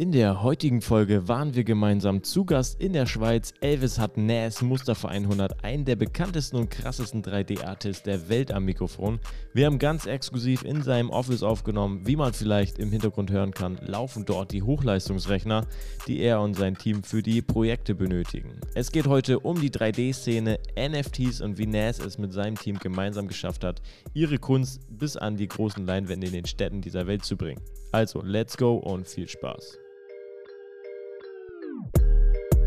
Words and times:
In 0.00 0.12
der 0.12 0.44
heutigen 0.44 0.80
Folge 0.80 1.26
waren 1.26 1.56
wir 1.56 1.64
gemeinsam 1.64 2.22
zu 2.22 2.44
Gast 2.44 2.80
in 2.80 2.92
der 2.92 3.04
Schweiz. 3.06 3.52
Elvis 3.60 3.98
hat 3.98 4.16
NAS 4.16 4.62
Mustafa 4.62 5.08
100, 5.08 5.64
einen 5.64 5.84
der 5.84 5.96
bekanntesten 5.96 6.56
und 6.56 6.70
krassesten 6.70 7.20
3D-Artists 7.20 8.04
der 8.04 8.28
Welt 8.28 8.52
am 8.52 8.64
Mikrofon. 8.64 9.18
Wir 9.54 9.66
haben 9.66 9.80
ganz 9.80 10.06
exklusiv 10.06 10.62
in 10.62 10.84
seinem 10.84 11.10
Office 11.10 11.42
aufgenommen. 11.42 12.06
Wie 12.06 12.14
man 12.14 12.32
vielleicht 12.32 12.78
im 12.78 12.92
Hintergrund 12.92 13.32
hören 13.32 13.50
kann, 13.50 13.76
laufen 13.84 14.24
dort 14.24 14.52
die 14.52 14.62
Hochleistungsrechner, 14.62 15.66
die 16.06 16.20
er 16.20 16.42
und 16.42 16.54
sein 16.54 16.78
Team 16.78 17.02
für 17.02 17.20
die 17.20 17.42
Projekte 17.42 17.96
benötigen. 17.96 18.52
Es 18.76 18.92
geht 18.92 19.08
heute 19.08 19.40
um 19.40 19.60
die 19.60 19.70
3D-Szene, 19.70 20.60
NFTs 20.78 21.40
und 21.40 21.58
wie 21.58 21.66
NAS 21.66 21.98
es 21.98 22.18
mit 22.18 22.32
seinem 22.32 22.54
Team 22.54 22.78
gemeinsam 22.78 23.26
geschafft 23.26 23.64
hat, 23.64 23.82
ihre 24.14 24.38
Kunst 24.38 24.80
bis 24.96 25.16
an 25.16 25.36
die 25.36 25.48
großen 25.48 25.84
Leinwände 25.84 26.28
in 26.28 26.34
den 26.34 26.46
Städten 26.46 26.82
dieser 26.82 27.08
Welt 27.08 27.24
zu 27.24 27.36
bringen. 27.36 27.60
Also, 27.90 28.22
let's 28.22 28.56
go 28.56 28.76
und 28.76 29.08
viel 29.08 29.26
Spaß. 29.26 29.87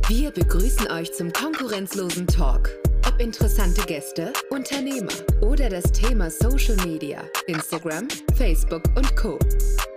Wir 0.07 0.31
begrüßen 0.31 0.91
euch 0.91 1.13
zum 1.13 1.31
konkurrenzlosen 1.31 2.27
Talk. 2.27 2.69
Ob 3.07 3.19
interessante 3.21 3.81
Gäste, 3.85 4.33
Unternehmer 4.49 5.11
oder 5.41 5.69
das 5.69 5.83
Thema 5.91 6.29
Social 6.29 6.75
Media, 6.85 7.23
Instagram, 7.47 8.07
Facebook 8.35 8.83
und 8.97 9.15
Co. 9.15 9.39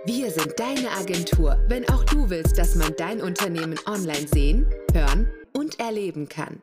Wir 0.05 0.31
sind 0.31 0.53
deine 0.57 0.89
Agentur, 0.91 1.59
wenn 1.67 1.87
auch 1.89 2.03
du 2.05 2.29
willst, 2.29 2.57
dass 2.57 2.75
man 2.75 2.93
dein 2.97 3.21
Unternehmen 3.21 3.77
online 3.87 4.27
sehen, 4.27 4.65
hören 4.93 5.27
und 5.53 5.79
erleben 5.79 6.29
kann. 6.29 6.61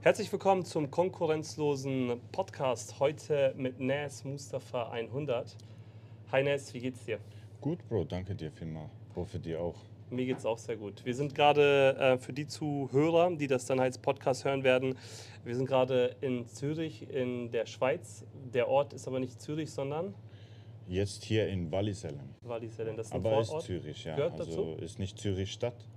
Herzlich 0.00 0.32
willkommen 0.32 0.64
zum 0.64 0.90
konkurrenzlosen 0.90 2.20
Podcast. 2.32 2.98
Heute 2.98 3.54
mit 3.56 3.80
Nas 3.80 4.24
Mustafa 4.24 4.90
100. 4.90 5.56
Hi 6.32 6.42
Nas, 6.42 6.72
wie 6.72 6.80
geht's 6.80 7.04
dir? 7.04 7.18
Gut, 7.60 7.86
Bro, 7.88 8.04
danke 8.04 8.34
dir 8.34 8.50
vielmals. 8.50 8.90
Hoffe 9.14 9.38
dir 9.38 9.60
auch. 9.60 9.76
Mir 10.12 10.26
geht 10.26 10.38
es 10.38 10.46
auch 10.46 10.58
sehr 10.58 10.76
gut. 10.76 11.04
Wir 11.04 11.14
sind 11.14 11.34
gerade 11.34 11.96
äh, 11.98 12.18
für 12.18 12.32
die 12.32 12.46
Zuhörer, 12.46 13.34
die 13.34 13.46
das 13.46 13.64
dann 13.64 13.80
als 13.80 13.96
Podcast 13.98 14.44
hören 14.44 14.62
werden, 14.62 14.96
wir 15.44 15.56
sind 15.56 15.66
gerade 15.66 16.14
in 16.20 16.46
Zürich 16.46 17.10
in 17.10 17.50
der 17.50 17.66
Schweiz. 17.66 18.24
Der 18.52 18.68
Ort 18.68 18.92
ist 18.92 19.08
aber 19.08 19.18
nicht 19.18 19.40
Zürich, 19.40 19.70
sondern 19.70 20.14
Jetzt 20.88 21.24
hier 21.24 21.48
in 21.48 21.70
Wallisellen. 21.70 22.34
Wallisellen. 22.42 22.96
Das 22.96 23.06
ist 23.06 23.12
ein 23.12 23.24
Aber 23.24 23.40
ist 23.40 23.48
Vorort. 23.48 23.64
Zürich, 23.64 24.04
ja. 24.04 24.16
Gehört 24.16 24.40
also 24.40 24.74
dazu? 24.74 24.84
ist 24.84 24.98
nicht 24.98 25.18
Zürich 25.18 25.52
Stadt, 25.52 25.88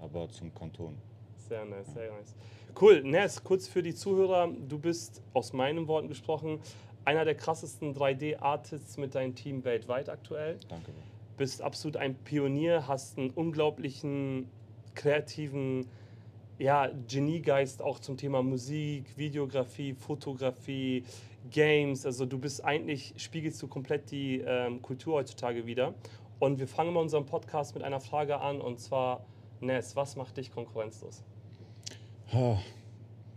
aber 0.00 0.28
zum 0.28 0.54
Kanton. 0.54 0.96
Sehr 1.48 1.64
nice, 1.64 1.92
sehr 1.94 2.10
nice. 2.12 2.34
Cool, 2.80 3.02
Nes, 3.02 3.42
kurz 3.42 3.68
für 3.68 3.82
die 3.82 3.94
Zuhörer. 3.94 4.50
Du 4.68 4.78
bist, 4.78 5.22
aus 5.32 5.52
meinen 5.52 5.86
Worten 5.88 6.08
gesprochen, 6.08 6.60
einer 7.04 7.24
der 7.24 7.34
krassesten 7.34 7.94
3D-Artists 7.94 8.96
mit 8.96 9.14
deinem 9.14 9.34
Team 9.34 9.64
weltweit 9.64 10.08
aktuell. 10.08 10.58
Danke. 10.68 10.92
Bist 11.42 11.60
absolut 11.60 11.96
ein 11.96 12.14
Pionier, 12.14 12.86
hast 12.86 13.18
einen 13.18 13.30
unglaublichen 13.30 14.46
kreativen 14.94 15.88
ja, 16.56 16.88
Geniegeist 17.08 17.82
auch 17.82 17.98
zum 17.98 18.16
Thema 18.16 18.44
Musik, 18.44 19.06
Videografie, 19.16 19.92
Fotografie, 19.92 21.02
Games. 21.50 22.06
Also 22.06 22.26
du 22.26 22.38
bist 22.38 22.64
eigentlich, 22.64 23.14
spiegelst 23.16 23.60
du 23.60 23.66
komplett 23.66 24.12
die 24.12 24.38
ähm, 24.38 24.80
Kultur 24.82 25.14
heutzutage 25.14 25.66
wieder. 25.66 25.94
Und 26.38 26.60
wir 26.60 26.68
fangen 26.68 26.94
mal 26.94 27.00
unseren 27.00 27.26
Podcast 27.26 27.74
mit 27.74 27.82
einer 27.82 27.98
Frage 27.98 28.38
an 28.40 28.60
und 28.60 28.78
zwar, 28.78 29.26
Nes, 29.60 29.96
was 29.96 30.14
macht 30.14 30.36
dich 30.36 30.52
konkurrenzlos? 30.52 31.24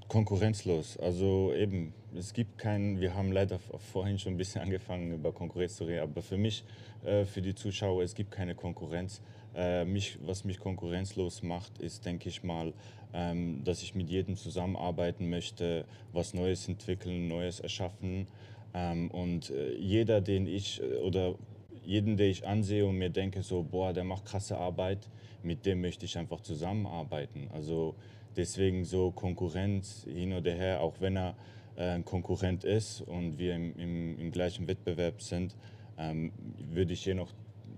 Konkurrenzlos. 0.08 0.98
Also 0.98 1.54
eben, 1.54 1.94
es 2.16 2.34
gibt 2.34 2.58
keinen, 2.58 3.02
wir 3.02 3.16
haben 3.16 3.32
leider 3.32 3.60
vorhin 3.92 4.20
schon 4.20 4.34
ein 4.34 4.38
bisschen 4.38 4.62
angefangen 4.62 5.14
über 5.14 5.32
Konkurrenz 5.32 5.78
zu 5.78 5.86
reden, 5.86 6.02
aber 6.02 6.22
für 6.22 6.38
mich, 6.38 6.64
äh, 7.04 7.26
für 7.26 7.42
die 7.42 7.56
Zuschauer, 7.56 8.04
es 8.04 8.14
gibt 8.14 8.32
keine 8.32 8.56
Konkurrenz. 8.56 9.22
Äh, 9.56 9.86
mich, 9.86 10.18
was 10.26 10.44
mich 10.44 10.60
konkurrenzlos 10.60 11.42
macht, 11.42 11.80
ist, 11.80 12.06
denke 12.06 12.30
ich 12.30 12.44
mal, 12.44 12.74
ähm, 13.14 13.64
dass 13.64 13.82
ich 13.82 13.96
mit 13.96 14.10
jedem 14.10 14.36
zusammenarbeiten 14.36 15.30
möchte, 15.30 15.86
was 16.12 16.34
Neues 16.34 16.68
entwickeln, 16.68 17.28
Neues 17.28 17.60
erschaffen. 17.62 18.28
Ähm, 18.74 19.10
und 19.10 19.50
äh, 19.50 19.76
jeder, 19.78 20.22
den 20.22 20.46
ich 20.46 20.82
äh, 20.84 20.98
oder 20.98 21.36
jeden, 21.84 22.18
den 22.18 22.30
ich 22.30 22.46
ansehe 22.46 22.86
und 22.86 22.98
mir 22.98 23.10
denke, 23.10 23.44
so, 23.44 23.64
boah, 23.64 23.94
der 23.94 24.04
macht 24.04 24.26
krasse 24.26 24.58
Arbeit, 24.58 25.08
mit 25.44 25.66
dem 25.66 25.82
möchte 25.82 26.06
ich 26.06 26.18
einfach 26.18 26.42
zusammenarbeiten. 26.42 27.48
Also 27.54 27.96
deswegen 28.38 28.86
so 28.86 29.12
Konkurrenz 29.12 30.06
hin 30.12 30.34
oder 30.34 30.52
her, 30.52 30.82
auch 30.82 30.96
wenn 31.00 31.18
er 31.18 31.36
äh, 31.76 31.90
ein 31.90 32.06
Konkurrent 32.06 32.64
ist 32.64 33.02
und 33.02 33.38
wir 33.38 33.56
im, 33.56 33.76
im, 33.78 34.20
im 34.20 34.32
gleichen 34.32 34.68
Wettbewerb 34.68 35.22
sind, 35.22 35.56
ähm, 35.98 36.32
würde 36.58 36.94
ich 36.94 37.06
jedoch, 37.06 37.32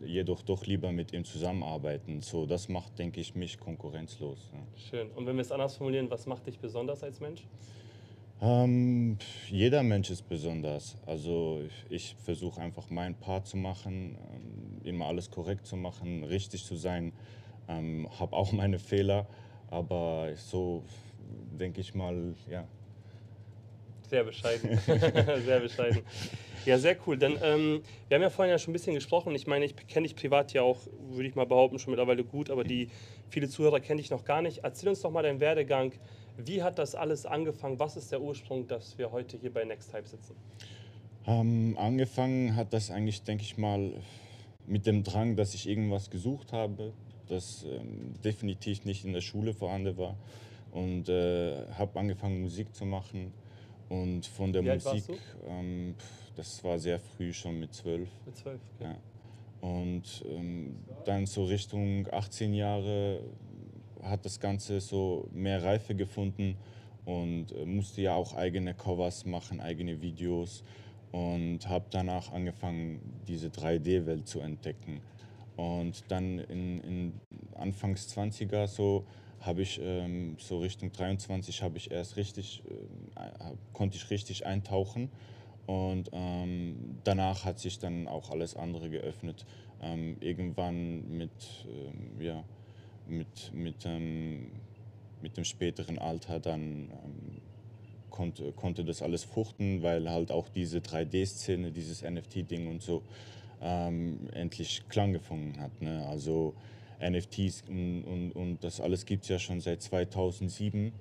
jedoch 0.06 0.42
doch 0.44 0.66
lieber 0.66 0.92
mit 0.92 1.14
ihm 1.14 1.24
zusammenarbeiten. 1.24 2.22
So, 2.22 2.46
das 2.46 2.70
macht, 2.70 2.98
denke 3.00 3.20
ich, 3.20 3.36
mich 3.36 3.60
konkurrenzlos. 3.60 4.52
Ja. 4.54 4.60
Schön. 4.90 5.10
Und 5.12 5.26
wenn 5.26 5.36
wir 5.36 5.42
es 5.42 5.52
anders 5.52 5.76
formulieren, 5.78 6.10
was 6.10 6.26
macht 6.26 6.48
dich 6.48 6.60
besonders 6.60 7.04
als 7.04 7.20
Mensch? 7.20 7.44
Ähm, 8.40 9.18
jeder 9.50 9.82
Mensch 9.82 10.12
ist 10.12 10.30
besonders. 10.30 10.96
Also 11.08 11.62
ich, 11.66 11.86
ich 11.90 12.16
versuche 12.24 12.62
einfach 12.62 12.90
meinen 12.92 13.16
Part 13.16 13.48
zu 13.48 13.58
machen, 13.58 14.16
ähm, 14.32 14.82
immer 14.84 15.08
alles 15.08 15.32
korrekt 15.32 15.66
zu 15.66 15.76
machen, 15.76 16.24
richtig 16.24 16.64
zu 16.64 16.76
sein. 16.76 17.14
Ähm, 17.68 18.08
habe 18.20 18.36
auch 18.36 18.52
meine 18.52 18.78
Fehler, 18.78 19.26
aber 19.70 20.32
so 20.36 20.84
denke 21.30 21.82
ich 21.82 21.94
mal, 21.94 22.34
ja. 22.50 22.66
Sehr 24.10 24.24
bescheiden. 24.24 24.78
sehr 24.86 25.60
bescheiden. 25.60 26.02
Ja, 26.66 26.78
sehr 26.78 26.98
cool. 27.06 27.18
Dann, 27.18 27.38
ähm, 27.42 27.82
wir 28.08 28.16
haben 28.16 28.22
ja 28.22 28.30
vorhin 28.30 28.52
ja 28.52 28.58
schon 28.58 28.72
ein 28.72 28.74
bisschen 28.74 28.94
gesprochen. 28.94 29.36
Ich 29.36 29.48
meine, 29.48 29.66
ich 29.66 29.76
kenne 29.88 30.08
dich 30.08 30.16
privat 30.16 30.54
ja 30.54 30.62
auch, 30.62 30.80
würde 31.10 31.28
ich 31.28 31.36
mal 31.36 31.46
behaupten, 31.46 31.80
schon 31.80 31.92
mittlerweile 31.92 32.24
gut, 32.24 32.50
aber 32.50 32.64
die 32.64 32.90
viele 33.30 33.50
Zuhörer 33.50 33.80
kennen 33.80 33.98
dich 33.98 34.10
noch 34.10 34.24
gar 34.24 34.42
nicht. 34.42 34.60
Erzähl 34.64 34.90
uns 34.90 35.02
doch 35.02 35.12
mal 35.12 35.24
deinen 35.24 35.40
Werdegang. 35.40 35.94
Wie 36.38 36.64
hat 36.64 36.78
das 36.78 36.96
alles 36.96 37.26
angefangen? 37.26 37.80
Was 37.80 37.98
ist 37.98 38.12
der 38.12 38.22
Ursprung, 38.22 38.68
dass 38.68 38.98
wir 38.98 39.12
heute 39.12 39.38
hier 39.38 39.54
bei 39.54 39.66
Next 39.66 39.92
Type 39.92 40.08
sitzen? 40.08 40.36
Ähm, 41.26 41.76
angefangen 41.78 42.56
hat 42.56 42.72
das 42.74 42.92
eigentlich, 42.92 43.24
denke 43.24 43.44
ich 43.44 43.58
mal, 43.58 43.94
mit 44.66 44.86
dem 44.86 45.04
Drang, 45.04 45.36
dass 45.36 45.54
ich 45.54 45.68
irgendwas 45.68 46.10
gesucht 46.10 46.54
habe, 46.54 46.94
das 47.30 47.64
ähm, 47.64 48.14
definitiv 48.24 48.86
nicht 48.86 49.06
in 49.06 49.14
der 49.14 49.22
Schule 49.22 49.54
vorhanden 49.54 49.98
war. 49.98 50.16
Und 50.72 51.10
äh, 51.10 51.66
habe 51.74 52.00
angefangen, 52.00 52.42
Musik 52.42 52.74
zu 52.76 52.86
machen. 52.86 53.32
Und 53.90 54.26
von 54.26 54.52
der 54.52 54.64
Wie 54.64 54.70
Musik, 54.70 55.20
ähm, 55.48 55.96
das 56.36 56.64
war 56.64 56.78
sehr 56.78 57.00
früh, 57.00 57.32
schon 57.32 57.60
mit 57.60 57.74
zwölf. 57.74 58.10
Mit 58.26 58.36
zwölf. 58.36 58.60
Okay. 58.80 58.92
Ja. 58.92 58.98
Und 59.68 60.24
ähm, 60.30 60.76
dann 61.06 61.26
so 61.26 61.46
Richtung 61.46 62.08
18 62.12 62.54
Jahre 62.54 63.22
hat 64.04 64.26
das 64.26 64.40
Ganze 64.40 64.80
so 64.80 65.28
mehr 65.34 65.64
Reife 65.64 65.96
gefunden 65.96 66.56
und 67.06 67.52
äh, 67.54 67.66
musste 67.66 68.02
ja 68.02 68.14
auch 68.14 68.36
eigene 68.36 68.74
Covers 68.74 69.26
machen, 69.26 69.60
eigene 69.60 70.02
Videos 70.02 70.64
und 71.12 71.68
habe 71.68 71.86
danach 71.90 72.32
angefangen, 72.32 73.00
diese 73.28 73.48
3D-Welt 73.48 74.28
zu 74.28 74.40
entdecken. 74.40 75.02
Und 75.58 76.04
dann 76.10 76.40
in, 76.40 76.82
in 76.82 77.14
Anfangs 77.56 78.16
20er 78.16 78.68
so 78.68 79.06
habe 79.42 79.62
ich 79.62 79.80
ähm, 79.84 80.38
so 80.40 80.60
Richtung 80.60 80.92
23 80.92 81.62
habe 81.62 81.78
ich 81.78 81.92
erst 81.92 82.16
richtig 82.16 82.64
äh, 83.16 83.54
konnte 83.74 83.98
ich 83.98 84.10
richtig 84.10 84.46
eintauchen 84.46 85.10
und 85.66 86.10
ähm, 86.12 86.98
danach 87.04 87.44
hat 87.44 87.60
sich 87.60 87.80
dann 87.80 88.08
auch 88.08 88.30
alles 88.32 88.56
andere 88.56 88.90
geöffnet. 88.90 89.46
Ähm, 89.82 90.18
irgendwann 90.22 91.08
mit 91.18 91.32
ähm, 91.68 92.22
ja 92.22 92.44
mit 93.08 93.52
mit 93.54 93.86
ähm, 93.86 94.52
mit 95.22 95.38
dem 95.38 95.44
späteren 95.44 95.98
Alter 95.98 96.40
dann 96.40 96.92
ähm, 97.04 97.42
konnte, 98.10 98.52
konnte 98.54 98.84
das 98.84 99.02
alles 99.02 99.24
fruchten, 99.24 99.84
weil 99.84 100.10
halt 100.10 100.32
auch 100.32 100.50
diese 100.50 100.80
3D-Szene, 100.80 101.72
dieses 101.72 102.02
NFT-Ding 102.02 102.68
und 102.68 102.82
so 102.82 103.04
ähm, 103.62 104.20
endlich 104.34 104.84
Klang 104.90 105.14
gefunden 105.14 105.60
hat. 105.60 105.82
Ne? 105.82 106.06
Also 106.08 106.54
NFTs 107.02 107.64
und, 107.68 108.04
und, 108.04 108.32
und 108.32 108.64
das 108.64 108.82
alles 108.82 109.06
gibt 109.06 109.24
es 109.24 109.30
ja 109.30 109.40
schon 109.40 109.60
seit 109.62 109.82
2007, 109.82 110.92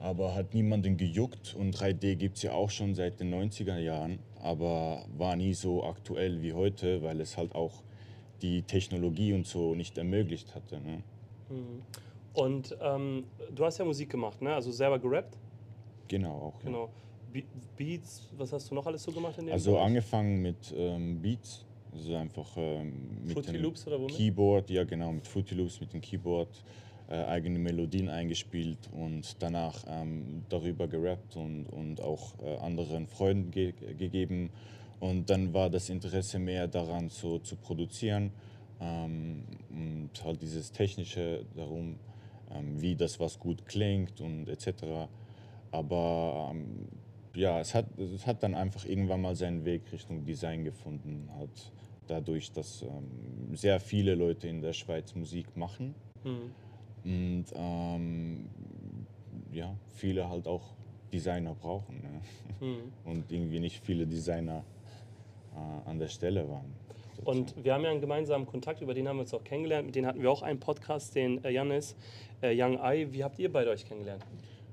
aber 0.00 0.34
hat 0.34 0.54
niemanden 0.54 0.96
gejuckt 0.96 1.54
und 1.58 1.76
3D 1.76 2.16
gibt 2.16 2.36
es 2.36 2.42
ja 2.42 2.52
auch 2.52 2.70
schon 2.70 2.94
seit 2.94 3.20
den 3.20 3.34
90er 3.34 3.78
Jahren, 3.78 4.18
aber 4.42 5.04
war 5.16 5.36
nie 5.36 5.54
so 5.54 5.84
aktuell 5.84 6.42
wie 6.42 6.52
heute, 6.52 7.02
weil 7.02 7.20
es 7.20 7.36
halt 7.36 7.54
auch 7.54 7.82
die 8.42 8.62
Technologie 8.62 9.32
und 9.32 9.46
so 9.46 9.74
nicht 9.74 9.96
ermöglicht 9.98 10.54
hatte. 10.54 10.80
Ne? 10.80 11.02
Mhm. 11.50 11.82
Und 12.34 12.76
ähm, 12.82 13.24
du 13.54 13.64
hast 13.64 13.78
ja 13.78 13.84
Musik 13.84 14.10
gemacht, 14.10 14.42
ne? 14.42 14.54
Also 14.54 14.70
selber 14.70 14.98
gerappt? 14.98 15.36
Genau 16.08 16.52
auch. 16.54 16.60
Genau. 16.62 16.90
Be 17.32 17.42
Beats, 17.76 18.28
was 18.36 18.52
hast 18.52 18.70
du 18.70 18.74
noch 18.74 18.86
alles 18.86 19.02
so 19.02 19.10
gemacht 19.12 19.36
in 19.38 19.46
dem 19.46 19.52
Also 19.52 19.72
Bereich? 19.72 19.86
angefangen 19.86 20.42
mit 20.42 20.74
ähm, 20.76 21.20
Beats, 21.20 21.64
also 21.96 22.16
einfach 22.16 22.48
ähm, 22.56 22.92
mit 23.24 23.32
Fruity 23.32 23.52
dem 23.52 23.62
Loops 23.62 23.86
oder 23.86 23.98
womit? 23.98 24.16
Keyboard, 24.16 24.70
ja 24.70 24.84
genau, 24.84 25.12
mit 25.12 25.26
Fruity 25.26 25.54
Loops, 25.54 25.80
mit 25.80 25.92
dem 25.92 26.00
Keyboard, 26.00 26.48
äh, 27.08 27.14
eigene 27.24 27.58
Melodien 27.58 28.08
eingespielt 28.08 28.78
und 28.92 29.36
danach 29.40 29.84
ähm, 29.88 30.42
darüber 30.48 30.88
gerappt 30.88 31.36
und, 31.36 31.66
und 31.66 32.00
auch 32.00 32.34
äh, 32.42 32.56
anderen 32.56 33.06
Freunden 33.06 33.50
ge 33.50 33.72
gegeben. 33.98 34.50
Und 34.98 35.28
dann 35.28 35.52
war 35.52 35.68
das 35.70 35.90
Interesse 35.90 36.38
mehr 36.38 36.68
daran, 36.68 37.10
so 37.10 37.38
zu 37.38 37.56
produzieren 37.56 38.32
ähm, 38.80 39.42
und 39.70 40.10
halt 40.24 40.40
dieses 40.40 40.72
Technische 40.72 41.44
darum, 41.54 41.96
ähm, 42.54 42.80
wie 42.80 42.94
das 42.94 43.20
was 43.20 43.38
gut 43.38 43.64
klingt 43.66 44.20
und 44.20 44.48
etc. 44.48 45.08
Aber 45.70 46.50
ähm, 46.50 46.88
ja, 47.34 47.60
es 47.60 47.74
hat, 47.74 47.86
es 47.98 48.26
hat 48.26 48.42
dann 48.42 48.54
einfach 48.54 48.84
irgendwann 48.84 49.20
mal 49.20 49.36
seinen 49.36 49.64
Weg 49.64 49.82
Richtung 49.92 50.24
Design 50.24 50.64
gefunden, 50.64 51.28
halt 51.36 51.72
dadurch, 52.06 52.52
dass 52.52 52.82
ähm, 52.82 53.54
sehr 53.56 53.80
viele 53.80 54.14
Leute 54.14 54.48
in 54.48 54.62
der 54.62 54.72
Schweiz 54.72 55.14
Musik 55.14 55.56
machen 55.56 55.94
Mhm. 56.24 56.50
und 57.04 57.44
ähm, 57.54 58.48
ja, 59.52 59.76
viele 59.94 60.28
halt 60.28 60.48
auch 60.48 60.74
Designer 61.12 61.54
brauchen 61.54 62.02
ne? 62.02 62.66
Mhm. 62.66 62.92
und 63.04 63.30
irgendwie 63.30 63.60
nicht 63.60 63.84
viele 63.84 64.06
Designer 64.06 64.64
äh, 65.54 65.88
an 65.88 65.98
der 65.98 66.08
Stelle 66.08 66.48
waren. 66.48 66.74
Und 67.24 67.54
wir 67.64 67.74
haben 67.74 67.82
ja 67.82 67.90
einen 67.90 68.00
gemeinsamen 68.00 68.46
Kontakt, 68.46 68.82
über 68.82 68.92
den 68.92 69.08
haben 69.08 69.16
wir 69.16 69.22
uns 69.22 69.32
auch 69.34 69.42
kennengelernt. 69.44 69.86
Mit 69.86 69.94
denen 69.94 70.06
hatten 70.06 70.20
wir 70.20 70.30
auch 70.30 70.42
einen 70.42 70.60
Podcast, 70.60 71.14
den 71.14 71.42
äh, 71.44 71.50
Janis, 71.50 71.96
äh, 72.42 72.52
Young 72.54 72.78
Eye. 72.78 73.10
Wie 73.12 73.24
habt 73.24 73.38
ihr 73.38 73.50
beide 73.50 73.70
euch 73.70 73.86
kennengelernt? 73.86 74.24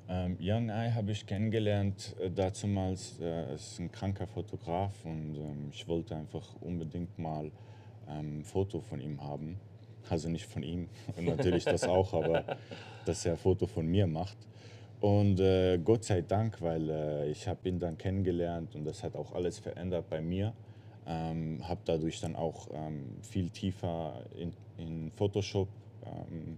Ähm, 0.09 0.38
Young 0.39 0.69
Eye 0.69 0.94
habe 0.94 1.11
ich 1.11 1.25
kennengelernt, 1.25 2.15
äh, 2.19 2.29
dazumals, 2.29 3.19
äh, 3.21 3.55
ist 3.55 3.79
ein 3.79 3.91
kranker 3.91 4.27
Fotograf 4.27 4.94
und 5.05 5.35
ähm, 5.35 5.69
ich 5.71 5.88
wollte 5.88 6.15
einfach 6.15 6.45
unbedingt 6.59 7.17
mal 7.17 7.51
ähm, 8.09 8.39
ein 8.39 8.44
Foto 8.44 8.81
von 8.81 9.00
ihm 9.00 9.21
haben. 9.23 9.57
Also 10.09 10.27
nicht 10.27 10.45
von 10.45 10.61
ihm, 10.61 10.89
und 11.17 11.25
natürlich 11.25 11.63
das 11.63 11.85
auch, 11.85 12.13
aber 12.13 12.57
dass 13.05 13.25
er 13.25 13.33
ein 13.33 13.38
Foto 13.38 13.65
von 13.65 13.88
mir 13.88 14.05
macht. 14.05 14.38
Und 15.00 15.39
äh, 15.39 15.77
Gott 15.77 16.03
sei 16.03 16.21
Dank, 16.21 16.61
weil 16.61 16.89
äh, 16.89 17.29
ich 17.29 17.47
habe 17.47 17.67
ihn 17.67 17.79
dann 17.79 17.97
kennengelernt 17.97 18.75
und 18.75 18.85
das 18.85 19.03
hat 19.03 19.15
auch 19.15 19.33
alles 19.33 19.59
verändert 19.59 20.09
bei 20.09 20.21
mir. 20.21 20.53
Ähm, 21.05 21.59
habe 21.67 21.81
dadurch 21.83 22.21
dann 22.21 22.35
auch 22.35 22.67
ähm, 22.73 23.17
viel 23.21 23.50
tiefer 23.50 24.23
in, 24.38 24.53
in 24.77 25.11
Photoshop 25.11 25.67
ähm, 26.05 26.57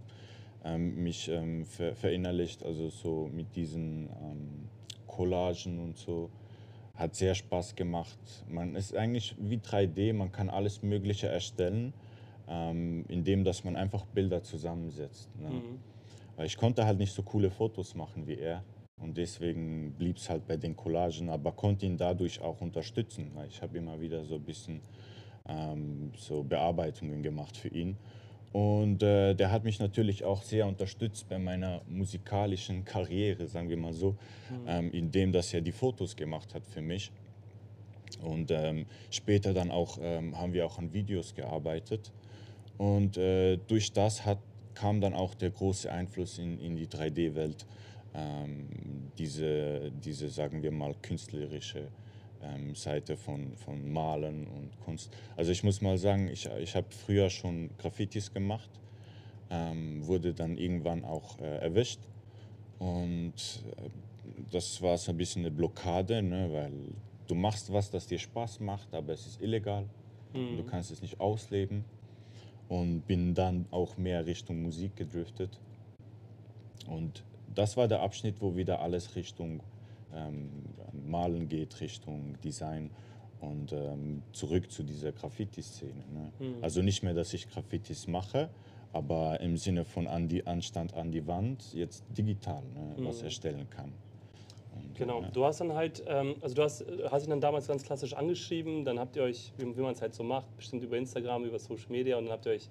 ähm, 0.66 1.04
mich 1.04 1.30
ähm, 1.30 1.66
ver 1.66 1.96
verinnerlicht, 1.96 2.64
also 2.64 2.90
so 2.90 3.30
mit 3.32 3.56
diesen 3.56 4.10
ähm, 4.22 4.70
Collagen 5.08 5.80
und 5.80 5.98
so. 5.98 6.30
Hat 6.96 7.14
sehr 7.14 7.36
Spaß 7.36 7.76
gemacht. 7.76 8.18
Man 8.48 8.76
ist 8.76 8.96
eigentlich 8.96 9.36
wie 9.38 9.58
3D, 9.58 10.14
man 10.14 10.32
kann 10.32 10.50
alles 10.50 10.82
Mögliche 10.82 11.28
erstellen, 11.28 11.94
ähm, 12.48 13.04
indem 13.10 13.44
dass 13.44 13.64
man 13.66 13.76
einfach 13.76 14.06
Bilder 14.06 14.42
zusammensetzt. 14.44 15.30
Ne? 15.38 15.50
Mhm. 15.50 15.80
Weil 16.38 16.46
ich 16.46 16.58
konnte 16.58 16.86
halt 16.86 16.98
nicht 16.98 17.14
so 17.14 17.22
coole 17.22 17.52
Fotos 17.52 17.96
machen 17.96 18.26
wie 18.28 18.38
er. 18.38 18.64
Und 18.98 19.18
deswegen 19.18 19.94
blieb 19.98 20.18
es 20.18 20.30
halt 20.30 20.48
bei 20.48 20.56
den 20.56 20.76
Collagen, 20.76 21.30
aber 21.30 21.52
konnte 21.52 21.86
ihn 21.86 21.98
dadurch 21.98 22.40
auch 22.40 22.62
unterstützen. 22.62 23.32
Ich 23.50 23.62
habe 23.62 23.78
immer 23.78 24.00
wieder 24.00 24.24
so 24.24 24.36
ein 24.36 24.44
bisschen 24.44 24.80
ähm, 25.48 26.12
so 26.18 26.44
Bearbeitungen 26.44 27.22
gemacht 27.22 27.58
für 27.58 27.68
ihn. 27.68 27.98
Und 28.56 29.04
äh, 29.04 29.34
der 29.34 29.52
hat 29.52 29.66
mich 29.66 29.82
natürlich 29.82 30.24
auch 30.24 30.42
sehr 30.42 30.66
unterstützt 30.66 31.28
bei 31.28 31.38
meiner 31.38 31.82
musikalischen 31.90 32.86
Karriere, 32.86 33.48
sagen 33.48 33.68
wir 33.68 33.76
mal 33.76 33.92
so, 33.92 34.16
ähm, 34.66 34.92
indem 34.94 35.34
dass 35.34 35.54
er 35.54 35.60
die 35.60 35.74
Fotos 35.74 36.16
gemacht 36.16 36.54
hat 36.54 36.66
für 36.66 36.82
mich. 36.82 37.12
Und 38.22 38.52
ähm, 38.52 38.86
später 39.12 39.54
dann 39.54 39.72
auch 39.72 39.98
ähm, 40.02 40.38
haben 40.38 40.54
wir 40.54 40.66
auch 40.66 40.80
an 40.80 40.94
Videos 40.94 41.36
gearbeitet. 41.36 42.14
Und 42.78 43.18
äh, 43.18 43.58
durch 43.58 43.92
das 43.92 44.26
hat, 44.26 44.40
kam 44.74 45.02
dann 45.02 45.16
auch 45.16 45.36
der 45.36 45.50
große 45.50 45.92
Einfluss 45.92 46.40
in, 46.40 46.58
in 46.62 46.78
die 46.78 46.88
3D-Welt. 46.88 47.66
Ähm, 48.14 48.70
diese, 49.18 49.92
diese, 50.02 50.30
sagen 50.30 50.64
wir 50.64 50.72
mal, 50.72 50.96
künstlerische 51.02 51.90
ähm, 52.44 52.76
Seite 52.76 53.18
von, 53.18 53.56
von 53.58 53.92
Malen 53.92 54.48
und 54.48 54.80
Kunst. 54.84 55.12
Also 55.36 55.52
ich 55.52 55.64
muss 55.64 55.82
mal 55.82 55.98
sagen, 55.98 56.28
ich, 56.28 56.50
ich 56.60 56.76
habe 56.76 56.88
früher 56.90 57.30
schon 57.30 57.70
Graffitis 57.78 58.34
gemacht, 58.34 58.70
ähm, 59.50 60.06
wurde 60.06 60.34
dann 60.34 60.58
irgendwann 60.58 61.04
auch 61.04 61.40
äh, 61.40 61.58
erwischt. 61.60 62.00
Und 62.80 63.34
äh, 63.78 63.90
das 64.52 64.82
war 64.82 64.98
so 64.98 65.12
ein 65.12 65.18
bisschen 65.18 65.44
eine 65.44 65.52
Blockade, 65.52 66.22
ne, 66.22 66.50
weil 66.52 66.72
du 67.28 67.36
machst 67.36 67.72
was, 67.72 67.90
das 67.90 68.08
dir 68.08 68.20
Spaß 68.20 68.60
macht, 68.60 68.94
aber 68.94 69.14
es 69.14 69.26
ist 69.26 69.42
illegal. 69.42 69.86
Mhm. 70.34 70.58
Du 70.58 70.64
kannst 70.64 70.92
es 70.92 71.02
nicht 71.02 71.20
ausleben. 71.20 71.86
Und 72.68 73.06
bin 73.06 73.36
dann 73.36 73.68
auch 73.70 73.96
mehr 73.96 74.26
Richtung 74.26 74.64
Musik 74.64 74.96
gedriftet. 74.96 75.60
Und 76.88 77.24
das 77.54 77.78
war 77.78 77.88
der 77.88 78.02
Abschnitt, 78.02 78.42
wo 78.42 78.56
wieder 78.56 78.82
alles 78.82 79.16
Richtung 79.16 79.62
ähm, 80.16 80.50
Malen 81.06 81.48
geht, 81.48 81.80
Richtung 81.82 82.36
Design 82.44 82.90
und 83.42 83.74
ähm, 83.74 84.24
zurück 84.32 84.72
zu 84.72 84.84
dieser 84.84 85.12
Graffiti-Szene. 85.12 86.04
Ne? 86.14 86.32
Mhm. 86.40 86.64
Also 86.64 86.82
nicht 86.82 87.04
mehr, 87.04 87.14
dass 87.14 87.34
ich 87.34 87.50
Graffitis 87.50 88.08
mache, 88.08 88.50
aber 88.94 89.40
im 89.42 89.58
Sinne 89.58 89.84
von 89.86 90.08
an 90.08 90.28
die 90.28 90.48
Anstand 90.48 90.94
an 90.94 91.12
die 91.12 91.28
Wand, 91.28 91.74
jetzt 91.74 92.04
digital 92.18 92.64
ne, 92.74 92.96
was 93.06 93.20
Mhm. 93.20 93.26
erstellen 93.26 93.70
kann. 93.70 93.92
Und, 94.74 94.96
Genau, 94.98 95.22
äh, 95.22 95.32
du 95.32 95.44
hast 95.46 95.60
dann 95.62 95.74
halt, 95.74 96.04
ähm, 96.08 96.36
also 96.42 96.56
du 96.56 96.64
hast, 96.64 96.86
hast 97.12 97.26
ihn 97.26 97.30
dann 97.30 97.42
damals 97.42 97.68
ganz 97.68 97.84
klassisch 97.84 98.14
angeschrieben, 98.14 98.84
dann 98.86 98.98
habt 99.00 99.16
ihr 99.16 99.24
euch, 99.24 99.52
wie, 99.58 99.66
wie 99.78 99.82
man 99.82 99.94
es 99.94 100.02
halt 100.02 100.14
so 100.14 100.24
macht, 100.24 100.56
bestimmt 100.56 100.84
über 100.84 100.98
Instagram, 100.98 101.44
über 101.46 101.60
Social 101.60 101.90
Media 101.90 102.18
und 102.18 102.26
dann 102.26 102.34
habt 102.34 102.46
ihr 102.46 102.54
euch 102.54 102.70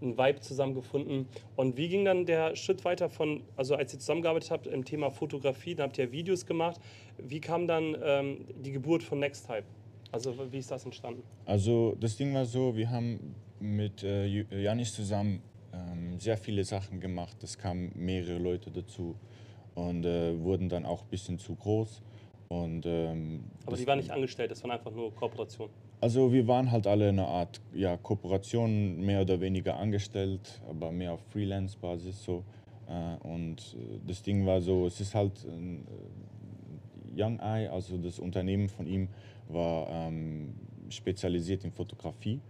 einen 0.00 0.16
Vibe 0.16 0.40
zusammengefunden. 0.40 1.26
Und 1.56 1.76
wie 1.76 1.88
ging 1.88 2.04
dann 2.04 2.26
der 2.26 2.56
Schritt 2.56 2.84
weiter 2.84 3.08
von, 3.08 3.42
also 3.56 3.74
als 3.74 3.92
ihr 3.92 3.98
zusammengearbeitet 3.98 4.50
habt 4.50 4.66
im 4.66 4.84
Thema 4.84 5.10
Fotografie, 5.10 5.74
dann 5.74 5.88
habt 5.88 5.98
ihr 5.98 6.12
Videos 6.12 6.46
gemacht, 6.46 6.80
wie 7.18 7.40
kam 7.40 7.66
dann 7.66 7.96
ähm, 8.02 8.46
die 8.62 8.72
Geburt 8.72 9.02
von 9.02 9.18
Next 9.18 9.46
Type? 9.46 9.64
Also 10.12 10.34
wie 10.52 10.58
ist 10.58 10.70
das 10.70 10.84
entstanden? 10.84 11.22
Also 11.44 11.96
das 12.00 12.16
Ding 12.16 12.32
war 12.32 12.44
so, 12.46 12.74
wir 12.76 12.90
haben 12.90 13.34
mit 13.60 14.02
äh, 14.02 14.24
Ju- 14.24 14.54
Janis 14.56 14.94
zusammen 14.94 15.42
ähm, 15.72 16.18
sehr 16.18 16.36
viele 16.36 16.64
Sachen 16.64 17.00
gemacht. 17.00 17.42
Es 17.42 17.58
kamen 17.58 17.92
mehrere 17.94 18.38
Leute 18.38 18.70
dazu 18.70 19.16
und 19.74 20.06
äh, 20.06 20.40
wurden 20.40 20.68
dann 20.68 20.86
auch 20.86 21.02
ein 21.02 21.08
bisschen 21.10 21.38
zu 21.38 21.54
groß. 21.54 22.02
Und, 22.48 22.86
ähm, 22.86 23.44
Aber 23.66 23.76
die 23.76 23.86
waren 23.86 23.98
nicht 23.98 24.10
angestellt, 24.10 24.50
das 24.50 24.62
waren 24.62 24.70
einfach 24.70 24.92
nur 24.92 25.14
Kooperationen. 25.14 25.74
Also 26.00 26.32
wir 26.32 26.46
waren 26.46 26.70
halt 26.70 26.86
alle 26.86 27.08
eine 27.08 27.26
Art 27.26 27.60
ja, 27.74 27.96
Kooperation, 27.96 29.00
mehr 29.04 29.22
oder 29.22 29.40
weniger 29.40 29.76
angestellt, 29.76 30.60
aber 30.68 30.92
mehr 30.92 31.12
auf 31.12 31.20
Freelance-Basis 31.32 32.24
so. 32.24 32.44
Äh, 32.88 33.26
und 33.26 33.76
äh, 33.76 33.98
das 34.06 34.22
Ding 34.22 34.46
war 34.46 34.60
so, 34.60 34.86
es 34.86 35.00
ist 35.00 35.14
halt 35.14 35.44
äh, 35.44 37.20
Young 37.20 37.40
Eye, 37.40 37.68
also 37.68 37.98
das 37.98 38.20
Unternehmen 38.20 38.68
von 38.68 38.86
ihm, 38.86 39.08
war 39.48 39.88
ähm, 39.90 40.54
spezialisiert 40.88 41.64
in 41.64 41.72
Fotografie 41.72 42.40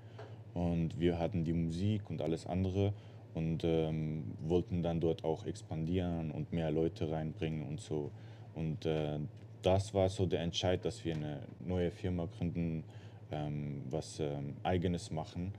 und 0.52 0.98
wir 0.98 1.18
hatten 1.18 1.44
die 1.44 1.54
Musik 1.54 2.10
und 2.10 2.20
alles 2.20 2.46
andere 2.46 2.92
und 3.34 3.62
ähm, 3.64 4.24
wollten 4.42 4.82
dann 4.82 5.00
dort 5.00 5.24
auch 5.24 5.46
expandieren 5.46 6.32
und 6.32 6.52
mehr 6.52 6.70
Leute 6.70 7.10
reinbringen 7.10 7.66
und 7.66 7.80
so. 7.80 8.10
Und 8.54 8.84
äh, 8.84 9.18
das 9.62 9.94
war 9.94 10.08
so 10.08 10.26
der 10.26 10.40
Entscheid, 10.40 10.84
dass 10.84 11.04
wir 11.04 11.14
eine 11.14 11.40
neue 11.60 11.90
Firma 11.90 12.26
gründen, 12.26 12.84
ähm, 13.30 13.82
was 13.90 14.20
ähm, 14.20 14.56
eigenes 14.62 15.10
machen, 15.10 15.52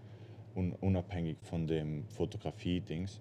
un 0.55 0.73
unabhängig 0.81 1.37
von 1.41 1.67
dem 1.67 2.05
Fotografie-Dings. 2.09 3.19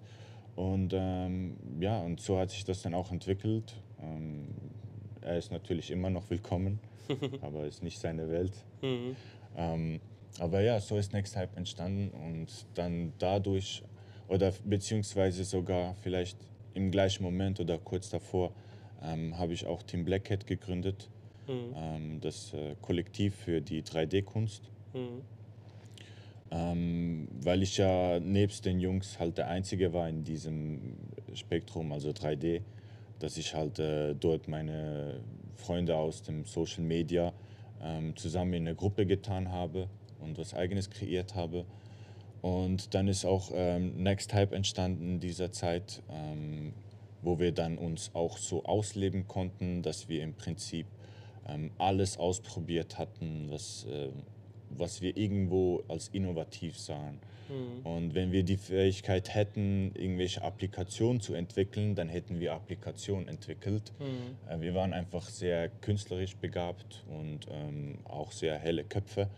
Und 0.55 0.93
ähm, 0.93 1.57
ja, 1.79 1.99
und 2.01 2.19
so 2.19 2.37
hat 2.37 2.51
sich 2.51 2.65
das 2.65 2.81
dann 2.81 2.93
auch 2.93 3.11
entwickelt. 3.11 3.81
Ähm, 4.01 4.47
er 5.21 5.37
ist 5.37 5.51
natürlich 5.51 5.91
immer 5.91 6.09
noch 6.09 6.29
willkommen, 6.29 6.79
aber 7.41 7.65
ist 7.65 7.83
nicht 7.83 7.99
seine 7.99 8.29
Welt. 8.29 8.53
Mhm. 8.81 9.15
Ähm, 9.55 9.99
aber 10.39 10.61
ja, 10.61 10.79
so 10.79 10.97
ist 10.97 11.13
Next 11.13 11.35
Hype 11.35 11.55
entstanden 11.57 12.11
und 12.11 12.65
dann 12.75 13.13
dadurch 13.17 13.83
oder 14.27 14.53
beziehungsweise 14.63 15.43
sogar 15.43 15.95
vielleicht 15.95 16.37
im 16.73 16.91
gleichen 16.91 17.23
Moment 17.23 17.59
oder 17.59 17.77
kurz 17.77 18.09
davor 18.09 18.51
ähm, 19.01 19.37
habe 19.37 19.53
ich 19.53 19.65
auch 19.65 19.81
Team 19.83 20.05
Black 20.05 20.29
Hat 20.29 20.45
gegründet, 20.45 21.09
Mhm. 21.49 21.75
ähm, 21.75 22.21
das 22.21 22.53
äh, 22.53 22.75
Kollektiv 22.81 23.35
für 23.35 23.59
die 23.59 23.81
3D-Kunst. 23.81 24.61
Mhm. 24.93 25.21
Ähm, 26.51 27.27
weil 27.43 27.61
ich 27.63 27.77
ja 27.77 28.19
nebst 28.19 28.65
den 28.65 28.79
Jungs 28.79 29.19
halt 29.19 29.37
der 29.37 29.49
Einzige 29.49 29.93
war 29.93 30.09
in 30.09 30.23
diesem 30.23 30.95
Spektrum, 31.33 31.91
also 31.91 32.09
3D, 32.09 32.61
dass 33.19 33.37
ich 33.37 33.53
halt 33.53 33.79
äh, 33.79 34.15
dort 34.15 34.47
meine 34.47 35.19
Freunde 35.55 35.95
aus 35.95 36.23
dem 36.23 36.45
Social 36.45 36.83
Media 36.83 37.33
ähm, 37.83 38.15
zusammen 38.15 38.53
in 38.53 38.67
eine 38.67 38.75
Gruppe 38.75 39.05
getan 39.05 39.51
habe 39.51 39.87
und 40.19 40.37
was 40.37 40.53
eigenes 40.53 40.89
kreiert 40.89 41.35
habe. 41.35 41.65
Und 42.41 42.93
dann 42.93 43.07
ist 43.07 43.25
auch 43.25 43.51
ähm, 43.53 44.01
Next 44.01 44.33
Hype 44.33 44.53
entstanden 44.53 45.15
in 45.15 45.19
dieser 45.19 45.51
Zeit, 45.51 46.01
ähm, 46.09 46.73
wo 47.21 47.37
wir 47.37 47.51
dann 47.51 47.77
uns 47.77 48.11
auch 48.13 48.37
so 48.37 48.63
ausleben 48.63 49.27
konnten, 49.27 49.81
dass 49.81 50.07
wir 50.07 50.23
im 50.23 50.33
Prinzip 50.33 50.87
ähm, 51.49 51.71
alles 51.77 52.17
ausprobiert 52.17 52.97
hatten, 52.97 53.47
was, 53.49 53.85
äh, 53.85 54.09
was 54.69 55.01
wir 55.01 55.17
irgendwo 55.17 55.83
als 55.87 56.09
innovativ 56.09 56.77
sahen. 56.77 57.19
Mhm. 57.49 57.85
Und 57.85 58.15
wenn 58.15 58.31
wir 58.31 58.43
die 58.43 58.57
Fähigkeit 58.57 59.33
hätten, 59.33 59.91
irgendwelche 59.95 60.43
Applikationen 60.43 61.19
zu 61.19 61.33
entwickeln, 61.33 61.95
dann 61.95 62.09
hätten 62.09 62.39
wir 62.39 62.53
Applikationen 62.53 63.27
entwickelt. 63.27 63.91
Mhm. 63.99 64.51
Äh, 64.51 64.61
Wir 64.61 64.75
waren 64.75 64.93
einfach 64.93 65.27
sehr 65.27 65.69
künstlerisch 65.69 66.35
begabt 66.35 67.03
und 67.07 67.47
ähm, 67.51 67.99
auch 68.05 68.31
sehr 68.31 68.57
helle 68.57 68.83
Köpfe. 68.83 69.29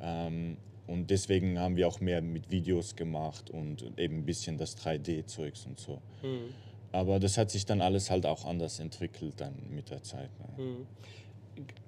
Ähm, 0.00 0.56
und 0.86 1.10
deswegen 1.10 1.58
haben 1.58 1.76
wir 1.76 1.88
auch 1.88 2.00
mehr 2.00 2.22
mit 2.22 2.50
Videos 2.50 2.94
gemacht 2.94 3.50
und 3.50 3.84
eben 3.96 4.18
ein 4.18 4.24
bisschen 4.24 4.56
das 4.56 4.76
3D-Zeugs 4.78 5.66
und 5.66 5.80
so. 5.80 6.00
Mhm. 6.22 6.54
Aber 6.92 7.18
das 7.18 7.36
hat 7.36 7.50
sich 7.50 7.66
dann 7.66 7.80
alles 7.80 8.10
halt 8.10 8.24
auch 8.24 8.44
anders 8.44 8.78
entwickelt 8.78 9.34
dann 9.38 9.54
mit 9.70 9.90
der 9.90 10.02
Zeit. 10.02 10.30
Ne? 10.38 10.86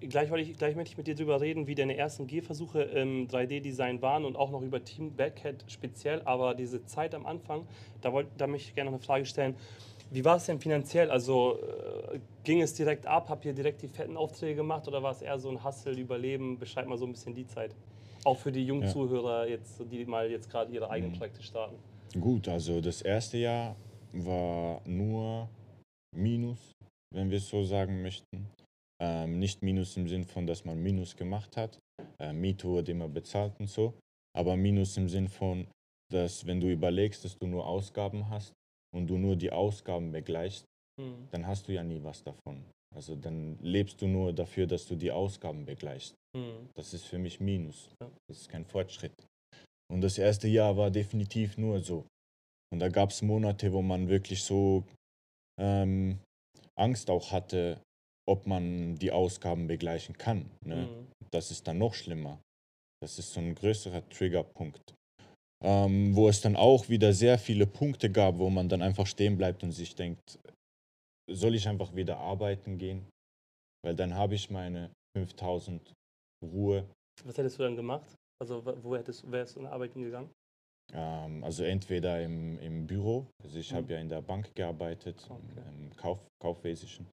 Gleich, 0.01 0.31
wollte 0.31 0.49
ich, 0.51 0.57
gleich 0.57 0.77
möchte 0.77 0.93
ich 0.93 0.97
mit 0.97 1.07
dir 1.07 1.15
darüber 1.15 1.41
reden, 1.41 1.67
wie 1.67 1.75
deine 1.75 1.97
ersten 1.97 2.27
Gehversuche 2.27 2.83
im 2.83 3.29
3D-Design 3.29 4.01
waren 4.01 4.25
und 4.25 4.37
auch 4.37 4.51
noch 4.51 4.63
über 4.63 4.83
Team 4.83 5.15
Backhead 5.15 5.65
speziell. 5.69 6.23
Aber 6.25 6.55
diese 6.55 6.85
Zeit 6.87 7.15
am 7.15 7.27
Anfang, 7.27 7.67
da, 8.01 8.13
wollt, 8.13 8.29
da 8.39 8.47
möchte 8.47 8.69
ich 8.69 8.75
gerne 8.75 8.91
noch 8.91 8.99
eine 8.99 9.05
Frage 9.05 9.27
stellen. 9.27 9.57
Wie 10.11 10.25
war 10.25 10.37
es 10.37 10.47
denn 10.47 10.59
finanziell? 10.59 11.11
Also 11.11 11.59
äh, 12.13 12.19
ging 12.45 12.63
es 12.63 12.73
direkt 12.75 13.07
ab? 13.07 13.29
Habt 13.29 13.45
ihr 13.45 13.53
direkt 13.53 13.83
die 13.83 13.89
fetten 13.89 14.17
Aufträge 14.17 14.55
gemacht 14.57 14.89
oder 14.89 15.03
war 15.03 15.13
es 15.13 15.21
eher 15.21 15.39
so 15.39 15.51
ein 15.51 15.63
Hustle, 15.63 15.93
Überleben? 15.93 16.59
Beschreib 16.59 16.87
mal 16.87 16.97
so 16.97 17.05
ein 17.05 17.13
bisschen 17.13 17.35
die 17.35 17.47
Zeit. 17.47 17.75
Auch 18.25 18.39
für 18.39 18.51
die 18.51 18.65
jungen 18.65 18.83
Ja. 18.85 18.89
Zuhörer, 18.89 19.47
jetzt, 19.47 19.83
die 19.91 20.07
mal 20.07 20.31
jetzt 20.31 20.51
gerade 20.51 20.73
ihre 20.73 20.89
eigenen 20.89 21.13
Mhm. 21.13 21.19
Projekte 21.19 21.43
starten. 21.43 21.77
Gut, 22.19 22.49
also 22.49 22.81
das 22.81 23.03
erste 23.03 23.37
Jahr 23.37 23.77
war 24.13 24.81
nur 24.87 25.49
Minus, 26.17 26.73
wenn 27.15 27.31
wir 27.31 27.37
es 27.37 27.49
so 27.49 27.63
sagen 27.65 28.01
möchten. 28.01 28.47
Ähm, 29.01 29.39
nicht 29.39 29.63
Minus 29.63 29.97
im 29.97 30.09
Sinn 30.09 30.25
von, 30.25 30.47
dass 30.47 30.65
man 30.65 30.83
Minus 30.83 31.17
gemacht 31.17 31.57
hat. 31.57 31.79
Äh, 32.21 32.33
Miete 32.33 32.67
wurde 32.69 32.93
immer 32.93 33.09
bezahlt 33.09 33.59
und 33.61 33.69
so. 33.69 33.95
Aber 34.37 34.57
Minus 34.57 34.97
im 34.97 35.09
Sinn 35.09 35.29
von, 35.29 35.67
dass 36.13 36.47
wenn 36.47 36.61
du 36.61 36.71
überlegst, 36.71 37.25
dass 37.25 37.37
du 37.39 37.47
nur 37.47 37.67
Ausgaben 37.67 38.29
hast 38.29 38.53
und 38.95 39.07
du 39.07 39.19
nur 39.19 39.37
die 39.37 39.53
Ausgaben 39.53 40.13
begleichst, 40.13 40.65
Mhm. 40.99 41.29
dann 41.31 41.47
hast 41.47 41.69
du 41.69 41.73
ja 41.73 41.83
nie 41.85 42.03
was 42.03 42.23
davon. 42.23 42.65
Also 42.95 43.15
dann 43.15 43.59
lebst 43.61 44.01
du 44.03 44.07
nur 44.09 44.33
dafür, 44.33 44.67
dass 44.67 44.87
du 44.87 44.97
die 44.97 45.13
Ausgaben 45.13 45.65
begleichst. 45.65 46.15
Mhm. 46.37 46.69
Das 46.75 46.93
ist 46.93 47.05
für 47.05 47.19
mich 47.19 47.39
Minus. 47.41 47.89
Ja. 48.03 48.11
Das 48.29 48.41
ist 48.41 48.49
kein 48.49 48.65
Fortschritt. 48.65 49.13
Und 49.91 50.01
das 50.01 50.19
erste 50.19 50.49
Jahr 50.49 50.77
war 50.77 50.91
definitiv 50.91 51.57
nur 51.57 51.81
so. 51.81 52.05
Und 52.73 52.81
da 52.81 52.89
gab 52.89 53.11
es 53.11 53.23
Monate, 53.23 53.73
wo 53.73 53.81
man 53.81 54.09
wirklich 54.09 54.43
so 54.43 54.85
ähm, 55.59 56.19
Angst 56.75 57.09
auch 57.11 57.31
hatte, 57.33 57.81
ob 58.29 58.47
man 58.47 58.97
die 58.97 59.11
Ausgaben 59.11 59.67
begleichen 59.67 60.17
kann. 60.19 60.51
Ne? 60.65 60.87
Mhm. 60.87 61.07
Das 61.31 61.51
ist 61.51 61.67
dann 61.67 61.79
noch 61.79 61.95
schlimmer. 61.95 62.39
Das 63.03 63.19
ist 63.19 63.33
so 63.33 63.41
ein 63.41 63.55
größerer 63.55 64.09
Triggerpunkt. 64.09 64.95
Ähm, 65.65 66.15
wo 66.15 66.29
es 66.29 66.41
dann 66.41 66.55
auch 66.55 66.89
wieder 66.89 67.13
sehr 67.13 67.39
viele 67.39 67.67
Punkte 67.67 68.11
gab, 68.11 68.39
wo 68.39 68.49
man 68.49 68.69
dann 68.69 68.83
einfach 68.83 69.07
stehen 69.07 69.37
bleibt 69.37 69.63
und 69.65 69.73
sich 69.73 69.95
denkt, 69.95 70.39
soll 71.31 71.55
ich 71.55 71.67
einfach 71.69 71.95
wieder 71.97 72.19
arbeiten 72.19 72.79
gehen? 72.79 73.07
Weil 73.85 73.97
dann 73.97 74.15
habe 74.15 74.35
ich 74.35 74.51
meine 74.51 74.91
5000 75.17 75.93
Ruhe. 76.45 76.89
Was 77.25 77.37
hättest 77.39 77.59
du 77.59 77.65
dann 77.65 77.77
gemacht? 77.77 78.15
Also 78.41 78.65
wo 78.83 78.97
hättest, 78.97 79.29
wärst 79.31 79.57
du 79.57 79.61
in 79.61 79.67
Arbeiten 79.67 80.01
gegangen? 80.03 80.31
Ähm, 80.93 81.43
also 81.45 81.65
entweder 81.65 82.23
im, 82.23 82.59
im 82.61 82.87
Büro, 82.87 83.27
also 83.43 83.59
ich 83.59 83.73
Mhm. 83.73 83.77
habe 83.77 83.93
ja 83.95 83.99
in 83.99 84.09
der 84.09 84.23
Bank 84.23 84.55
gearbeitet, 84.55 85.27
Okay. 85.29 85.63
im, 85.69 85.97
Kauf, 85.97 86.19
Kaufwesischen, 86.41 87.07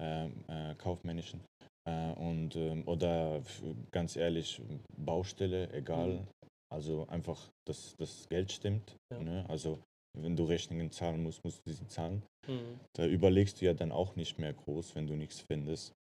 ähm, 0.00 0.44
äh, 0.48 0.51
Kaufmännischen. 0.74 1.40
Äh, 1.88 2.12
und, 2.14 2.54
ähm, 2.56 2.86
oder 2.86 3.42
ganz 3.90 4.16
ehrlich, 4.16 4.60
Baustelle, 4.96 5.72
egal. 5.72 6.08
Mhm. 6.08 6.26
Also 6.72 7.06
einfach, 7.08 7.50
dass 7.66 7.94
das 7.98 8.26
Geld 8.28 8.50
stimmt. 8.50 8.96
Ja. 9.12 9.18
Ne? 9.20 9.44
Also 9.48 9.78
wenn 10.18 10.36
du 10.36 10.44
Rechnungen 10.44 10.90
zahlen 10.90 11.22
musst, 11.22 11.44
musst 11.44 11.60
du 11.66 11.72
sie 11.72 11.86
zahlen. 11.86 12.22
Mhm. 12.46 12.80
Da 12.96 13.06
überlegst 13.06 13.60
du 13.60 13.66
ja 13.66 13.74
dann 13.74 13.92
auch 13.92 14.16
nicht 14.16 14.38
mehr 14.38 14.52
groß, 14.52 14.94
wenn 14.94 15.06
du 15.06 15.14
nichts 15.14 15.40
findest. 15.40 15.92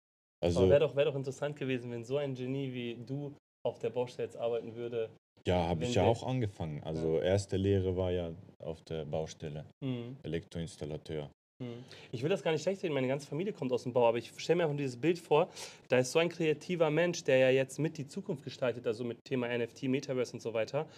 Also 0.42 0.60
Aber 0.60 0.70
wäre 0.70 0.80
doch, 0.80 0.96
wär 0.96 1.04
doch 1.06 1.14
interessant 1.14 1.56
gewesen, 1.56 1.90
wenn 1.90 2.04
so 2.04 2.16
ein 2.16 2.34
Genie 2.34 2.72
wie 2.72 2.96
du 3.04 3.34
auf 3.66 3.78
der 3.78 3.90
Baustelle 3.90 4.26
jetzt 4.26 4.36
arbeiten 4.36 4.74
würde. 4.74 5.10
ja, 5.46 5.66
habe 5.66 5.84
ich 5.84 5.94
ja 5.94 6.04
auch 6.04 6.22
angefangen. 6.22 6.82
Also 6.82 7.20
erste 7.20 7.56
Lehre 7.56 7.96
war 7.96 8.10
ja 8.10 8.32
auf 8.62 8.80
der 8.82 9.04
Baustelle, 9.04 9.64
Mhm. 9.82 10.16
Elektroinstallateur. 10.22 11.30
Mhm. 11.60 11.84
Ich 12.10 12.22
will 12.22 12.30
das 12.30 12.42
gar 12.42 12.52
nicht 12.52 12.62
schlecht 12.62 12.82
reden, 12.82 12.94
meine 12.94 13.08
ganze 13.08 13.26
Familie 13.26 13.52
kommt 13.52 13.72
aus 13.72 13.84
dem 13.84 13.92
Bau, 13.92 14.08
aber 14.08 14.18
ich 14.18 14.32
stelle 14.36 14.56
mir 14.56 14.64
einfach 14.64 14.76
dieses 14.76 14.96
Bild 14.96 15.18
vor, 15.18 15.48
da 15.88 15.98
ist 15.98 16.10
so 16.10 16.18
ein 16.18 16.28
kreativer 16.28 16.90
Mensch, 16.90 17.22
der 17.24 17.38
ja 17.38 17.50
jetzt 17.50 17.78
mit 17.78 17.98
die 17.98 18.06
Zukunft 18.06 18.44
gestaltet, 18.44 18.86
also 18.86 19.04
mit 19.04 19.18
Thema 19.24 19.46
NFT, 19.56 19.84
Metaverse 19.84 20.32
und 20.32 20.40
so 20.40 20.54
weiter. 20.54 20.88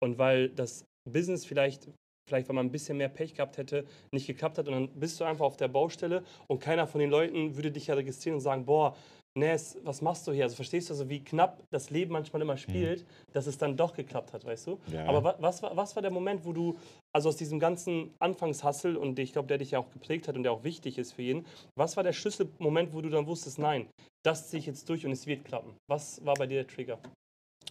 Und 0.00 0.18
weil 0.18 0.48
das 0.48 0.84
Business 1.08 1.44
vielleicht, 1.44 1.88
vielleicht 2.28 2.48
weil 2.48 2.54
man 2.54 2.66
ein 2.66 2.72
bisschen 2.72 2.96
mehr 2.96 3.08
Pech 3.08 3.34
gehabt 3.34 3.58
hätte, 3.58 3.84
nicht 4.12 4.26
geklappt 4.26 4.58
hat 4.58 4.68
und 4.68 4.74
dann 4.74 4.88
bist 4.88 5.18
du 5.20 5.24
einfach 5.24 5.44
auf 5.44 5.56
der 5.56 5.68
Baustelle 5.68 6.24
und 6.46 6.60
keiner 6.60 6.86
von 6.86 7.00
den 7.00 7.10
Leuten 7.10 7.56
würde 7.56 7.72
dich 7.72 7.88
ja 7.88 7.94
registrieren 7.94 8.36
und 8.36 8.40
sagen, 8.40 8.64
boah, 8.64 8.96
Nes, 9.34 9.78
was 9.82 10.02
machst 10.02 10.26
du 10.26 10.32
hier? 10.32 10.44
Also 10.44 10.56
verstehst 10.56 10.90
du 10.90 10.94
also, 10.94 11.08
wie 11.08 11.20
knapp 11.20 11.62
das 11.70 11.88
Leben 11.88 12.12
manchmal 12.12 12.42
immer 12.42 12.58
spielt, 12.58 13.06
dass 13.32 13.46
es 13.46 13.56
dann 13.56 13.78
doch 13.78 13.94
geklappt 13.94 14.34
hat, 14.34 14.44
weißt 14.44 14.66
du? 14.66 14.78
Ja. 14.92 15.06
Aber 15.06 15.24
wa 15.24 15.36
was, 15.38 15.62
war, 15.62 15.74
was 15.74 15.96
war 15.96 16.02
der 16.02 16.10
Moment, 16.10 16.44
wo 16.44 16.52
du, 16.52 16.76
also 17.14 17.30
aus 17.30 17.36
diesem 17.36 17.58
ganzen 17.58 18.12
Anfangshassel 18.18 18.96
und 18.96 19.18
ich 19.18 19.32
glaube, 19.32 19.48
der 19.48 19.56
dich 19.56 19.70
ja 19.70 19.78
auch 19.78 19.90
geprägt 19.90 20.28
hat 20.28 20.36
und 20.36 20.42
der 20.42 20.52
auch 20.52 20.64
wichtig 20.64 20.98
ist 20.98 21.12
für 21.12 21.22
jeden, 21.22 21.46
was 21.76 21.96
war 21.96 22.04
der 22.04 22.12
Schlüsselmoment, 22.12 22.92
wo 22.92 23.00
du 23.00 23.08
dann 23.08 23.26
wusstest, 23.26 23.58
nein, 23.58 23.88
das 24.22 24.50
ziehe 24.50 24.60
ich 24.60 24.66
jetzt 24.66 24.86
durch 24.90 25.06
und 25.06 25.12
es 25.12 25.26
wird 25.26 25.46
klappen? 25.46 25.74
Was 25.88 26.22
war 26.24 26.34
bei 26.34 26.46
dir 26.46 26.64
der 26.64 26.66
Trigger? 26.66 26.98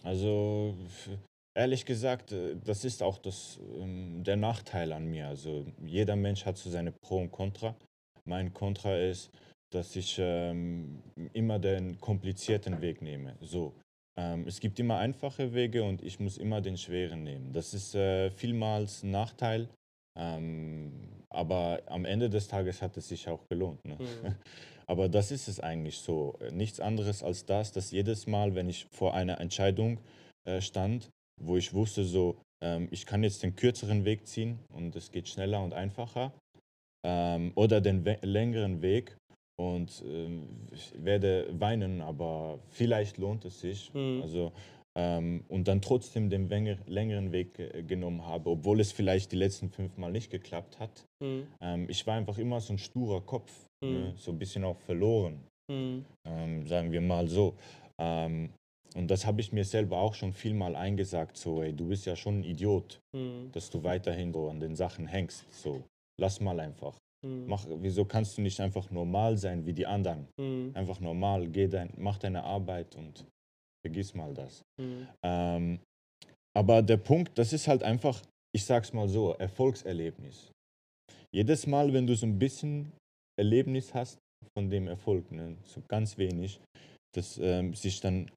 Also 0.02 0.74
ehrlich 1.54 1.86
gesagt, 1.86 2.32
äh, 2.32 2.56
das 2.64 2.84
ist 2.84 3.04
auch 3.04 3.18
das, 3.18 3.60
ähm, 3.78 4.24
der 4.24 4.36
Nachteil 4.36 4.92
an 4.92 5.06
mir. 5.06 5.28
Also 5.28 5.64
jeder 5.84 6.16
Mensch 6.16 6.44
hat 6.44 6.58
so 6.58 6.70
seine 6.70 6.90
Pro 6.90 7.18
und 7.18 7.30
Contra. 7.30 7.76
Mein 8.24 8.52
Contra 8.52 8.96
ist, 8.96 9.30
dass 9.74 9.96
ich 9.96 10.16
ähm, 10.18 11.02
immer 11.32 11.58
den 11.58 12.00
komplizierten 12.00 12.80
Weg 12.80 13.02
nehme. 13.02 13.36
So, 13.40 13.74
ähm, 14.18 14.44
es 14.46 14.60
gibt 14.60 14.78
immer 14.78 14.98
einfache 14.98 15.54
Wege 15.54 15.84
und 15.84 16.02
ich 16.02 16.20
muss 16.20 16.38
immer 16.38 16.60
den 16.60 16.76
schweren 16.76 17.22
nehmen. 17.22 17.52
Das 17.52 17.74
ist 17.74 17.94
äh, 17.94 18.30
vielmals 18.30 19.02
ein 19.02 19.10
Nachteil, 19.10 19.68
ähm, 20.18 20.92
aber 21.30 21.82
am 21.86 22.04
Ende 22.04 22.28
des 22.28 22.48
Tages 22.48 22.82
hat 22.82 22.96
es 22.96 23.08
sich 23.08 23.28
auch 23.28 23.48
gelohnt. 23.48 23.84
Ne? 23.84 23.96
Mhm. 23.96 24.34
Aber 24.86 25.08
das 25.08 25.30
ist 25.30 25.48
es 25.48 25.60
eigentlich 25.60 25.98
so. 25.98 26.38
Nichts 26.50 26.80
anderes 26.80 27.22
als 27.22 27.46
das, 27.46 27.72
dass 27.72 27.92
jedes 27.92 28.26
Mal, 28.26 28.54
wenn 28.54 28.68
ich 28.68 28.86
vor 28.90 29.14
einer 29.14 29.40
Entscheidung 29.40 30.00
äh, 30.44 30.60
stand, 30.60 31.08
wo 31.40 31.56
ich 31.56 31.72
wusste, 31.72 32.04
so, 32.04 32.36
ähm, 32.62 32.88
ich 32.90 33.06
kann 33.06 33.22
jetzt 33.22 33.42
den 33.42 33.56
kürzeren 33.56 34.04
Weg 34.04 34.26
ziehen 34.26 34.58
und 34.68 34.94
es 34.96 35.10
geht 35.10 35.28
schneller 35.28 35.62
und 35.62 35.72
einfacher, 35.72 36.32
ähm, 37.04 37.52
oder 37.54 37.80
den 37.80 38.04
längeren 38.22 38.82
Weg 38.82 39.16
und 39.58 40.02
ähm, 40.06 40.48
ich 40.72 40.92
werde 41.02 41.48
weinen, 41.58 42.00
aber 42.00 42.58
vielleicht 42.68 43.18
lohnt 43.18 43.44
es 43.44 43.60
sich. 43.60 43.92
Mhm. 43.94 44.20
Also, 44.22 44.52
ähm, 44.94 45.44
und 45.48 45.68
dann 45.68 45.80
trotzdem 45.80 46.28
den 46.28 46.48
länger, 46.48 46.76
längeren 46.86 47.32
Weg 47.32 47.58
äh, 47.58 47.82
genommen 47.82 48.26
habe, 48.26 48.50
obwohl 48.50 48.80
es 48.80 48.92
vielleicht 48.92 49.32
die 49.32 49.36
letzten 49.36 49.70
fünf 49.70 49.96
Mal 49.96 50.12
nicht 50.12 50.30
geklappt 50.30 50.78
hat. 50.78 51.06
Mhm. 51.20 51.46
Ähm, 51.60 51.86
ich 51.88 52.06
war 52.06 52.16
einfach 52.16 52.38
immer 52.38 52.60
so 52.60 52.74
ein 52.74 52.78
sturer 52.78 53.20
Kopf, 53.20 53.50
Mhm. 53.82 53.92
ne? 53.92 54.14
so 54.16 54.30
ein 54.32 54.38
bisschen 54.38 54.64
auch 54.64 54.78
verloren, 54.80 55.40
Mhm. 55.70 56.04
ähm, 56.26 56.66
sagen 56.66 56.92
wir 56.92 57.00
mal 57.00 57.26
so. 57.28 57.54
Ähm, 57.98 58.50
und 58.94 59.10
das 59.10 59.24
habe 59.24 59.40
ich 59.40 59.52
mir 59.52 59.64
selber 59.64 59.96
auch 59.98 60.14
schon 60.14 60.34
viel 60.34 60.52
mal 60.52 60.76
eingesagt, 60.76 61.38
so, 61.38 61.62
ey, 61.62 61.72
du 61.72 61.88
bist 61.88 62.04
ja 62.04 62.14
schon 62.14 62.40
ein 62.40 62.44
Idiot, 62.44 63.00
Mhm. 63.14 63.50
dass 63.52 63.70
du 63.70 63.82
weiterhin 63.82 64.32
so 64.32 64.50
an 64.50 64.60
den 64.60 64.76
Sachen 64.76 65.06
hängst, 65.06 65.46
so, 65.62 65.82
lass 66.20 66.40
mal 66.40 66.60
einfach. 66.60 66.94
Mhm. 67.24 67.46
Mach, 67.46 67.66
wieso 67.68 68.04
kannst 68.04 68.36
du 68.36 68.42
nicht 68.42 68.60
einfach 68.60 68.90
normal 68.90 69.36
sein 69.36 69.64
wie 69.66 69.72
die 69.72 69.86
anderen? 69.86 70.28
Mhm. 70.38 70.72
Einfach 70.74 71.00
normal, 71.00 71.48
geh 71.48 71.68
dein, 71.68 71.92
mach 71.96 72.18
deine 72.18 72.42
Arbeit 72.42 72.94
und 72.96 73.26
vergiss 73.84 74.14
mal 74.14 74.32
das. 74.34 74.62
Mhm. 74.80 75.08
Ähm, 75.24 75.80
aber 76.56 76.82
der 76.82 76.98
Punkt, 76.98 77.38
das 77.38 77.52
ist 77.52 77.68
halt 77.68 77.82
einfach, 77.82 78.20
ich 78.54 78.64
sag's 78.64 78.92
mal 78.92 79.08
so, 79.08 79.32
Erfolgserlebnis. 79.34 80.50
Jedes 81.34 81.66
Mal, 81.66 81.92
wenn 81.92 82.06
du 82.06 82.14
so 82.14 82.26
ein 82.26 82.38
bisschen 82.38 82.92
Erlebnis 83.38 83.94
hast 83.94 84.18
von 84.56 84.68
dem 84.68 84.86
Erfolg, 84.86 85.30
ne, 85.32 85.56
so 85.64 85.80
ganz 85.88 86.18
wenig, 86.18 86.60
das 87.14 87.38
ähm, 87.38 87.74
sich 87.74 88.00
dann 88.00 88.30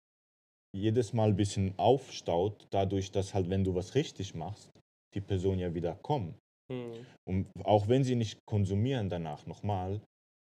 jedes 0.74 1.14
Mal 1.14 1.30
ein 1.30 1.36
bisschen 1.36 1.74
aufstaut, 1.78 2.68
dadurch, 2.70 3.12
dass 3.12 3.34
halt, 3.34 3.50
wenn 3.50 3.64
du 3.64 3.76
was 3.76 3.96
richtig 3.96 4.34
machst, 4.36 4.70
die 5.14 5.22
Person 5.22 5.60
ja 5.60 5.74
wieder 5.74 5.96
kommt. 5.96 6.36
Mhm. 6.72 7.06
Und 7.28 7.48
auch 7.64 7.88
wenn 7.88 8.04
sie 8.04 8.16
nicht 8.16 8.40
konsumieren 8.46 9.10
danach 9.10 9.46
nochmal, 9.46 10.02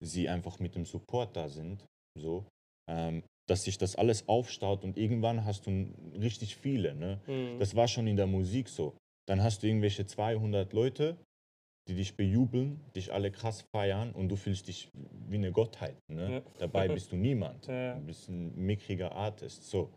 sie 0.05 0.29
einfach 0.29 0.59
mit 0.59 0.75
dem 0.75 0.85
Support 0.85 1.37
da 1.37 1.49
sind, 1.49 1.85
so, 2.19 2.45
ähm, 2.91 3.23
dass 3.49 3.63
sich 3.63 3.79
das 3.79 3.97
alles 3.97 4.29
aufstaut 4.29 4.85
und 4.85 4.97
irgendwann 4.97 5.45
hast 5.45 5.67
du 5.67 5.93
richtig 6.21 6.57
viele. 6.57 6.95
Ne? 6.95 7.21
Mhm. 7.27 7.59
Das 7.59 7.75
war 7.75 7.89
schon 7.89 8.07
in 8.07 8.17
der 8.17 8.27
Musik 8.27 8.69
so. 8.69 8.97
Dann 9.29 9.43
hast 9.43 9.63
du 9.63 9.67
irgendwelche 9.67 10.07
200 10.07 10.73
Leute, 10.73 11.17
die 11.89 11.95
dich 11.95 12.15
bejubeln, 12.15 12.81
dich 12.95 13.13
alle 13.13 13.31
krass 13.31 13.65
feiern 13.75 14.13
und 14.13 14.29
du 14.29 14.37
fühlst 14.37 14.69
dich 14.69 14.91
wie 15.29 15.37
eine 15.37 15.53
Gottheit. 15.53 15.97
Ne? 16.13 16.33
Ja. 16.33 16.43
Dabei 16.59 16.89
bist 16.89 17.11
du 17.13 17.17
niemand. 17.17 17.67
Ja. 17.69 17.95
Du 17.95 18.03
bist 18.03 18.29
ein 18.29 18.55
mickriger 18.55 19.13
Artist. 19.13 19.65
So. 19.65 19.91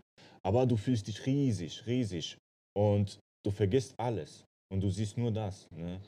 Aber 0.43 0.65
du 0.65 0.77
fühlst 0.77 1.07
dich 1.07 1.25
riesig, 1.25 1.85
riesig. 1.85 2.37
Und 2.73 3.19
du 3.45 3.51
vergisst 3.51 3.93
alles. 3.97 4.45
Und 4.71 4.81
du 4.81 4.89
siehst 4.89 5.17
nur 5.17 5.31
das. 5.31 5.69
Ne? 5.71 5.99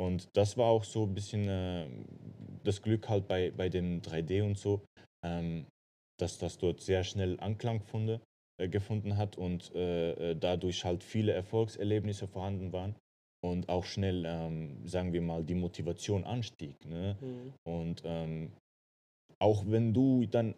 Und 0.00 0.28
das 0.34 0.56
war 0.56 0.66
auch 0.66 0.84
so 0.84 1.04
ein 1.04 1.14
bisschen 1.14 1.48
äh, 1.48 1.86
das 2.64 2.82
Glück 2.82 3.08
halt 3.08 3.28
bei, 3.28 3.50
bei 3.50 3.68
dem 3.68 4.00
3D 4.02 4.42
und 4.42 4.58
so, 4.58 4.82
ähm, 5.24 5.66
dass 6.20 6.38
das 6.38 6.58
dort 6.58 6.80
sehr 6.80 7.04
schnell 7.04 7.38
Anklang 7.40 7.80
funde. 7.80 8.20
äh, 8.60 8.68
gefunden 8.68 9.16
hat 9.16 9.38
und 9.38 9.72
äh, 9.74 10.32
äh, 10.32 10.36
dadurch 10.36 10.84
halt 10.84 11.04
viele 11.04 11.32
Erfolgserlebnisse 11.32 12.26
vorhanden 12.26 12.72
waren 12.72 12.96
und 13.40 13.68
auch 13.68 13.84
schnell, 13.84 14.24
ähm, 14.26 14.84
sagen 14.86 15.12
wir 15.12 15.22
mal, 15.22 15.44
die 15.44 15.54
Motivation 15.54 16.24
anstieg. 16.24 16.74
Ne? 16.84 17.16
Mhm. 17.20 17.52
Und 17.64 18.02
ähm, 18.04 18.50
auch 19.38 19.64
wenn 19.66 19.94
du 19.94 20.26
dann, 20.26 20.56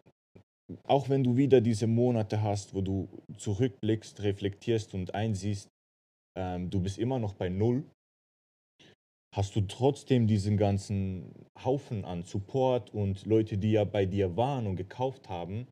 auch 0.84 1.10
wenn 1.10 1.22
du 1.22 1.36
wieder 1.36 1.60
diese 1.60 1.86
Monate 1.86 2.40
hast, 2.40 2.74
wo 2.74 2.80
du 2.80 3.06
zurückblickst, 3.36 4.22
reflektierst 4.22 4.94
und 4.94 5.14
einsiehst, 5.14 5.68
ähm, 6.40 6.70
du 6.70 6.80
bist 6.80 6.98
immer 6.98 7.18
noch 7.18 7.34
bei 7.34 7.50
Null, 7.50 7.84
hast 9.36 9.54
du 9.54 9.60
trotzdem 9.60 10.26
diesen 10.26 10.56
ganzen 10.56 11.32
Haufen 11.64 12.04
an 12.04 12.22
Support 12.22 12.92
und 12.94 13.26
Leute, 13.26 13.58
die 13.58 13.72
ja 13.72 13.84
bei 13.84 14.06
dir 14.06 14.36
waren 14.36 14.66
und 14.66 14.76
gekauft 14.76 15.28
haben, 15.28 15.68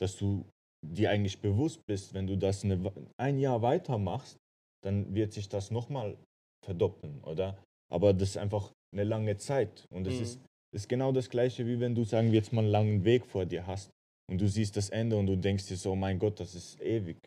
dass 0.00 0.16
du 0.16 0.44
dir 0.84 1.10
eigentlich 1.10 1.40
bewusst 1.40 1.80
bist, 1.86 2.12
wenn 2.14 2.26
du 2.26 2.36
das 2.36 2.64
eine, 2.64 2.92
ein 3.20 3.38
Jahr 3.38 3.62
weitermachst, 3.62 4.36
dann 4.84 5.14
wird 5.14 5.32
sich 5.32 5.48
das 5.48 5.70
nochmal 5.70 6.16
verdoppeln, 6.64 7.22
oder? 7.22 7.62
Aber 7.92 8.12
das 8.12 8.30
ist 8.30 8.36
einfach 8.38 8.72
eine 8.92 9.04
lange 9.04 9.36
Zeit 9.36 9.86
und 9.92 10.06
es 10.06 10.16
Mhm. 10.16 10.22
ist, 10.22 10.40
ist 10.74 10.88
genau 10.88 11.12
das 11.12 11.28
gleiche, 11.30 11.66
wie 11.66 11.80
wenn 11.80 11.94
du, 11.94 12.04
sagen 12.04 12.28
wir 12.32 12.38
jetzt 12.38 12.52
mal, 12.52 12.62
einen 12.62 12.70
langen 12.70 13.04
Weg 13.04 13.26
vor 13.26 13.46
dir 13.46 13.66
hast 13.66 13.90
und 14.30 14.40
du 14.40 14.48
siehst 14.48 14.76
das 14.76 14.90
Ende 14.90 15.16
und 15.16 15.26
du 15.26 15.36
denkst 15.36 15.66
dir 15.66 15.76
so, 15.76 15.92
oh 15.92 15.96
mein 15.96 16.18
Gott, 16.18 16.40
das 16.40 16.54
ist 16.54 16.80
ewig. 16.80 17.18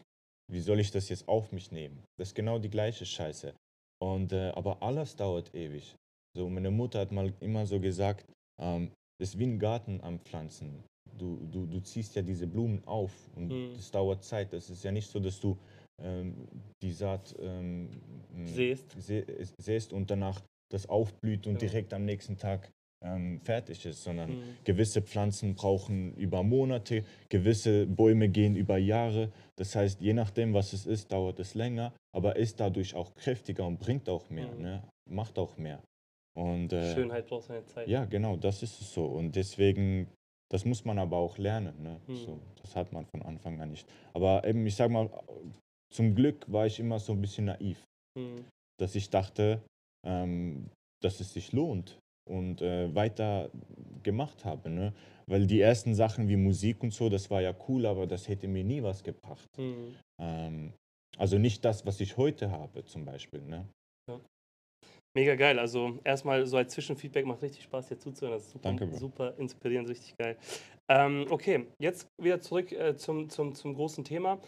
Wie 0.51 0.59
soll 0.59 0.79
ich 0.79 0.91
das 0.91 1.09
jetzt 1.09 1.27
auf 1.27 1.51
mich 1.51 1.71
nehmen? 1.71 2.03
Das 2.17 2.29
ist 2.29 2.35
genau 2.35 2.59
die 2.59 2.69
gleiche 2.69 3.05
Scheiße. 3.05 3.53
Und, 4.01 4.31
äh, 4.33 4.51
aber 4.55 4.81
alles 4.83 5.15
dauert 5.15 5.53
ewig. 5.55 5.95
So, 6.35 6.50
meine 6.50 6.71
Mutter 6.71 7.00
hat 7.00 7.12
mal 7.12 7.33
immer 7.39 7.65
so 7.65 7.79
gesagt, 7.79 8.25
ähm, 8.62 8.91
das 9.19 9.29
ist 9.29 9.39
wie 9.39 9.45
ein 9.45 9.59
Garten 9.59 10.01
am 10.01 10.19
Pflanzen. 10.19 10.83
Du, 11.17 11.38
du, 11.51 11.65
du 11.67 11.79
ziehst 11.79 12.15
ja 12.15 12.21
diese 12.21 12.47
Blumen 12.47 12.83
auf 12.88 13.12
und 13.35 13.50
Mhm. 13.50 13.73
das 13.75 13.91
dauert 13.91 14.23
Zeit. 14.23 14.51
Das 14.51 14.69
ist 14.69 14.83
ja 14.83 14.91
nicht 14.91 15.09
so, 15.09 15.19
dass 15.19 15.39
du 15.39 15.57
ähm, 16.01 16.47
die 16.81 16.91
Saat 16.91 17.35
ähm, 17.39 17.89
Säst. 18.45 18.95
sä 19.00 19.23
säst 19.62 19.93
und 19.93 20.09
danach 20.09 20.41
das 20.71 20.88
aufblüht 20.89 21.45
und 21.47 21.53
Ja. 21.53 21.59
direkt 21.69 21.93
am 21.93 22.03
nächsten 22.05 22.35
Tag 22.38 22.69
ähm, 23.03 23.39
fertig 23.41 23.86
ist, 23.86 24.03
sondern 24.03 24.31
Mhm. 24.31 24.43
gewisse 24.63 25.01
Pflanzen 25.01 25.55
brauchen 25.55 26.13
über 26.15 26.41
Monate, 26.43 27.03
gewisse 27.29 27.86
Bäume 27.86 28.29
gehen 28.29 28.55
über 28.55 28.77
Jahre. 28.77 29.31
Das 29.57 29.75
heißt, 29.75 30.01
je 30.01 30.13
nachdem, 30.13 30.53
was 30.53 30.74
es 30.74 30.86
ist, 30.86 31.12
dauert 31.12 31.39
es 31.39 31.53
länger, 31.53 31.93
aber 32.15 32.36
ist 32.38 32.60
dadurch 32.60 32.95
auch 32.95 33.13
kräftiger 33.15 33.65
und 33.67 33.79
bringt 33.79 34.07
auch 34.10 34.29
mehr, 34.29 34.51
Mhm. 34.51 34.62
ne? 34.62 34.83
macht 35.10 35.38
auch 35.38 35.57
mehr. 35.57 35.81
Und, 36.36 36.72
äh, 36.74 36.93
Schönheit 36.95 37.27
braucht 37.27 37.43
seine 37.45 37.65
Zeit. 37.65 37.88
ja, 37.88 38.05
genau, 38.05 38.38
das 38.38 38.63
ist 38.63 38.79
es 38.81 38.93
so. 38.93 39.05
Und 39.05 39.36
deswegen, 39.36 40.07
das 40.50 40.65
muss 40.65 40.83
man 40.86 40.98
aber 40.98 41.17
auch 41.17 41.38
lernen. 41.38 41.75
Ne? 41.83 42.00
Mhm. 42.07 42.15
So, 42.15 42.39
das 42.62 42.75
hat 42.75 42.91
man 42.93 43.05
von 43.05 43.22
Anfang 43.22 43.60
an 43.62 43.69
nicht. 43.72 43.88
Aber 44.13 44.43
eben, 44.48 44.65
ich 44.65 44.75
sag 44.75 44.89
mal, 44.89 45.10
zum 45.93 46.15
Glück 46.15 46.51
war 46.51 46.65
ich 46.65 46.79
immer 46.79 47.00
so 47.00 47.12
ein 47.13 47.22
bisschen 47.22 47.45
naiv, 47.45 47.83
Mhm. 48.17 48.45
dass 48.79 48.95
ich 48.95 49.10
dachte, 49.10 49.62
ähm, 50.07 50.69
dass 51.03 51.19
es 51.19 51.33
sich 51.33 51.51
lohnt 51.51 52.00
und 52.29 52.61
äh, 52.61 52.93
weiter 52.93 53.49
gemacht 54.03 54.45
habe. 54.45 54.69
Ne? 54.69 54.93
Weil 55.27 55.47
die 55.47 55.61
ersten 55.61 55.95
Sachen 55.95 56.27
wie 56.27 56.35
Musik 56.35 56.83
und 56.83 56.93
so, 56.93 57.09
das 57.09 57.29
war 57.29 57.41
ja 57.41 57.53
cool, 57.67 57.85
aber 57.85 58.07
das 58.07 58.27
hätte 58.27 58.47
mir 58.47 58.63
nie 58.63 58.83
was 58.83 59.03
gebracht. 59.03 59.47
Mhm. 59.57 59.95
Ähm, 60.21 60.73
also 61.17 61.37
nicht 61.37 61.63
das, 61.63 61.85
was 61.85 61.99
ich 61.99 62.17
heute 62.17 62.51
habe, 62.51 62.83
zum 62.85 63.05
Beispiel. 63.05 63.41
Ne? 63.41 63.67
Mega 65.15 65.35
geil. 65.35 65.59
Also 65.59 65.99
erstmal 66.03 66.45
so 66.45 66.57
als 66.57 66.73
Zwischenfeedback 66.73 67.25
macht 67.25 67.43
richtig 67.43 67.63
Spaß, 67.63 67.89
dir 67.89 67.99
zuzuhören. 67.99 68.35
Das 68.35 68.45
ist 68.45 68.51
super, 68.51 68.63
Danke, 68.63 68.87
super 68.95 69.33
inspirierend, 69.37 69.89
richtig 69.89 70.17
geil. 70.17 70.37
Ähm, 70.89 71.27
okay, 71.29 71.67
jetzt 71.79 72.07
wieder 72.19 72.41
zurück 72.41 72.71
äh, 72.71 72.95
zum, 72.95 73.29
zum, 73.29 73.53
zum 73.53 73.75
großen 73.75 74.03
Thema. 74.03 74.39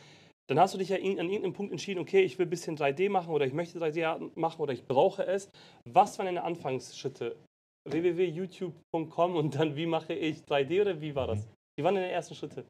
Dann 0.47 0.59
hast 0.59 0.73
du 0.73 0.77
dich 0.77 0.89
ja 0.89 0.97
in, 0.97 1.19
an 1.19 1.27
irgendeinem 1.27 1.53
Punkt 1.53 1.71
entschieden, 1.71 1.99
okay, 1.99 2.21
ich 2.21 2.37
will 2.37 2.47
ein 2.47 2.49
bisschen 2.49 2.77
3D 2.77 3.09
machen 3.09 3.33
oder 3.33 3.45
ich 3.45 3.53
möchte 3.53 3.79
3D 3.79 4.31
machen 4.35 4.61
oder 4.61 4.73
ich 4.73 4.85
brauche 4.85 5.25
es. 5.25 5.49
Was 5.87 6.17
waren 6.17 6.25
deine 6.25 6.43
Anfangsschritte? 6.43 7.35
www.youtube.com 7.85 9.35
und 9.35 9.55
dann 9.55 9.75
wie 9.75 9.85
mache 9.85 10.13
ich 10.13 10.39
3D 10.43 10.81
oder 10.81 11.01
wie 11.01 11.15
war 11.15 11.27
das? 11.27 11.47
Wie 11.77 11.83
waren 11.83 11.95
deine 11.95 12.09
ersten 12.09 12.35
Schritte? 12.35 12.65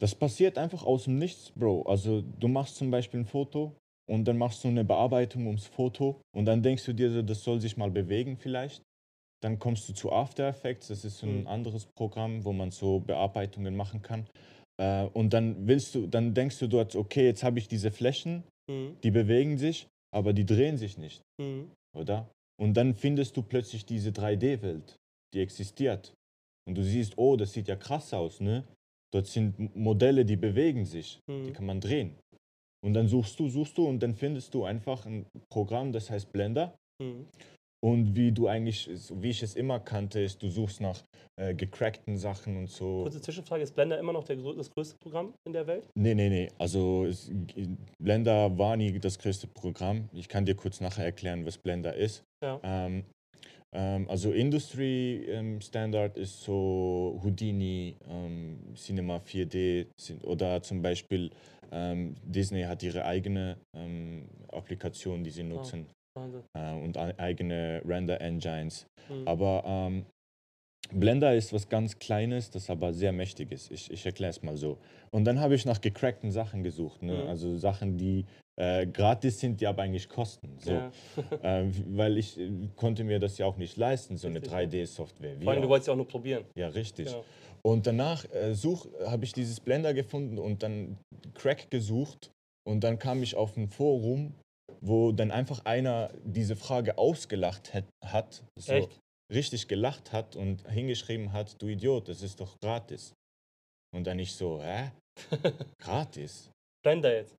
Das 0.00 0.14
passiert 0.14 0.58
einfach 0.58 0.84
aus 0.84 1.04
dem 1.04 1.18
Nichts, 1.18 1.52
Bro. 1.52 1.82
Also 1.82 2.22
du 2.22 2.48
machst 2.48 2.76
zum 2.76 2.90
Beispiel 2.90 3.20
ein 3.20 3.26
Foto 3.26 3.76
und 4.10 4.24
dann 4.26 4.36
machst 4.38 4.64
du 4.64 4.68
eine 4.68 4.84
Bearbeitung 4.84 5.46
ums 5.46 5.66
Foto 5.66 6.20
und 6.34 6.44
dann 6.46 6.62
denkst 6.62 6.84
du 6.84 6.92
dir 6.92 7.10
so, 7.10 7.22
das 7.22 7.42
soll 7.42 7.60
sich 7.60 7.76
mal 7.76 7.90
bewegen 7.90 8.36
vielleicht. 8.36 8.82
Dann 9.42 9.58
kommst 9.58 9.88
du 9.88 9.92
zu 9.92 10.10
After 10.12 10.48
Effects, 10.48 10.88
das 10.88 11.04
ist 11.04 11.22
ein 11.22 11.42
Mhm. 11.42 11.46
anderes 11.46 11.86
Programm, 11.96 12.44
wo 12.44 12.52
man 12.52 12.70
so 12.70 13.00
Bearbeitungen 13.00 13.76
machen 13.76 14.02
kann. 14.02 14.26
Äh, 14.80 15.04
und 15.12 15.32
dann 15.32 15.66
willst 15.68 15.94
du, 15.94 16.06
dann 16.06 16.34
denkst 16.34 16.58
du 16.58 16.66
dort, 16.66 16.96
okay, 16.96 17.24
jetzt 17.26 17.44
habe 17.44 17.58
ich 17.58 17.68
diese 17.68 17.90
Flächen, 17.90 18.42
Mhm. 18.68 18.96
die 19.02 19.10
bewegen 19.10 19.58
sich, 19.58 19.86
aber 20.12 20.32
die 20.32 20.46
drehen 20.46 20.76
sich 20.78 20.98
nicht, 20.98 21.22
Mhm. 21.40 21.70
oder? 21.96 22.28
Und 22.60 22.74
dann 22.74 22.94
findest 22.94 23.36
du 23.36 23.42
plötzlich 23.42 23.84
diese 23.84 24.10
3D-Welt, 24.10 24.96
die 25.34 25.40
existiert. 25.40 26.14
Und 26.66 26.76
du 26.76 26.82
siehst, 26.82 27.18
oh, 27.18 27.36
das 27.36 27.52
sieht 27.52 27.68
ja 27.68 27.76
krass 27.76 28.14
aus, 28.14 28.40
ne? 28.40 28.64
Dort 29.12 29.26
sind 29.26 29.76
Modelle, 29.76 30.24
die 30.24 30.36
bewegen 30.36 30.84
sich, 30.84 31.20
die 31.28 31.32
Mhm. 31.32 31.52
kann 31.52 31.66
man 31.66 31.80
drehen. 31.80 32.16
Und 32.84 32.94
dann 32.94 33.08
suchst 33.08 33.38
du, 33.38 33.48
suchst 33.48 33.78
du 33.78 33.86
und 33.86 34.00
dann 34.02 34.14
findest 34.14 34.54
du 34.54 34.64
einfach 34.64 35.06
ein 35.06 35.26
Programm, 35.50 35.92
das 35.92 36.10
heißt 36.10 36.32
Blender. 36.32 36.74
Mhm. 37.02 37.26
Und 37.84 38.16
wie 38.16 38.32
du 38.32 38.48
eigentlich, 38.48 38.88
wie 39.12 39.28
ich 39.28 39.42
es 39.42 39.56
immer 39.56 39.78
kannte, 39.78 40.18
ist, 40.18 40.42
du 40.42 40.48
suchst 40.48 40.80
nach 40.80 41.04
äh, 41.36 41.52
gecrackten 41.52 42.16
Sachen 42.16 42.56
und 42.56 42.70
so. 42.70 43.02
Kurze 43.02 43.20
Zwischenfrage, 43.20 43.62
ist 43.62 43.74
Blender 43.74 43.98
immer 43.98 44.14
noch 44.14 44.24
der, 44.24 44.36
das 44.36 44.70
größte 44.70 44.96
Programm 44.96 45.34
in 45.44 45.52
der 45.52 45.66
Welt? 45.66 45.86
Nee, 45.94 46.14
nee, 46.14 46.30
nee. 46.30 46.48
Also 46.56 47.04
es, 47.04 47.30
Blender 47.98 48.56
war 48.56 48.78
nie 48.78 48.98
das 48.98 49.18
größte 49.18 49.48
Programm. 49.48 50.08
Ich 50.14 50.28
kann 50.28 50.46
dir 50.46 50.54
kurz 50.54 50.80
nachher 50.80 51.04
erklären, 51.04 51.44
was 51.44 51.58
Blender 51.58 51.94
ist. 51.94 52.24
Ja. 52.42 52.58
Ähm, 52.62 53.04
ähm, 53.74 54.08
also 54.08 54.32
Industry 54.32 55.26
ähm, 55.28 55.60
Standard 55.60 56.16
ist 56.16 56.40
so 56.42 57.20
Houdini, 57.22 57.96
ähm, 58.08 58.60
Cinema 58.76 59.18
4D 59.18 59.88
sind, 60.00 60.24
oder 60.24 60.62
zum 60.62 60.80
Beispiel 60.80 61.30
ähm, 61.70 62.16
Disney 62.24 62.62
hat 62.62 62.82
ihre 62.82 63.04
eigene 63.04 63.58
ähm, 63.76 64.26
Applikation, 64.50 65.22
die 65.22 65.30
sie 65.30 65.42
nutzen 65.42 65.80
Wahnsinn. 65.80 66.03
Äh, 66.54 66.72
und 66.74 66.96
ei- 66.96 67.18
eigene 67.18 67.82
Render 67.84 68.20
Engines. 68.20 68.86
Mhm. 69.08 69.28
Aber 69.28 69.62
ähm, 69.66 70.06
Blender 70.92 71.34
ist 71.34 71.52
was 71.52 71.68
ganz 71.68 71.98
Kleines, 71.98 72.50
das 72.50 72.68
aber 72.70 72.92
sehr 72.92 73.12
mächtig 73.12 73.50
ist. 73.52 73.70
Ich, 73.70 73.90
ich 73.90 74.04
erkläre 74.04 74.30
es 74.30 74.42
mal 74.42 74.56
so. 74.56 74.78
Und 75.10 75.24
dann 75.24 75.40
habe 75.40 75.54
ich 75.54 75.64
nach 75.64 75.80
gecrackten 75.80 76.30
Sachen 76.30 76.62
gesucht. 76.62 77.02
Ne? 77.02 77.22
Mhm. 77.22 77.28
Also 77.28 77.56
Sachen, 77.56 77.96
die 77.96 78.26
äh, 78.60 78.86
gratis 78.86 79.40
sind, 79.40 79.60
die 79.60 79.66
aber 79.66 79.82
eigentlich 79.82 80.08
kosten. 80.08 80.56
So. 80.58 80.72
Ja. 80.72 80.92
äh, 81.42 81.70
weil 81.88 82.18
ich 82.18 82.38
äh, 82.38 82.50
konnte 82.76 83.02
mir 83.02 83.18
das 83.18 83.38
ja 83.38 83.46
auch 83.46 83.56
nicht 83.56 83.76
leisten, 83.76 84.16
so 84.16 84.28
eine 84.28 84.40
Richtig, 84.40 84.52
ja. 84.52 84.58
3D-Software. 84.58 85.36
Vor 85.42 85.52
allem, 85.52 85.62
du 85.62 85.68
wolltest 85.68 85.88
ja 85.88 85.94
auch 85.94 85.98
nur 85.98 86.08
probieren. 86.08 86.44
Ja, 86.56 86.68
richtig. 86.68 87.06
Genau. 87.06 87.24
Und 87.62 87.86
danach 87.86 88.30
äh, 88.32 88.54
such, 88.54 88.86
habe 89.06 89.24
ich 89.24 89.32
dieses 89.32 89.58
Blender 89.60 89.94
gefunden 89.94 90.38
und 90.38 90.62
dann 90.62 90.98
Crack 91.34 91.70
gesucht. 91.70 92.30
Und 92.66 92.84
dann 92.84 92.98
kam 92.98 93.22
ich 93.22 93.34
auf 93.36 93.56
ein 93.56 93.68
Forum, 93.68 94.34
wo 94.80 95.12
dann 95.12 95.30
einfach 95.30 95.64
einer 95.64 96.10
diese 96.24 96.56
Frage 96.56 96.98
ausgelacht 96.98 97.72
hat, 98.02 98.44
so 98.58 98.72
Echt? 98.74 99.00
richtig 99.32 99.68
gelacht 99.68 100.12
hat 100.12 100.36
und 100.36 100.68
hingeschrieben 100.68 101.32
hat, 101.32 101.60
du 101.60 101.68
Idiot, 101.68 102.08
das 102.08 102.22
ist 102.22 102.40
doch 102.40 102.58
gratis. 102.60 103.12
Und 103.94 104.06
dann 104.06 104.18
ich 104.18 104.32
so, 104.32 104.60
hä? 104.62 104.90
Gratis? 105.78 106.50
Blender 106.82 107.14
jetzt. 107.14 107.34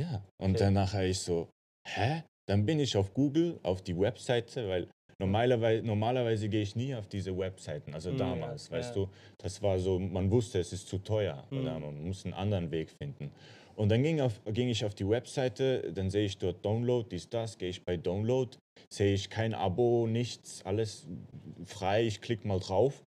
Ja. 0.00 0.22
Und 0.40 0.52
Okay. 0.54 0.64
dann 0.64 0.74
nachher 0.74 1.06
ich 1.06 1.18
so, 1.20 1.48
hä? 1.88 2.22
Dann 2.48 2.66
bin 2.66 2.78
ich 2.78 2.96
auf 2.96 3.14
Google, 3.14 3.58
auf 3.62 3.80
die 3.82 3.98
Webseite, 3.98 4.68
weil 4.68 4.88
normalerweise, 5.18 5.82
normalerweise 5.82 6.48
gehe 6.48 6.62
ich 6.62 6.76
nie 6.76 6.94
auf 6.94 7.06
diese 7.08 7.36
Webseiten, 7.36 7.94
also 7.94 8.10
Mhm, 8.12 8.18
damals, 8.18 8.68
ja, 8.68 8.76
weißt 8.76 8.96
ja. 8.96 9.02
du, 9.06 9.10
das 9.38 9.62
war 9.62 9.78
so, 9.78 9.98
man 9.98 10.30
wusste, 10.30 10.58
es 10.58 10.72
ist 10.72 10.88
zu 10.88 10.98
teuer 10.98 11.46
oder 11.50 11.78
Mhm. 11.78 11.84
man 11.86 12.04
muss 12.08 12.24
einen 12.24 12.34
anderen 12.34 12.70
Weg 12.70 12.90
finden. 12.90 13.32
Und 13.76 13.88
dann 13.88 14.02
ging, 14.02 14.20
auf, 14.20 14.40
ging 14.46 14.68
ich 14.68 14.84
auf 14.84 14.94
die 14.94 15.08
Webseite, 15.08 15.92
dann 15.92 16.10
sehe 16.10 16.26
ich 16.26 16.38
dort 16.38 16.64
Download, 16.64 17.06
dies, 17.10 17.28
das, 17.28 17.58
gehe 17.58 17.70
ich 17.70 17.84
bei 17.84 17.96
Download, 17.96 18.56
sehe 18.88 19.14
ich 19.14 19.30
kein 19.30 19.54
Abo, 19.54 20.06
nichts, 20.06 20.64
alles 20.64 21.08
frei, 21.64 22.06
ich 22.06 22.20
klicke 22.20 22.46
mal 22.46 22.60
drauf, 22.60 23.02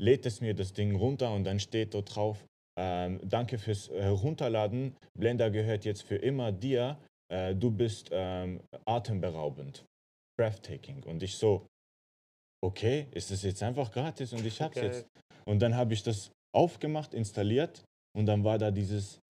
lädt 0.00 0.26
es 0.26 0.40
mir 0.40 0.54
das 0.54 0.72
Ding 0.72 0.96
runter 0.96 1.32
und 1.32 1.44
dann 1.44 1.60
steht 1.60 1.94
dort 1.94 2.14
drauf, 2.14 2.44
ähm, 2.78 3.20
danke 3.24 3.58
fürs 3.58 3.90
Herunterladen, 3.90 4.96
Blender 5.18 5.50
gehört 5.50 5.84
jetzt 5.84 6.02
für 6.02 6.16
immer 6.16 6.52
dir, 6.52 6.98
äh, 7.32 7.54
du 7.54 7.70
bist 7.70 8.08
ähm, 8.12 8.60
atemberaubend, 8.84 9.84
breathtaking. 10.38 11.02
Und 11.04 11.22
ich 11.22 11.36
so, 11.36 11.66
okay, 12.64 13.06
ist 13.12 13.30
es 13.30 13.42
jetzt 13.42 13.62
einfach 13.62 13.92
gratis 13.92 14.32
und 14.32 14.44
ich 14.46 14.60
hab's 14.60 14.76
Geil. 14.76 14.86
jetzt. 14.86 15.06
Und 15.44 15.60
dann 15.60 15.74
habe 15.74 15.94
ich 15.94 16.02
das 16.02 16.30
aufgemacht, 16.54 17.14
installiert 17.14 17.84
und 18.16 18.26
dann 18.26 18.44
war 18.44 18.58
da 18.58 18.70
dieses 18.70 19.20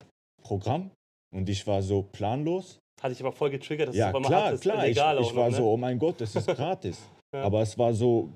Programm 0.48 0.90
und 1.34 1.46
ich 1.50 1.66
war 1.66 1.82
so 1.82 2.02
planlos. 2.10 2.78
Hatte 3.02 3.12
ich 3.12 3.20
aber 3.20 3.32
voll 3.32 3.50
getriggert, 3.50 3.88
dass 3.88 3.96
ja, 3.96 4.08
es 4.08 4.14
aber 4.14 4.20
mal 4.20 4.28
klar, 4.28 4.44
hattest. 4.46 4.62
klar, 4.62 4.82
ich, 4.88 4.96
Legal 4.96 5.18
auch 5.18 5.30
ich 5.30 5.36
war 5.36 5.44
noch, 5.44 5.50
ne? 5.50 5.56
so, 5.58 5.70
oh 5.70 5.76
mein 5.76 5.98
Gott, 5.98 6.20
das 6.20 6.34
ist 6.34 6.46
gratis. 6.56 6.98
Ja. 7.36 7.42
Aber 7.42 7.60
es 7.60 7.76
war 7.76 7.92
so 7.92 8.30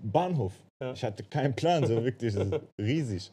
Bahnhof. 0.00 0.52
Ja. 0.80 0.92
Ich 0.92 1.02
hatte 1.02 1.24
keinen 1.24 1.54
Plan, 1.54 1.84
so 1.84 2.02
wirklich 2.04 2.32
ist 2.32 2.60
riesig. 2.80 3.32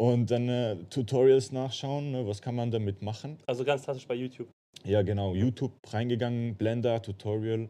und 0.00 0.30
dann 0.30 0.48
äh, 0.48 0.76
Tutorials 0.88 1.52
nachschauen, 1.52 2.10
ne, 2.10 2.26
was 2.26 2.40
kann 2.40 2.54
man 2.54 2.70
damit 2.70 3.02
machen. 3.02 3.38
Also 3.46 3.64
ganz 3.64 3.82
klassisch 3.82 4.06
bei 4.06 4.14
YouTube. 4.14 4.48
Ja, 4.84 5.02
genau, 5.02 5.34
YouTube 5.34 5.72
reingegangen, 5.88 6.54
Blender, 6.54 7.02
Tutorial. 7.02 7.68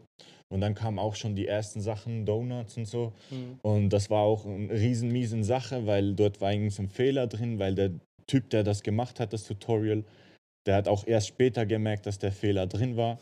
Und 0.51 0.61
dann 0.61 0.73
kamen 0.73 0.97
auch 0.97 1.15
schon 1.15 1.35
die 1.35 1.45
ersten 1.45 1.81
Sachen, 1.81 2.25
Donuts 2.25 2.77
und 2.77 2.85
so. 2.85 3.13
Mhm. 3.29 3.59
Und 3.61 3.89
das 3.89 4.09
war 4.09 4.23
auch 4.23 4.45
eine 4.45 4.71
riesen 4.71 5.11
miesen 5.11 5.43
Sache, 5.43 5.85
weil 5.85 6.15
dort 6.15 6.39
war 6.39 6.53
irgendwie 6.53 6.71
so 6.71 6.83
ein 6.83 6.89
Fehler 6.89 7.27
drin, 7.27 7.59
weil 7.59 7.75
der 7.75 7.91
Typ, 8.29 8.49
der 8.51 8.63
das 8.63 8.83
gemacht 8.83 9.19
hat, 9.19 9.33
das 9.33 9.43
Tutorial, 9.45 10.03
der 10.67 10.75
hat 10.75 10.87
auch 10.87 11.07
erst 11.07 11.27
später 11.27 11.65
gemerkt, 11.65 12.05
dass 12.05 12.19
der 12.19 12.31
Fehler 12.31 12.67
drin 12.67 12.95
war. 12.95 13.19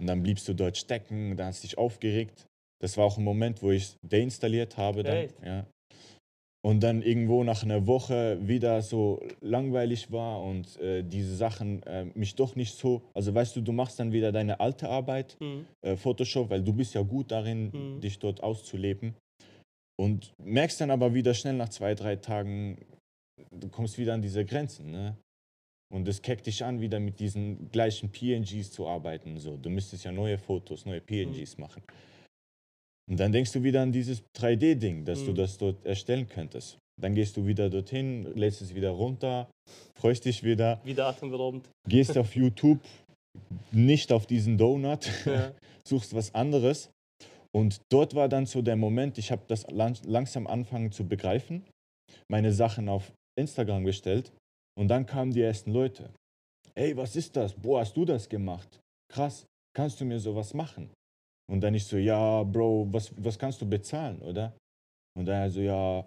Und 0.00 0.06
dann 0.06 0.22
bliebst 0.22 0.46
du 0.48 0.54
dort 0.54 0.76
stecken, 0.76 1.36
da 1.36 1.46
hast 1.46 1.62
du 1.62 1.66
dich 1.68 1.78
aufgeregt. 1.78 2.46
Das 2.80 2.96
war 2.96 3.04
auch 3.06 3.18
ein 3.18 3.24
Moment, 3.24 3.62
wo 3.62 3.70
ich 3.70 3.84
es 3.84 3.96
deinstalliert 4.06 4.76
habe. 4.76 5.02
Dann, 5.02 5.28
ja. 5.44 5.66
Und 6.64 6.80
dann 6.80 7.02
irgendwo 7.02 7.44
nach 7.44 7.62
einer 7.62 7.86
Woche 7.86 8.38
wieder 8.46 8.82
so 8.82 9.22
langweilig 9.40 10.10
war 10.12 10.42
und 10.42 10.76
äh, 10.80 11.02
diese 11.02 11.34
Sachen 11.36 11.82
äh, 11.84 12.04
mich 12.14 12.34
doch 12.34 12.56
nicht 12.56 12.74
so, 12.76 13.02
also 13.14 13.32
weißt 13.34 13.56
du, 13.56 13.60
du 13.62 13.72
machst 13.72 13.98
dann 13.98 14.12
wieder 14.12 14.32
deine 14.32 14.60
alte 14.60 14.88
Arbeit, 14.88 15.36
Mhm. 15.40 15.66
äh, 15.82 15.96
Photoshop, 15.96 16.50
weil 16.50 16.62
du 16.62 16.72
bist 16.72 16.94
ja 16.94 17.02
gut 17.02 17.30
darin, 17.30 17.70
Mhm. 17.72 18.00
dich 18.00 18.18
dort 18.18 18.42
auszuleben. 18.42 19.14
Und 20.00 20.32
merkst 20.44 20.80
dann 20.80 20.90
aber 20.90 21.14
wieder 21.14 21.32
schnell 21.34 21.54
nach 21.54 21.70
zwei, 21.70 21.94
drei 21.94 22.16
Tagen, 22.16 22.78
du 23.50 23.68
kommst 23.68 23.98
wieder 23.98 24.14
an 24.14 24.22
diese 24.22 24.44
Grenzen. 24.44 24.90
Ne? 24.90 25.16
Und 25.92 26.06
es 26.06 26.20
keckt 26.20 26.46
dich 26.46 26.62
an, 26.64 26.80
wieder 26.80 27.00
mit 27.00 27.18
diesen 27.18 27.70
gleichen 27.70 28.10
PNGs 28.10 28.70
zu 28.72 28.86
arbeiten. 28.86 29.38
So, 29.38 29.56
du 29.56 29.70
müsstest 29.70 30.04
ja 30.04 30.12
neue 30.12 30.36
Fotos, 30.38 30.84
neue 30.84 31.00
PNGs 31.00 31.56
machen. 31.58 31.82
Und 33.10 33.18
dann 33.18 33.32
denkst 33.32 33.52
du 33.52 33.62
wieder 33.62 33.80
an 33.82 33.90
dieses 33.92 34.22
3D-Ding, 34.36 35.04
dass 35.04 35.24
du 35.24 35.30
Mhm. 35.30 35.36
das 35.36 35.56
dort 35.56 35.84
erstellen 35.86 36.28
könntest. 36.28 36.76
Dann 37.00 37.14
gehst 37.14 37.36
du 37.36 37.46
wieder 37.46 37.70
dorthin, 37.70 38.24
lädst 38.36 38.60
es 38.60 38.74
wieder 38.74 38.90
runter, 38.90 39.48
freust 39.98 40.24
dich 40.26 40.42
wieder, 40.42 40.80
Wieder 40.84 41.06
atemberaubend. 41.06 41.70
gehst 41.88 42.18
auf 42.18 42.34
YouTube, 42.36 42.80
nicht 43.72 44.12
auf 44.12 44.26
diesen 44.26 44.58
Donut, 44.58 45.08
Ja. 45.24 45.52
suchst 45.86 46.12
was 46.14 46.34
anderes. 46.34 46.90
Und 47.54 47.80
dort 47.90 48.14
war 48.14 48.28
dann 48.28 48.44
so 48.44 48.60
der 48.60 48.76
Moment, 48.76 49.16
ich 49.16 49.30
habe 49.32 49.42
das 49.48 49.66
lang, 49.70 49.96
langsam 50.04 50.46
anfangen 50.46 50.92
zu 50.92 51.06
begreifen, 51.08 51.64
meine 52.30 52.52
Sachen 52.52 52.90
auf 52.90 53.10
Instagram 53.38 53.84
gestellt 53.84 54.32
und 54.78 54.88
dann 54.88 55.06
kamen 55.06 55.32
die 55.32 55.42
ersten 55.42 55.72
Leute. 55.72 56.10
Ey, 56.74 56.96
was 56.96 57.16
ist 57.16 57.34
das? 57.36 57.54
Boah, 57.54 57.80
hast 57.80 57.96
du 57.96 58.04
das 58.04 58.28
gemacht? 58.28 58.80
Krass, 59.12 59.46
kannst 59.74 60.00
du 60.00 60.04
mir 60.04 60.20
sowas 60.20 60.54
machen? 60.54 60.90
Und 61.50 61.60
dann 61.60 61.74
ich 61.74 61.84
so, 61.84 61.96
ja, 61.96 62.42
Bro, 62.42 62.88
was, 62.92 63.10
was 63.16 63.38
kannst 63.38 63.60
du 63.60 63.68
bezahlen, 63.68 64.20
oder? 64.20 64.52
Und 65.16 65.26
dann 65.26 65.42
er 65.42 65.50
so, 65.50 65.60
ja, 65.60 66.06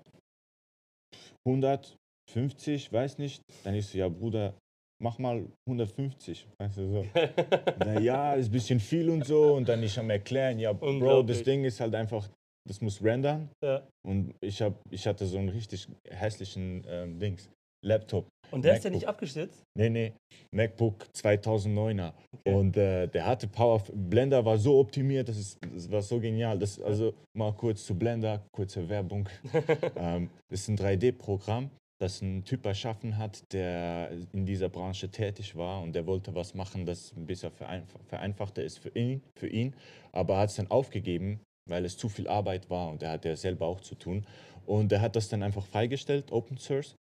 150, 1.47 2.93
weiß 2.93 3.17
nicht. 3.17 3.41
Dann 3.63 3.73
ich 3.73 3.87
so, 3.87 3.97
ja, 3.97 4.07
Bruder, 4.07 4.53
mach 5.01 5.17
mal 5.17 5.45
150, 5.67 6.47
weißt 6.59 6.77
du 6.77 6.91
so. 6.91 7.05
Na 7.79 7.99
ja, 7.99 8.33
ist 8.35 8.49
ein 8.49 8.51
bisschen 8.51 8.79
viel 8.79 9.09
und 9.09 9.25
so. 9.25 9.55
Und 9.55 9.67
dann 9.67 9.81
ich 9.83 9.97
am 9.97 10.09
erklären, 10.09 10.59
ja, 10.59 10.71
Bro, 10.71 11.23
das. 11.23 11.43
Ding 11.43 11.65
ist 11.65 11.79
halt 11.79 11.95
einfach, 11.95 12.29
das 12.67 12.81
muss 12.81 13.03
rendern. 13.03 13.49
Ja. 13.63 13.87
Und 14.05 14.33
ich, 14.41 14.61
hab, 14.61 14.79
ich 14.89 15.07
hatte 15.07 15.25
so 15.25 15.37
einen 15.37 15.49
richtig 15.49 15.87
hässlichen 16.09 16.83
ähm, 16.87 17.19
Dings, 17.19 17.49
Laptop. 17.83 18.27
Und 18.51 18.63
der 18.63 18.75
ist 18.75 18.83
ja 18.83 18.89
MacBook. 18.89 19.01
nicht 19.01 19.07
abgestürzt? 19.07 19.63
Nee, 19.77 19.89
nee, 19.89 20.13
MacBook 20.51 21.07
2009er. 21.15 22.13
Okay. 22.31 22.53
Und 22.53 22.77
äh, 22.77 23.07
der 23.07 23.25
hatte 23.25 23.47
Power, 23.47 23.81
Blender 23.93 24.43
war 24.45 24.57
so 24.57 24.79
optimiert, 24.79 25.29
das, 25.29 25.37
ist, 25.37 25.59
das 25.73 25.89
war 25.89 26.01
so 26.01 26.19
genial. 26.19 26.59
Das, 26.59 26.79
also 26.81 27.13
mal 27.35 27.53
kurz 27.53 27.85
zu 27.85 27.95
Blender, 27.95 28.43
kurze 28.51 28.87
Werbung. 28.87 29.27
ähm, 29.95 30.29
das 30.49 30.61
ist 30.61 30.67
ein 30.67 30.77
3D-Programm, 30.77 31.71
das 31.99 32.21
ein 32.21 32.43
Typ 32.43 32.65
erschaffen 32.65 33.17
hat, 33.17 33.41
der 33.53 34.11
in 34.33 34.45
dieser 34.45 34.69
Branche 34.69 35.09
tätig 35.09 35.55
war 35.55 35.81
und 35.81 35.93
der 35.93 36.05
wollte 36.05 36.35
was 36.35 36.53
machen, 36.53 36.85
das 36.85 37.13
ein 37.15 37.25
bisschen 37.25 37.51
vereinf 37.51 37.95
vereinfachter 38.07 38.63
ist 38.63 38.79
für 38.79 38.89
ihn, 38.89 39.23
für 39.39 39.47
ihn. 39.47 39.73
aber 40.11 40.37
hat 40.37 40.49
es 40.49 40.55
dann 40.57 40.69
aufgegeben, 40.69 41.39
weil 41.71 41.85
es 41.85 41.97
zu 41.97 42.09
viel 42.09 42.27
Arbeit 42.27 42.69
war 42.69 42.89
und 42.89 43.01
er 43.01 43.11
hat 43.11 43.25
ja 43.25 43.35
selber 43.35 43.65
auch 43.65 43.81
zu 43.81 43.95
tun. 43.95 44.27
Und 44.67 44.91
er 44.91 45.01
hat 45.01 45.15
das 45.15 45.29
dann 45.29 45.41
einfach 45.41 45.65
freigestellt, 45.65 46.31
Open 46.31 46.57
Source. 46.57 46.95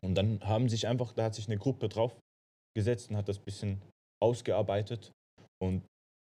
Und 0.00 0.14
dann 0.14 0.40
haben 0.42 0.68
sich 0.68 0.86
einfach, 0.88 1.12
da 1.12 1.24
hat 1.24 1.34
sich 1.34 1.48
eine 1.48 1.58
Gruppe 1.58 1.88
drauf 1.88 2.16
gesetzt 2.74 3.10
und 3.10 3.16
hat 3.16 3.28
das 3.28 3.38
ein 3.38 3.44
bisschen 3.44 3.82
ausgearbeitet. 4.22 5.12
Und 5.62 5.82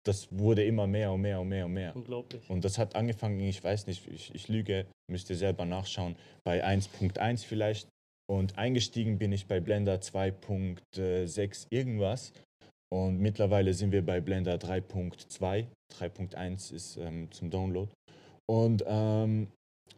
das 0.07 0.29
wurde 0.31 0.65
immer 0.65 0.87
mehr 0.87 1.13
und 1.13 1.21
mehr 1.21 1.41
und 1.41 1.49
mehr 1.49 1.67
und 1.67 1.73
mehr. 1.75 1.95
Unglaublich. 1.95 2.49
Und 2.49 2.65
das 2.65 2.79
hat 2.79 2.97
angefangen, 2.97 3.41
ich 3.41 3.63
weiß 3.63 3.87
nicht, 3.87 4.07
ich, 4.09 4.35
ich 4.35 4.49
lüge, 4.49 4.87
müsst 5.11 5.29
ihr 5.29 5.37
selber 5.37 5.67
nachschauen, 5.67 6.17
bei 6.45 6.65
1.1 6.65 7.45
vielleicht. 7.45 7.89
Und 8.31 8.57
eingestiegen 8.59 9.19
bin 9.19 9.33
ich 9.33 9.47
bei 9.47 9.61
Blender 9.61 9.97
2.6 9.97 11.67
irgendwas. 11.71 12.33
Und 12.91 13.19
mittlerweile 13.19 13.75
sind 13.75 13.93
wir 13.93 14.05
bei 14.05 14.21
Blender 14.21 14.55
3.2. 14.57 15.67
3.1 15.99 16.73
ist 16.75 16.97
ähm, 16.97 17.31
zum 17.31 17.51
Download. 17.51 17.91
Und 18.51 18.83
ähm, 18.87 19.49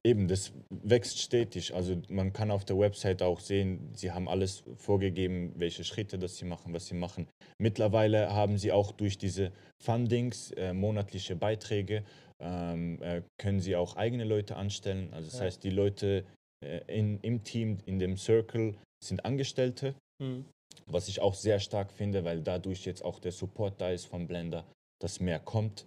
eben, 0.05 0.27
das 0.27 0.53
wächst 0.71 1.19
stetig. 1.21 1.75
Also 1.75 2.01
man 2.09 2.33
kann 2.33 2.51
auf 2.51 2.65
der 2.65 2.79
Website 2.79 3.23
auch 3.23 3.39
sehen, 3.41 3.91
sie 3.95 4.11
haben 4.11 4.29
alles 4.29 4.65
vorgegeben, 4.77 5.53
welche 5.57 5.85
Schritte 5.85 6.19
das 6.19 6.37
sie 6.37 6.45
machen, 6.47 6.73
was 6.73 6.87
sie 6.87 6.95
machen. 6.95 7.29
Mittlerweile 7.61 8.33
haben 8.33 8.59
sie 8.59 8.73
auch 8.73 8.93
durch 8.93 9.19
diese 9.19 9.53
Fundings, 9.83 10.51
äh, 10.53 10.73
monatliche 10.73 11.37
Beiträge, 11.37 12.03
ähm, 12.43 13.01
äh, 13.03 13.23
können 13.39 13.61
sie 13.61 13.77
auch 13.77 13.97
eigene 13.97 14.25
Leute 14.25 14.57
anstellen. 14.57 15.13
Also 15.13 15.29
das 15.31 15.39
Ja. 15.39 15.45
heißt, 15.45 15.63
die 15.63 15.71
Leute 15.71 16.25
äh, 16.65 16.81
in, 16.89 17.21
im 17.21 17.45
Team, 17.45 17.79
in 17.87 17.99
dem 17.99 18.17
Circle 18.17 18.75
sind 19.05 19.25
Angestellte, 19.25 19.95
Mhm. 20.21 20.45
Was 20.93 21.09
ich 21.09 21.21
auch 21.21 21.35
sehr 21.35 21.61
stark 21.61 21.93
finde, 21.93 22.25
weil 22.25 22.43
dadurch 22.43 22.85
jetzt 22.85 23.05
auch 23.05 23.19
der 23.19 23.33
Support 23.33 23.81
da 23.81 23.91
ist 23.91 24.07
von 24.07 24.27
Blender, 24.27 24.65
dass 25.01 25.21
mehr 25.21 25.41
kommt. 25.41 25.87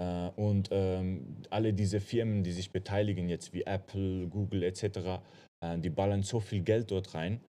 Äh, 0.00 0.28
und 0.36 0.68
ähm, 0.70 1.36
alle 1.50 1.72
diese 1.72 2.00
Firmen, 2.00 2.42
die 2.42 2.52
sich 2.52 2.70
beteiligen, 2.70 3.28
jetzt 3.28 3.52
wie 3.52 3.62
Apple, 3.62 4.26
Google 4.28 4.62
etc., 4.62 4.84
äh, 5.62 5.78
die 5.78 5.90
ballern 5.90 6.22
so 6.22 6.40
viel 6.40 6.62
Geld 6.62 6.90
dort 6.90 7.14
rein, 7.14 7.40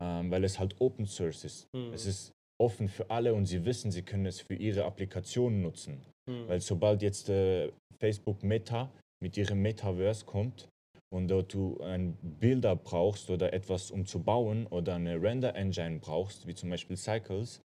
ähm, 0.00 0.30
weil 0.30 0.44
es 0.44 0.58
halt 0.58 0.80
Open 0.80 1.06
Source 1.06 1.44
ist. 1.44 1.68
Mhm. 1.74 1.92
Es 1.92 2.06
ist 2.06 2.32
offen 2.60 2.88
für 2.88 3.10
alle 3.10 3.34
und 3.34 3.46
sie 3.46 3.64
wissen, 3.64 3.90
sie 3.90 4.02
können 4.02 4.26
es 4.26 4.40
für 4.40 4.54
ihre 4.54 4.84
Applikationen 4.84 5.62
nutzen. 5.62 6.00
Mhm. 6.28 6.48
Weil 6.48 6.60
sobald 6.60 7.02
jetzt 7.02 7.28
äh, 7.28 7.70
Facebook 7.98 8.42
Meta 8.42 8.90
mit 9.22 9.36
ihrem 9.36 9.60
Metaverse 9.62 10.24
kommt 10.24 10.68
und 11.12 11.28
dort 11.28 11.52
du 11.52 11.78
ein 11.80 12.16
Bilder 12.22 12.74
brauchst 12.74 13.30
oder 13.30 13.52
etwas 13.52 13.90
um 13.90 14.06
zu 14.06 14.22
bauen 14.22 14.66
oder 14.66 14.94
eine 14.94 15.20
Render 15.20 15.54
Engine 15.54 15.98
brauchst, 15.98 16.46
wie 16.46 16.54
zum 16.54 16.70
Beispiel 16.70 16.96
Cycles, 16.96 17.60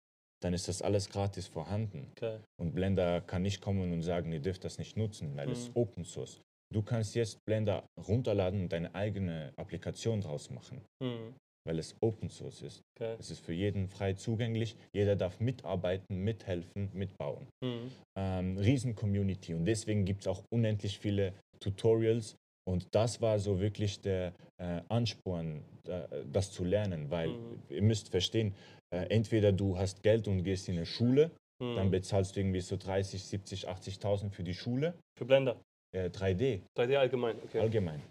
dann 0.41 0.53
ist 0.53 0.67
das 0.67 0.81
alles 0.81 1.09
gratis 1.09 1.47
vorhanden. 1.47 2.11
Geil. 2.15 2.41
Und 2.59 2.73
Blender 2.73 3.21
kann 3.21 3.41
nicht 3.43 3.61
kommen 3.61 3.91
und 3.93 4.01
sagen, 4.01 4.31
ihr 4.31 4.39
dürft 4.41 4.63
das 4.63 4.77
nicht 4.77 4.97
nutzen, 4.97 5.35
weil 5.35 5.49
es 5.51 5.59
Mhm. 5.59 5.65
ist 5.67 5.75
Open 5.75 6.05
Source. 6.05 6.41
Du 6.73 6.81
kannst 6.81 7.15
jetzt 7.15 7.37
Blender 7.45 7.85
runterladen 8.07 8.61
und 8.63 8.73
deine 8.73 8.93
eigene 8.95 9.53
Applikation 9.57 10.21
draus 10.21 10.49
machen, 10.49 10.81
Mhm. 11.01 11.35
weil 11.65 11.79
es 11.79 11.95
Open 12.01 12.29
Source 12.29 12.61
ist. 12.61 12.81
Geil. 12.97 13.15
Es 13.19 13.29
ist 13.29 13.45
für 13.45 13.53
jeden 13.53 13.87
frei 13.87 14.13
zugänglich. 14.13 14.75
Jeder 14.93 15.15
darf 15.15 15.39
mitarbeiten, 15.39 16.23
mithelfen, 16.23 16.89
mitbauen 16.93 17.47
Mhm. 17.63 17.91
ähm, 18.17 18.57
Riesen-Community 18.57 19.53
und 19.53 19.65
deswegen 19.65 20.03
gibt 20.05 20.21
es 20.21 20.27
auch 20.27 20.43
unendlich 20.51 20.99
viele 20.99 21.33
Tutorials 21.59 22.35
und 22.67 22.87
das 22.91 23.21
war 23.21 23.39
so 23.39 23.59
wirklich 23.59 23.99
der 24.01 24.33
äh, 24.61 24.81
Ansporn, 24.89 25.63
äh, 25.87 26.07
das 26.31 26.51
zu 26.51 26.63
lernen, 26.63 27.09
weil 27.09 27.29
Mhm. 27.29 27.61
ihr 27.69 27.81
müsst 27.81 28.09
verstehen, 28.09 28.53
äh, 28.93 29.05
entweder 29.09 29.51
du 29.51 29.77
hast 29.77 30.03
Geld 30.03 30.27
und 30.27 30.43
gehst 30.43 30.69
in 30.69 30.75
eine 30.77 30.85
Schule, 30.85 31.31
dann 31.59 31.87
Mhm. 31.87 31.91
bezahlst 31.91 32.35
du 32.35 32.39
irgendwie 32.41 32.61
so 32.61 32.75
30, 32.77 33.23
70, 33.23 33.67
80.000 33.69 34.31
für 34.33 34.43
die 34.43 34.53
Schule, 34.53 34.93
Für 35.17 35.25
Blender. 35.25 35.59
äh, 35.95 36.09
3D 36.09 36.61
3D 36.77 36.97
allgemein, 36.97 37.37
okay. 37.43 37.59
allgemein. 37.59 38.01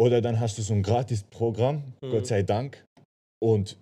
Oder 0.00 0.20
dann 0.20 0.38
hast 0.38 0.58
du 0.58 0.62
so 0.62 0.74
ein 0.74 0.82
Gratis-Programm, 0.82 1.94
Mhm. 2.02 2.10
Gott 2.10 2.26
sei 2.26 2.42
Dank, 2.42 2.84
und 3.42 3.78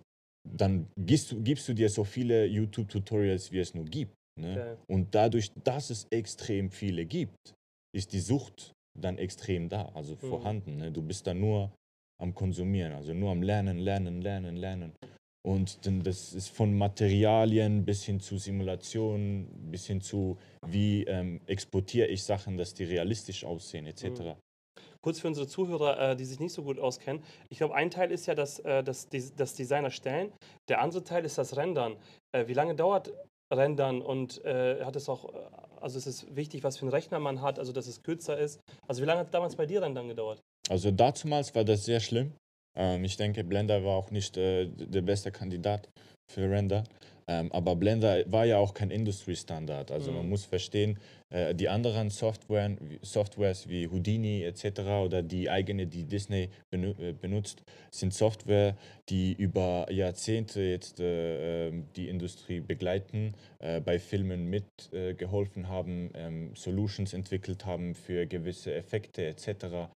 dann 0.49 0.89
gibst 0.97 1.33
du, 1.33 1.43
gibst 1.43 1.69
du 1.69 1.75
dir 1.75 1.89
so 1.89 2.05
viele 2.05 2.47
YouTube-Tutorials, 2.47 3.51
wie 3.53 3.59
es 3.59 3.75
nur 3.75 3.85
gibt. 3.85 4.15
Ne? 4.41 4.55
Geil. 4.55 4.79
Und 4.89 5.15
dadurch, 5.15 5.51
dass 5.65 5.91
es 5.91 6.07
extrem 6.11 6.71
viele 6.71 7.05
gibt, 7.05 7.55
ist 7.95 8.13
die 8.13 8.21
Sucht 8.21 8.73
dann 9.01 9.19
extrem 9.19 9.69
da, 9.69 9.91
also 9.95 10.15
Mhm. 10.15 10.19
vorhanden. 10.29 10.77
Ne? 10.77 10.91
Du 10.91 11.03
bist 11.03 11.27
dann 11.27 11.41
nur 11.41 11.71
am 12.21 12.35
Konsumieren, 12.35 12.93
also 12.93 13.13
nur 13.13 13.31
am 13.31 13.43
Lernen, 13.43 13.79
Lernen, 13.79 14.23
Lernen, 14.23 14.57
Lernen. 14.57 14.93
Und 15.47 15.87
dann 15.87 16.03
das 16.03 16.33
ist 16.33 16.49
von 16.49 16.77
Materialien 16.77 17.85
bis 17.85 18.05
hin 18.05 18.19
zu 18.19 18.37
Simulationen, 18.37 19.47
bis 19.71 19.87
hin 19.87 20.01
zu, 20.01 20.39
wie 20.67 21.05
ähm, 21.05 21.41
exportiere 21.47 22.09
ich 22.09 22.25
Sachen, 22.25 22.57
dass 22.57 22.75
die 22.75 22.85
realistisch 22.85 23.45
aussehen, 23.45 23.87
etc. 23.87 24.05
Mhm. 24.05 24.35
Kurz 25.03 25.21
für 25.21 25.29
unsere 25.29 25.47
Zuhörer, 25.47 26.01
äh, 26.01 26.17
die 26.17 26.25
sich 26.25 26.41
nicht 26.41 26.53
so 26.53 26.65
gut 26.65 26.81
auskennen. 26.81 27.23
Ich 27.49 27.59
glaube, 27.59 27.77
ein 27.77 27.91
Teil 27.91 28.11
ist 28.11 28.27
ja 28.27 28.35
das, 28.35 28.59
äh, 28.61 28.83
das, 28.83 29.09
das 29.37 29.55
Designer 29.55 29.91
stellen. 29.91 30.33
Der 30.69 30.81
andere 30.81 31.05
Teil 31.05 31.25
ist 31.25 31.39
das 31.39 31.57
Rendern. 31.57 31.97
Äh, 32.33 32.49
wie 32.49 32.55
lange 32.55 32.75
dauert 32.75 33.13
Rendern 33.55 34.03
und 34.03 34.45
äh, 34.45 34.85
hat 34.85 34.97
es 34.97 35.09
auch, 35.09 35.33
also 35.81 35.99
es 35.99 36.07
ist 36.07 36.35
wichtig, 36.35 36.65
was 36.65 36.77
für 36.77 36.83
einen 36.83 36.93
Rechner 36.93 37.19
man 37.19 37.43
hat, 37.43 37.59
also 37.59 37.73
dass 37.73 37.87
es 37.87 38.03
kürzer 38.03 38.39
ist. 38.39 38.61
Also 38.87 39.03
wie 39.03 39.07
lange 39.07 39.21
hat 39.21 39.35
damals 39.35 39.57
bei 39.57 39.67
dir 39.67 39.83
Rendern 39.83 40.09
gedauert? 40.09 40.43
Also 40.69 40.91
damals 40.91 41.55
war 41.55 41.65
das 41.65 41.85
sehr 41.85 42.01
schlimm, 42.01 42.33
Ähm, 42.77 43.05
ich 43.05 43.17
denke, 43.17 43.45
Blender 43.45 43.85
war 43.85 43.97
auch 43.97 44.11
nicht 44.11 44.37
äh, 44.37 44.67
der 44.67 45.03
beste 45.03 45.31
Kandidat 45.31 45.89
für 46.27 46.51
Render. 46.51 46.85
Ähm, 47.29 47.51
aber 47.51 47.75
Blender 47.75 48.23
war 48.31 48.45
ja 48.45 48.59
auch 48.59 48.73
kein 48.73 48.91
Industry-Standard. 48.91 49.91
Also 49.91 50.13
man 50.13 50.25
Mhm. 50.25 50.29
muss 50.31 50.45
verstehen, 50.45 50.97
äh, 51.31 51.57
die 51.57 51.69
anderen 51.69 52.09
Software, 52.11 52.77
Softwares 53.03 53.69
wie 53.69 53.89
Houdini 53.89 54.45
etc. 54.45 54.81
oder 55.05 55.23
die 55.23 55.51
eigene, 55.51 55.89
die 55.89 56.05
Disney 56.05 56.51
benu 56.71 56.91
äh, 57.01 57.13
benutzt, 57.13 57.65
sind 57.91 58.15
Software, 58.15 58.77
die 59.09 59.33
über 59.33 59.91
Jahrzehnte 59.91 60.61
jetzt 60.61 61.01
äh, 61.01 61.69
ähm, 61.69 61.89
die 61.97 62.09
Industrie 62.09 62.61
begleiten, 62.61 63.35
äh, 63.59 63.81
bei 63.81 63.99
Filmen 63.99 64.49
mitgeholfen 64.49 65.65
äh, 65.65 65.67
haben, 65.67 66.11
ähm, 66.15 66.55
Solutions 66.55 67.13
entwickelt 67.13 67.67
haben 67.67 67.97
für 67.97 68.27
gewisse 68.27 68.73
Effekte 68.73 69.27
etc. 69.27 69.89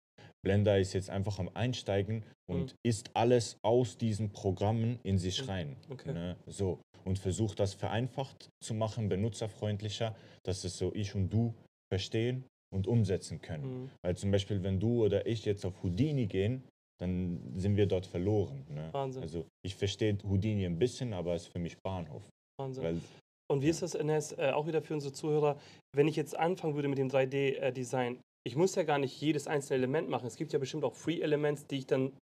Blender 0.43 0.79
ist 0.79 0.93
jetzt 0.93 1.09
einfach 1.09 1.39
am 1.39 1.49
Einsteigen 1.53 2.23
und 2.49 2.75
isst 2.85 3.09
alles 3.13 3.57
aus 3.63 3.97
diesen 3.97 4.31
Programmen 4.31 4.99
in 5.03 5.17
sich 5.17 5.41
Mhm. 5.43 5.49
rein. 5.49 5.75
Okay. 5.89 6.13
Ne? 6.13 6.35
So. 6.47 6.79
Und 7.05 7.17
versucht 7.19 7.59
das 7.59 7.73
vereinfacht 7.73 8.49
zu 8.63 8.73
machen, 8.73 9.09
benutzerfreundlicher, 9.09 10.15
dass 10.43 10.63
es 10.63 10.77
so 10.77 10.93
ich 10.93 11.15
und 11.15 11.29
du 11.29 11.53
verstehen 11.91 12.43
und 12.73 12.87
umsetzen 12.87 13.41
können. 13.41 13.83
Mhm. 13.83 13.89
Weil 14.03 14.15
zum 14.17 14.31
Beispiel, 14.31 14.61
wenn 14.63 14.79
du 14.79 15.05
oder 15.05 15.25
ich 15.25 15.45
jetzt 15.45 15.65
auf 15.65 15.81
Houdini 15.83 16.27
gehen, 16.27 16.63
dann 17.01 17.53
sind 17.55 17.77
wir 17.77 17.85
dort 17.87 18.05
verloren. 18.05 18.65
Ne? 18.69 18.89
Wahnsinn. 18.91 19.23
Also 19.23 19.45
ich 19.65 19.75
verstehe 19.75 20.17
Houdini 20.23 20.65
ein 20.65 20.77
bisschen, 20.77 21.13
aber 21.13 21.33
es 21.35 21.43
ist 21.43 21.51
für 21.53 21.59
mich 21.59 21.77
Bahnhof. 21.81 22.23
Wahnsinn. 22.59 22.83
Weil 22.83 23.01
Und 23.49 23.61
wie 23.63 23.69
ist 23.69 23.81
das, 23.81 23.95
Ines, 23.95 24.33
äh, 24.33 24.51
auch 24.53 24.67
wieder 24.67 24.81
für 24.81 24.93
unsere 24.93 25.13
Zuhörer, 25.13 25.57
wenn 25.95 26.07
ich 26.07 26.15
jetzt 26.15 26.37
anfangen 26.37 26.75
würde 26.75 26.89
mit 26.89 26.97
dem 26.99 27.09
3D-Design? 27.09 28.19
Ich 28.49 28.55
muss 28.55 28.73
ja 28.73 28.81
gar 28.81 28.97
nicht 28.97 29.21
jedes 29.21 29.45
einzelne 29.45 29.77
Element 29.77 30.09
machen. 30.09 30.25
Es 30.25 30.35
gibt 30.35 30.51
ja 30.53 30.57
bestimmt 30.57 30.83
auch 30.83 30.95
Free-Elements, 30.95 31.67
die 31.67 31.77
ich 31.77 31.85
dann 31.85 32.17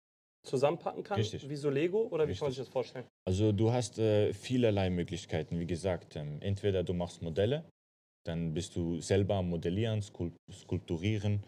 zusammenpacken 0.43 1.03
kann, 1.03 1.19
Richtig. 1.19 1.47
wie 1.47 1.55
so 1.55 1.69
Lego, 1.69 2.07
oder 2.07 2.27
wie 2.27 2.33
kann 2.33 2.45
man 2.47 2.51
sich 2.51 2.61
Richtig. 2.61 2.65
das 2.65 2.69
vorstellen? 2.69 3.05
Also 3.27 3.51
du 3.51 3.71
hast 3.71 3.99
äh, 3.99 4.33
vielerlei 4.33 4.89
Möglichkeiten. 4.89 5.59
Wie 5.59 5.67
gesagt, 5.67 6.15
ähm, 6.15 6.39
entweder 6.41 6.83
du 6.83 6.93
machst 6.93 7.21
Modelle, 7.21 7.63
dann 8.25 8.55
bist 8.55 8.75
du 8.75 8.99
selber 9.01 9.35
am 9.35 9.49
Modellieren, 9.49 10.01
skul 10.01 10.31
skulpturieren, 10.51 11.43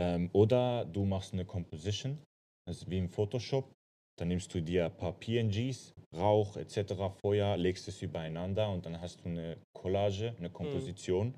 ähm, 0.00 0.30
oder 0.32 0.86
du 0.86 1.04
machst 1.04 1.34
eine 1.34 1.44
Composition, 1.44 2.16
ist 2.70 2.88
wie 2.88 2.96
im 2.96 3.10
Photoshop. 3.10 3.70
Dann 4.18 4.28
nimmst 4.28 4.54
du 4.54 4.62
dir 4.62 4.86
ein 4.86 4.96
paar 4.96 5.12
PNGs, 5.12 5.92
Rauch 6.16 6.56
etc., 6.56 6.94
Feuer, 7.20 7.58
legst 7.58 7.86
es 7.86 8.00
übereinander 8.00 8.70
und 8.70 8.86
dann 8.86 8.98
hast 8.98 9.20
du 9.20 9.28
eine 9.28 9.58
Collage, 9.76 10.34
eine 10.38 10.48
Komposition. 10.48 11.34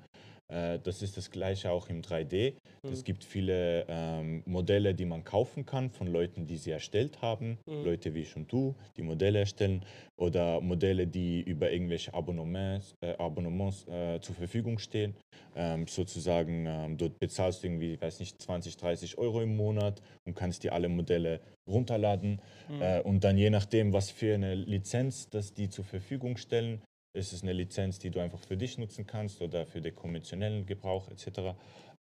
Äh, 0.47 0.79
das 0.79 1.01
ist 1.01 1.17
das 1.17 1.31
gleiche 1.31 1.71
auch 1.71 1.89
im 1.89 2.01
3D. 2.01 2.53
Es 2.83 2.99
Mhm. 3.01 3.03
gibt 3.03 3.23
viele 3.23 3.85
ähm, 3.87 4.43
Modelle, 4.45 4.93
die 4.93 5.05
man 5.05 5.23
kaufen 5.23 5.65
kann 5.65 5.89
von 5.89 6.07
Leuten, 6.07 6.45
die 6.45 6.57
sie 6.57 6.71
erstellt 6.71 7.21
haben. 7.21 7.57
Mhm. 7.65 7.83
Leute 7.83 8.13
wie 8.13 8.21
ich 8.21 8.35
und 8.35 8.51
du, 8.51 8.75
die 8.95 9.01
Modelle 9.01 9.39
erstellen. 9.39 9.83
Oder 10.17 10.61
Modelle, 10.61 11.07
die 11.07 11.41
über 11.41 11.71
irgendwelche 11.71 12.13
Abonnements, 12.13 12.95
äh, 13.01 13.15
Abonnements 13.17 13.87
äh, 13.87 14.19
zur 14.21 14.35
Verfügung 14.35 14.77
stehen. 14.77 15.15
Ähm, 15.55 15.87
sozusagen, 15.87 16.65
ähm, 16.67 16.97
dort 16.97 17.17
bezahlst 17.19 17.63
du 17.63 17.67
irgendwie, 17.67 17.99
weiß 17.99 18.19
nicht, 18.19 18.41
20, 18.41 18.77
30 18.77 19.17
Euro 19.17 19.41
im 19.41 19.55
Monat 19.55 20.01
und 20.25 20.35
kannst 20.35 20.63
dir 20.63 20.73
alle 20.73 20.89
Modelle 20.89 21.41
runterladen. 21.67 22.39
Mhm. 22.69 22.81
Äh, 22.81 23.01
und 23.01 23.23
dann 23.23 23.37
je 23.37 23.49
nachdem, 23.49 23.93
was 23.93 24.11
für 24.11 24.35
eine 24.35 24.53
Lizenz 24.55 25.29
das 25.29 25.53
die 25.53 25.69
zur 25.69 25.85
Verfügung 25.85 26.37
stellen, 26.37 26.81
ist 27.15 27.33
es 27.33 27.41
eine 27.43 27.53
Lizenz, 27.53 27.97
die 27.99 28.09
du 28.09 28.19
einfach 28.19 28.39
für 28.43 28.57
dich 28.57 28.77
nutzen 28.77 29.05
kannst 29.07 29.41
oder 29.41 29.65
für 29.65 29.81
den 29.81 29.95
konventionellen 29.95 30.65
Gebrauch 30.65 31.07
etc. 31.09 31.55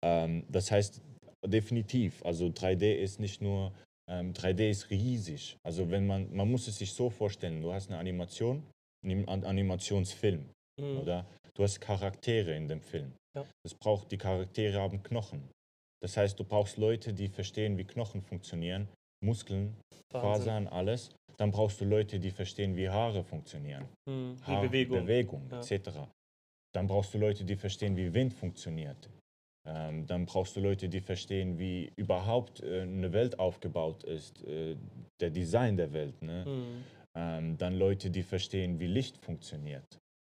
Ähm, 0.03 0.43
das 0.49 0.71
heißt 0.71 1.01
definitiv, 1.45 2.23
also 2.25 2.47
3D 2.47 2.93
ist 2.95 3.19
nicht 3.19 3.41
nur, 3.41 3.71
ähm, 4.09 4.33
3D 4.33 4.69
ist 4.69 4.89
riesig. 4.89 5.57
Also 5.63 5.89
wenn 5.91 6.07
man, 6.07 6.33
man 6.33 6.49
muss 6.49 6.67
es 6.67 6.77
sich 6.77 6.93
so 6.93 7.09
vorstellen, 7.09 7.61
du 7.61 7.71
hast 7.73 7.89
eine 7.89 7.99
Animation, 7.99 8.63
einen 9.05 9.27
An- 9.27 9.43
Animationsfilm, 9.43 10.49
Mhm. 10.79 10.97
oder? 10.99 11.25
Du 11.55 11.63
hast 11.63 11.79
Charaktere 11.79 12.55
in 12.55 12.67
dem 12.67 12.81
Film. 12.81 13.13
Ja. 13.37 13.45
Braucht, 13.79 14.11
die 14.11 14.17
Charaktere 14.17 14.79
haben 14.81 15.03
Knochen. 15.03 15.43
Das 16.01 16.17
heißt, 16.17 16.39
du 16.39 16.43
brauchst 16.43 16.77
Leute, 16.77 17.13
die 17.13 17.27
verstehen, 17.27 17.77
wie 17.77 17.83
Knochen 17.83 18.21
funktionieren, 18.21 18.87
Muskeln, 19.23 19.75
Wahnsinn. 20.11 20.43
Fasern, 20.45 20.67
alles. 20.67 21.09
Dann 21.37 21.51
brauchst 21.51 21.81
du 21.81 21.85
Leute, 21.85 22.19
die 22.19 22.29
verstehen, 22.31 22.75
wie 22.75 22.89
Haare 22.89 23.23
funktionieren. 23.23 23.87
Die 24.07 24.41
Haar, 24.45 24.61
Bewegung. 24.61 25.01
Bewegung 25.05 25.49
Ja. 25.51 25.59
etc. 25.59 26.07
Dann 26.75 26.87
brauchst 26.87 27.13
du 27.13 27.17
Leute, 27.17 27.43
die 27.43 27.55
verstehen, 27.55 27.95
wie 27.95 28.13
Wind 28.13 28.33
funktioniert. 28.33 29.09
Ähm, 29.65 30.05
dann 30.05 30.25
brauchst 30.25 30.55
du 30.55 30.59
Leute, 30.59 30.89
die 30.89 30.99
verstehen, 30.99 31.57
wie 31.57 31.91
überhaupt 31.95 32.61
äh, 32.61 32.81
eine 32.81 33.13
Welt 33.13 33.39
aufgebaut 33.39 34.03
ist, 34.03 34.43
äh, 34.43 34.75
der 35.21 35.29
Design 35.29 35.77
der 35.77 35.93
Welt. 35.93 36.21
Ne? 36.21 36.45
Mhm. 36.45 36.83
Ähm, 37.15 37.57
dann 37.57 37.75
Leute, 37.75 38.09
die 38.09 38.23
verstehen, 38.23 38.79
wie 38.79 38.87
Licht 38.87 39.17
funktioniert. 39.17 39.85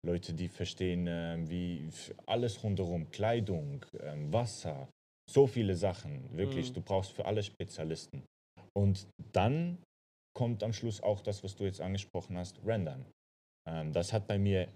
Leute, 0.07 0.33
die 0.33 0.49
verstehen, 0.49 1.07
ähm, 1.09 1.49
wie 1.51 1.91
alles 2.27 2.63
rundherum, 2.63 3.11
Kleidung, 3.11 3.85
ähm, 4.01 4.33
Wasser, 4.33 4.89
so 5.31 5.47
viele 5.47 5.75
Sachen. 5.75 6.35
Wirklich, 6.37 6.71
Mhm. 6.71 6.75
du 6.75 6.81
brauchst 6.81 7.13
für 7.13 7.27
alle 7.27 7.43
Spezialisten. 7.43 8.23
Und 8.79 9.09
dann 9.33 9.79
kommt 10.37 10.63
am 10.63 10.73
Schluss 10.73 11.03
auch 11.03 11.21
das, 11.21 11.43
was 11.43 11.57
du 11.57 11.65
jetzt 11.65 11.81
angesprochen 11.81 12.39
hast, 12.39 12.61
Rendern. 12.65 13.05
Ähm, 13.69 13.93
das 13.93 14.13
hat 14.13 14.29
bei 14.29 14.39
mir 14.39 14.69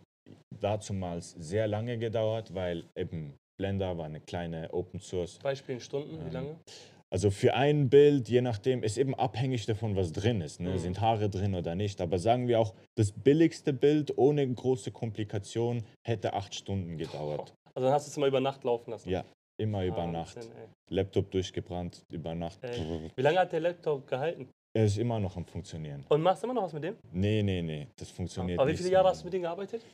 dazumals 0.60 1.30
sehr 1.38 1.68
lange 1.68 1.98
gedauert, 1.98 2.52
weil 2.52 2.84
eben 2.96 3.34
Blender 3.60 3.96
war 3.98 4.06
eine 4.06 4.20
kleine 4.20 4.72
Open 4.74 4.98
Source 4.98 5.38
Beispiel 5.38 5.76
in 5.76 5.80
Stunden, 5.80 6.18
wie 6.18 6.26
Ähm, 6.26 6.32
lange? 6.32 6.56
also 7.12 7.30
für 7.30 7.54
ein 7.54 7.90
Bild, 7.90 8.28
je 8.28 8.40
nachdem, 8.40 8.82
ist 8.82 8.98
eben 8.98 9.14
abhängig 9.14 9.66
davon, 9.66 9.94
was 9.94 10.10
drin 10.12 10.40
ist. 10.40 10.58
Ne? 10.58 10.70
Mhm. 10.70 10.78
Sind 10.78 11.00
Haare 11.00 11.28
drin 11.30 11.54
oder 11.54 11.76
nicht. 11.76 12.00
Aber 12.00 12.18
sagen 12.18 12.48
wir 12.48 12.58
auch, 12.58 12.74
das 12.96 13.12
billigste 13.12 13.72
Bild 13.72 14.18
ohne 14.18 14.52
große 14.52 14.90
Komplikation 14.90 15.84
hätte 16.04 16.32
acht 16.32 16.56
Stunden 16.56 16.98
gedauert. 16.98 17.54
Also 17.74 17.86
dann 17.86 17.94
hast 17.94 18.08
du 18.08 18.10
es 18.10 18.16
immer 18.16 18.26
über 18.26 18.40
Nacht 18.40 18.64
laufen 18.64 18.90
lassen. 18.90 19.08
Ja, 19.08 19.24
immer 19.60 19.84
über 19.84 19.98
Wahnsinn, 19.98 20.12
Nacht. 20.12 20.36
ey. 20.38 20.68
Laptop 20.90 21.30
durchgebrannt, 21.30 22.04
über 22.10 22.34
Nacht. 22.34 22.58
Ey. 22.62 23.10
Wie 23.14 23.22
lange 23.22 23.38
hat 23.38 23.52
der 23.52 23.60
Laptop 23.60 24.06
gehalten? 24.06 24.48
Er 24.74 24.86
ist 24.86 24.96
immer 24.96 25.20
noch 25.20 25.36
am 25.36 25.44
Funktionieren. 25.44 26.04
Und 26.08 26.22
machst 26.22 26.42
du 26.42 26.46
immer 26.46 26.54
noch 26.54 26.62
was 26.64 26.72
mit 26.72 26.84
dem? 26.84 26.96
Nee, 27.12 27.42
nee, 27.42 27.60
nee, 27.60 27.88
das 27.96 28.10
funktioniert 28.10 28.58
Aber 28.58 28.68
wie 28.68 28.72
nicht 28.72 28.80
viele 28.80 28.92
Jahre 28.94 29.08
hast 29.08 29.20
du 29.20 29.26
mit 29.26 29.34
dem 29.34 29.42
gearbeitet? 29.42 29.84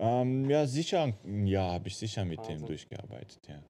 Ähm, 0.00 0.48
ja, 0.48 0.64
sicher. 0.66 1.12
Ja, 1.44 1.72
habe 1.72 1.88
ich 1.88 1.96
sicher 1.96 2.24
mit 2.24 2.38
Wahnsinn. 2.38 2.58
dem 2.58 2.66
durchgearbeitet. 2.66 3.40
Ja. 3.48 3.60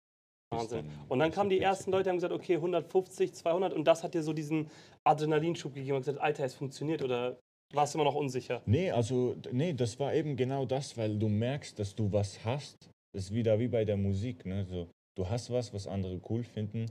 Wahnsinn. 0.51 0.87
dann- 0.89 1.07
Und 1.09 1.19
dann 1.21 1.31
kamen 1.31 1.49
die 1.51 1.61
ersten 1.61 1.91
Leute 1.91 2.05
und 2.05 2.09
haben 2.11 2.17
gesagt, 2.17 2.35
okay, 2.35 2.57
150, 2.57 3.33
200 3.35 3.73
und 3.73 3.85
das 3.87 4.03
hat 4.05 4.13
dir 4.15 4.23
so 4.23 4.33
diesen 4.35 4.71
Adrenalinschub 5.05 5.75
gegeben 5.75 5.97
und 5.97 6.03
gesagt, 6.03 6.21
Alter, 6.21 6.45
es 6.45 6.55
funktioniert 6.55 7.03
oder 7.03 7.39
warst 7.75 7.95
du 7.95 7.99
immer 7.99 8.05
noch 8.05 8.15
unsicher? 8.15 8.63
Nee, 8.67 8.91
also, 8.91 9.37
nee, 9.53 9.73
das 9.73 9.99
war 9.99 10.13
eben 10.15 10.37
genau 10.37 10.65
das, 10.67 10.97
weil 10.99 11.19
du 11.19 11.29
merkst, 11.29 11.79
dass 11.79 11.95
du 11.95 12.11
was 12.13 12.43
hast. 12.45 12.91
Das 13.15 13.25
ist 13.25 13.35
wieder 13.35 13.59
wie 13.59 13.69
bei 13.69 13.85
der 13.87 13.97
Musik. 13.97 14.45
Ne? 14.47 14.65
So, 14.67 14.89
du 15.19 15.29
hast 15.29 15.51
was, 15.51 15.75
was 15.75 15.87
andere 15.87 16.21
cool 16.31 16.45
finden 16.45 16.87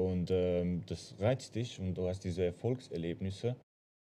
und 0.00 0.30
ähm, 0.30 0.82
das 0.86 1.14
reizt 1.18 1.54
dich 1.54 1.80
und 1.80 1.94
du 1.94 2.08
hast 2.08 2.24
diese 2.24 2.44
Erfolgserlebnisse 2.44 3.56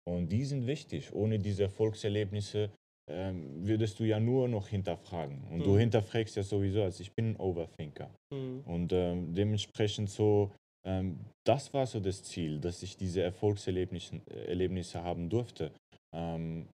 und 0.07 0.29
die 0.31 0.43
sind 0.45 0.67
wichtig. 0.67 1.13
Ohne 1.13 1.39
diese 1.39 1.63
Erfolgserlebnisse 1.63 2.69
ähm, 3.09 3.65
würdest 3.67 3.99
du 3.99 4.03
ja 4.03 4.19
nur 4.19 4.47
noch 4.47 4.67
hinterfragen. 4.67 5.43
Und 5.51 5.65
du 5.65 5.71
Mhm. 5.71 5.79
hinterfragst 5.79 6.35
ja 6.35 6.43
sowieso, 6.43 6.83
also 6.83 7.01
ich 7.01 7.11
bin 7.13 7.31
ein 7.31 7.35
Overthinker. 7.37 8.09
Mhm. 8.33 8.61
Und 8.65 8.93
ähm, 8.93 9.33
dementsprechend 9.33 10.09
so, 10.09 10.51
ähm, 10.85 11.19
das 11.45 11.73
war 11.73 11.85
so 11.85 11.99
das 11.99 12.23
Ziel, 12.23 12.59
dass 12.59 12.83
ich 12.83 12.97
diese 12.97 13.21
Erfolgserlebnisse 13.21 14.21
Erlebnisse 14.47 15.03
haben 15.03 15.29
durfte. 15.29 15.71
Ähm, 16.13 16.67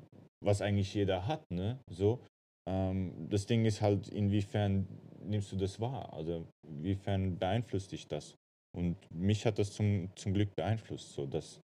was 0.43 0.61
eigentlich 0.61 0.93
jeder 0.93 1.25
hat, 1.25 1.49
ne? 1.51 1.79
So. 1.89 2.19
Ähm, 2.67 3.27
das 3.29 3.45
Ding 3.45 3.65
ist 3.65 3.81
halt, 3.81 4.09
inwiefern 4.09 4.87
nimmst 5.27 5.51
du 5.51 5.55
das 5.55 5.79
wahr? 5.79 6.11
Also 6.13 6.45
inwiefern 6.67 7.37
beeinflusst 7.37 7.91
dich 7.91 8.07
das? 8.07 8.35
Und 8.75 8.97
mich 9.09 9.45
hat 9.45 9.57
das 9.59 9.71
zum, 9.71 10.09
zum 10.15 10.33
Glück 10.33 10.53
beeinflusst, 10.55 11.13
so 11.13 11.25
dass, 11.25 11.61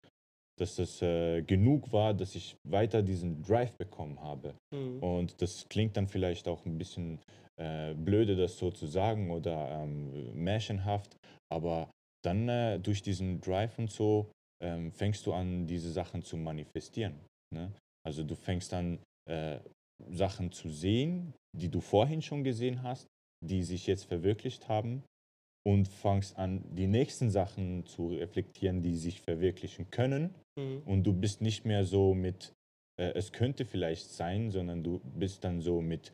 dass 0.58 0.76
das 0.76 1.02
äh, 1.02 1.42
genug 1.42 1.92
war, 1.92 2.14
dass 2.14 2.34
ich 2.34 2.56
weiter 2.68 3.02
diesen 3.02 3.42
Drive 3.42 3.72
bekommen 3.76 4.20
habe. 4.20 4.54
Mhm. 4.72 5.02
Und 5.02 5.42
das 5.42 5.68
klingt 5.68 5.96
dann 5.96 6.06
vielleicht 6.06 6.46
auch 6.46 6.64
ein 6.66 6.78
bisschen 6.78 7.18
äh, 7.60 7.94
blöde, 7.94 8.36
das 8.36 8.58
so 8.58 8.70
zu 8.70 8.86
sagen 8.86 9.30
oder 9.30 9.82
ähm, 9.82 10.32
märchenhaft, 10.34 11.16
aber 11.52 11.90
dann 12.24 12.48
äh, 12.48 12.78
durch 12.78 13.02
diesen 13.02 13.40
Drive 13.40 13.78
und 13.78 13.90
so 13.90 14.30
ähm, 14.62 14.92
fängst 14.92 15.26
du 15.26 15.32
an, 15.32 15.66
diese 15.66 15.90
Sachen 15.90 16.22
zu 16.22 16.36
manifestieren. 16.36 17.18
Ne? 17.54 17.72
Also 18.06 18.22
du 18.22 18.34
fängst 18.34 18.72
an, 18.72 18.98
äh, 19.28 19.58
Sachen 20.08 20.50
zu 20.52 20.70
sehen, 20.70 21.34
die 21.56 21.68
du 21.68 21.80
vorhin 21.80 22.22
schon 22.22 22.44
gesehen 22.44 22.82
hast, 22.82 23.06
die 23.44 23.62
sich 23.62 23.86
jetzt 23.86 24.04
verwirklicht 24.04 24.68
haben 24.68 25.02
und 25.66 25.88
fängst 25.88 26.36
an, 26.38 26.64
die 26.74 26.86
nächsten 26.86 27.30
Sachen 27.30 27.84
zu 27.86 28.08
reflektieren, 28.08 28.82
die 28.82 28.94
sich 28.94 29.20
verwirklichen 29.20 29.90
können 29.90 30.34
Mhm. 30.58 30.82
und 30.84 31.04
du 31.04 31.12
bist 31.12 31.40
nicht 31.40 31.64
mehr 31.64 31.84
so 31.84 32.12
mit, 32.14 32.52
äh, 32.98 33.12
es 33.14 33.30
könnte 33.32 33.64
vielleicht 33.64 34.10
sein, 34.10 34.50
sondern 34.50 34.82
du 34.82 34.98
bist 35.16 35.44
dann 35.44 35.60
so 35.60 35.80
mit, 35.80 36.12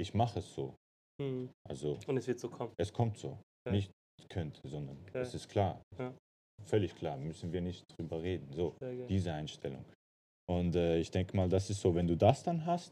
ich 0.00 0.12
mache 0.12 0.40
es 0.40 0.54
so. 0.54 0.74
Mhm. 1.20 1.50
Also 1.68 1.98
Und 2.06 2.16
es 2.16 2.26
wird 2.26 2.40
so 2.40 2.48
kommen. 2.50 2.72
es 2.78 2.92
kommt 2.92 3.16
so. 3.18 3.38
Ja. 3.66 3.72
Nicht 3.72 3.90
könnte, 4.28 4.66
sondern 4.68 4.98
Ja. 5.14 5.20
es 5.20 5.34
ist 5.34 5.48
klar. 5.48 5.80
Ja. 5.98 6.12
völlig 6.64 6.94
klar, 6.96 7.16
müssen 7.16 7.52
wir 7.52 7.60
nicht 7.60 7.84
drüber 7.96 8.20
reden. 8.20 8.52
So, 8.52 8.74
diese 9.08 9.32
Einstellung. 9.32 9.84
Und 10.50 10.74
äh, 10.74 10.98
ich 10.98 11.10
denke 11.10 11.36
mal, 11.36 11.48
das 11.48 11.70
ist 11.70 11.80
so, 11.80 11.94
wenn 11.94 12.08
du 12.08 12.16
das 12.16 12.42
dann 12.42 12.66
hast, 12.66 12.90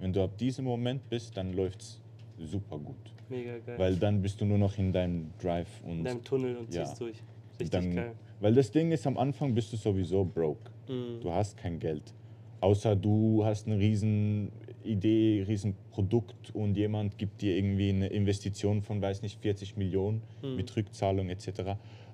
wenn 0.00 0.12
du 0.12 0.20
ab 0.22 0.36
diesem 0.36 0.64
Moment 0.64 1.08
bist, 1.08 1.36
dann 1.36 1.52
läuft 1.52 1.80
es 1.82 2.00
super 2.38 2.78
gut. 2.78 2.96
Mega 3.28 3.58
geil. 3.58 3.78
Weil 3.78 3.96
dann 3.96 4.20
bist 4.22 4.40
du 4.40 4.44
nur 4.44 4.58
noch 4.58 4.76
in 4.78 4.92
deinem 4.92 5.30
Drive 5.40 5.68
und 5.84 5.98
in 5.98 6.04
deinem 6.04 6.24
Tunnel 6.24 6.56
und 6.56 6.72
Ja. 6.74 6.84
ziehst 6.84 7.00
durch. 7.00 7.16
Richtig 7.60 7.70
dann, 7.70 7.94
geil. 7.94 8.12
weil 8.40 8.54
das 8.54 8.70
Ding 8.70 8.90
ist, 8.92 9.06
am 9.06 9.16
Anfang 9.18 9.54
bist 9.54 9.72
du 9.72 9.76
sowieso 9.76 10.24
broke. 10.24 10.70
Mhm. 10.88 11.20
Du 11.20 11.32
hast 11.32 11.56
kein 11.56 11.78
Geld. 11.78 12.14
Außer 12.60 12.94
du 12.96 13.44
hast 13.44 13.66
eine 13.66 13.78
riesen 13.78 14.50
Idee, 14.84 15.44
riesen 15.46 15.74
Produkt 15.90 16.54
und 16.54 16.76
jemand 16.76 17.18
gibt 17.18 17.40
dir 17.42 17.56
irgendwie 17.56 17.88
eine 17.90 18.06
Investition 18.08 18.82
von, 18.82 19.00
weiß 19.02 19.22
nicht, 19.22 19.40
40 19.40 19.76
Millionen 19.76 20.22
Mhm. 20.42 20.56
mit 20.56 20.76
Rückzahlung 20.76 21.28
etc. 21.28 21.48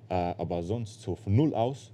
Äh, 0.09 0.13
aber 0.13 0.63
sonst 0.63 1.01
so 1.01 1.15
von 1.15 1.35
null 1.35 1.53
aus, 1.53 1.91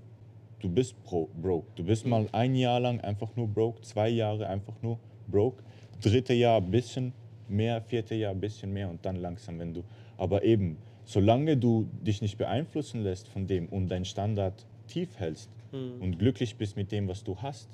du 0.60 0.70
bist 0.70 1.02
pro, 1.04 1.30
broke. 1.42 1.68
Du 1.76 1.84
bist 1.84 2.06
mal 2.06 2.28
ein 2.32 2.56
Jahr 2.56 2.80
lang 2.80 3.00
einfach 3.02 3.36
nur 3.36 3.48
broke, 3.48 3.82
zwei 3.82 4.10
Jahre 4.10 4.48
einfach 4.48 4.82
nur 4.82 5.00
broke, 5.28 5.64
dritte 6.02 6.34
Jahr 6.34 6.58
ein 6.62 6.72
bisschen 6.72 7.14
mehr, 7.50 7.82
vierte 7.82 8.16
Jahr 8.16 8.32
ein 8.32 8.40
bisschen 8.40 8.72
mehr 8.74 8.90
und 8.90 9.06
dann 9.06 9.16
langsam, 9.16 9.60
wenn 9.60 9.74
du, 9.74 9.84
aber 10.18 10.44
eben, 10.44 10.78
solange 11.06 11.58
du 11.58 11.88
dich 12.02 12.22
nicht 12.22 12.38
beeinflussen 12.38 13.04
lässt 13.04 13.28
von 13.28 13.48
dem 13.48 13.68
und 13.70 13.90
deinen 13.90 14.06
Standard 14.06 14.66
tief 14.88 15.20
hältst 15.20 15.50
Mhm. 15.72 16.02
und 16.02 16.20
glücklich 16.20 16.56
bist 16.58 16.78
mit 16.78 16.92
dem, 16.92 17.08
was 17.08 17.24
du 17.24 17.36
hast, 17.42 17.68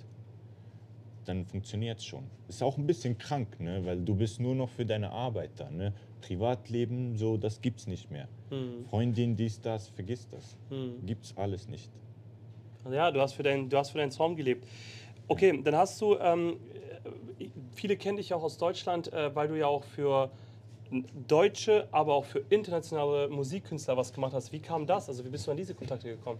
dann 1.25 1.45
funktioniert 1.45 1.99
es 1.99 2.05
schon. 2.05 2.23
Ist 2.47 2.63
auch 2.63 2.77
ein 2.77 2.88
bisschen 2.88 3.17
krank, 3.17 3.60
ne? 3.60 3.86
weil 3.86 4.01
du 4.01 4.15
bist 4.15 4.39
nur 4.39 4.55
noch 4.55 4.69
für 4.69 4.86
deine 4.86 5.12
Arbeit 5.12 5.51
da. 5.57 5.69
Ne? 5.69 5.93
Privatleben, 6.21 7.15
so, 7.15 7.38
das 7.38 7.62
gibt's 7.62 7.86
nicht 7.88 8.10
mehr. 8.10 8.27
Mhm. 8.49 8.86
Freundin, 8.89 9.36
dies, 9.36 9.62
das, 9.62 9.89
vergiss 9.89 10.27
das. 10.29 10.57
Mhm. 10.69 11.05
Gibt's 11.05 11.34
alles 11.38 11.67
nicht. 11.67 11.89
Ja, 12.91 13.12
du 13.12 13.21
hast 13.21 13.34
für 13.34 13.43
deinen, 13.43 13.69
du 13.69 13.77
hast 13.77 13.91
für 13.91 13.99
deinen 13.99 14.10
Traum 14.10 14.36
gelebt. 14.36 14.65
Okay, 15.27 15.62
dann 15.63 15.75
hast 15.75 16.01
du, 16.01 16.17
ähm, 16.17 16.57
äh, 16.70 16.70
viele 17.73 17.97
kennen 17.97 18.17
dich 18.17 18.34
auch 18.34 18.43
aus 18.43 18.57
Deutschland, 18.57 19.12
äh, 19.13 19.36
weil 19.36 19.47
du 19.47 19.57
ja 19.57 19.67
auch 19.67 19.84
für 19.84 20.31
deutsche, 21.27 21.88
aber 21.91 22.15
auch 22.15 22.25
für 22.25 22.39
internationale 22.49 23.29
Musikkünstler 23.29 23.95
was 23.95 24.12
gemacht 24.12 24.34
hast. 24.34 24.51
Wie 24.51 24.60
kam 24.60 24.86
das? 24.86 25.07
Also 25.07 25.23
wie 25.23 25.29
bist 25.29 25.47
du 25.47 25.51
an 25.51 25.57
diese 25.57 25.73
Kontakte 25.73 26.10
gekommen? 26.10 26.39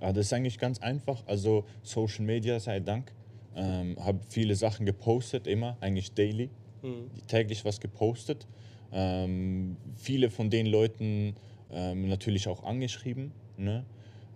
Ah, 0.00 0.12
das 0.12 0.26
ist 0.26 0.32
eigentlich 0.32 0.58
ganz 0.58 0.80
einfach. 0.80 1.22
Also 1.26 1.64
Social 1.82 2.24
Media 2.24 2.58
sei 2.58 2.80
Dank. 2.80 3.12
Ähm, 3.54 3.96
habe 4.04 4.20
viele 4.28 4.54
Sachen 4.54 4.86
gepostet, 4.86 5.46
immer, 5.46 5.76
eigentlich 5.80 6.12
daily. 6.14 6.50
Mhm. 6.82 7.10
täglich 7.26 7.64
was 7.64 7.80
gepostet. 7.80 8.46
Ähm, 8.92 9.76
viele 9.96 10.30
von 10.30 10.50
den 10.50 10.66
Leuten 10.66 11.34
ähm, 11.70 12.08
natürlich 12.08 12.48
auch 12.48 12.64
angeschrieben. 12.64 13.32
Ne? 13.56 13.84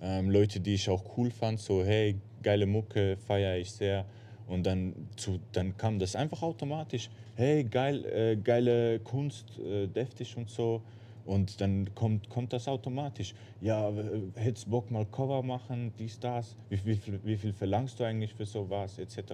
Ähm, 0.03 0.31
Leute, 0.31 0.61
die 0.61 0.75
ich 0.75 0.89
auch 0.91 1.17
cool 1.17 1.31
fand, 1.31 1.59
so 1.59 1.83
hey, 1.83 2.17
geile 2.43 2.67
Mucke, 2.67 3.17
feiere 3.17 3.57
ich 3.57 3.71
sehr. 3.71 4.05
Und 4.47 4.67
dann, 4.67 4.95
zu, 5.17 5.41
dann 5.53 5.77
kam 5.77 5.99
das 5.99 6.15
einfach 6.17 6.43
automatisch. 6.43 7.09
Hey, 7.35 7.65
geil, 7.65 8.05
äh, 8.05 8.37
geile 8.37 9.01
Kunst, 9.01 9.59
äh, 9.59 9.87
deftig 9.87 10.37
und 10.37 10.51
so. 10.51 10.83
Und 11.25 11.61
dann 11.63 11.89
kommt, 11.95 12.29
kommt 12.29 12.53
das 12.53 12.69
automatisch. 12.69 13.35
Ja, 13.63 13.89
äh, 13.89 14.21
hättest 14.35 14.69
Bock 14.71 14.91
mal 14.91 15.07
Cover 15.07 15.43
machen, 15.43 15.93
dies, 15.99 16.21
das. 16.21 16.57
Wie, 16.69 16.79
wie, 16.85 16.97
viel- 16.97 17.21
wie 17.25 17.37
viel 17.37 17.53
verlangst 17.53 17.99
du 17.99 18.05
eigentlich 18.05 18.35
für 18.35 18.45
sowas, 18.45 18.99
etc. 18.99 19.33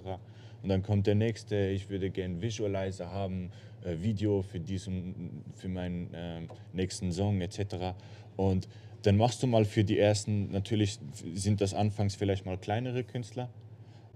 Und 0.62 0.68
dann 0.68 0.83
kommt 0.83 1.07
der 1.07 1.16
nächste, 1.16 1.57
ich 1.70 1.88
würde 1.90 2.11
gerne 2.11 2.40
Visualizer 2.40 3.11
haben, 3.11 3.51
äh, 3.85 3.96
Video 4.01 4.42
für, 4.42 4.61
diesen, 4.61 5.42
für 5.57 5.68
meinen 5.68 6.11
ähm, 6.14 6.49
nächsten 6.73 7.11
Song, 7.11 7.40
etc. 7.40 7.94
Und 8.37 8.68
dann 9.03 9.16
machst 9.16 9.42
du 9.42 9.46
mal 9.49 9.64
für 9.64 9.83
die 9.83 9.99
ersten, 9.99 10.53
natürlich 10.53 10.99
sind 11.35 11.61
das 11.61 11.75
anfangs 11.75 12.14
vielleicht 12.14 12.46
mal 12.46 12.59
kleinere 12.59 13.03
Künstler, 13.03 13.49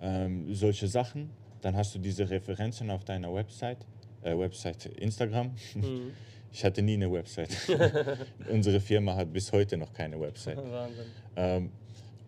ähm, 0.01 0.55
solche 0.55 0.89
Sachen. 0.89 1.31
Dann 1.61 1.77
hast 1.77 1.95
du 1.95 1.99
diese 1.99 2.29
Referenzen 2.29 2.91
auf 2.91 3.05
deiner 3.05 3.33
Website, 3.35 3.79
äh, 4.23 4.37
Website 4.37 4.87
Instagram. 4.87 5.53
Mhm. 5.75 6.13
Ich 6.57 6.65
hatte 6.65 6.83
nie 6.83 6.95
eine 6.95 7.11
Website. 7.11 7.51
Unsere 8.49 8.79
Firma 8.79 9.17
hat 9.17 9.33
bis 9.33 9.51
heute 9.51 9.77
noch 9.77 9.93
keine 9.93 10.21
Website. 10.21 10.57
Wahnsinn. 10.71 11.05
Ähm, 11.35 11.71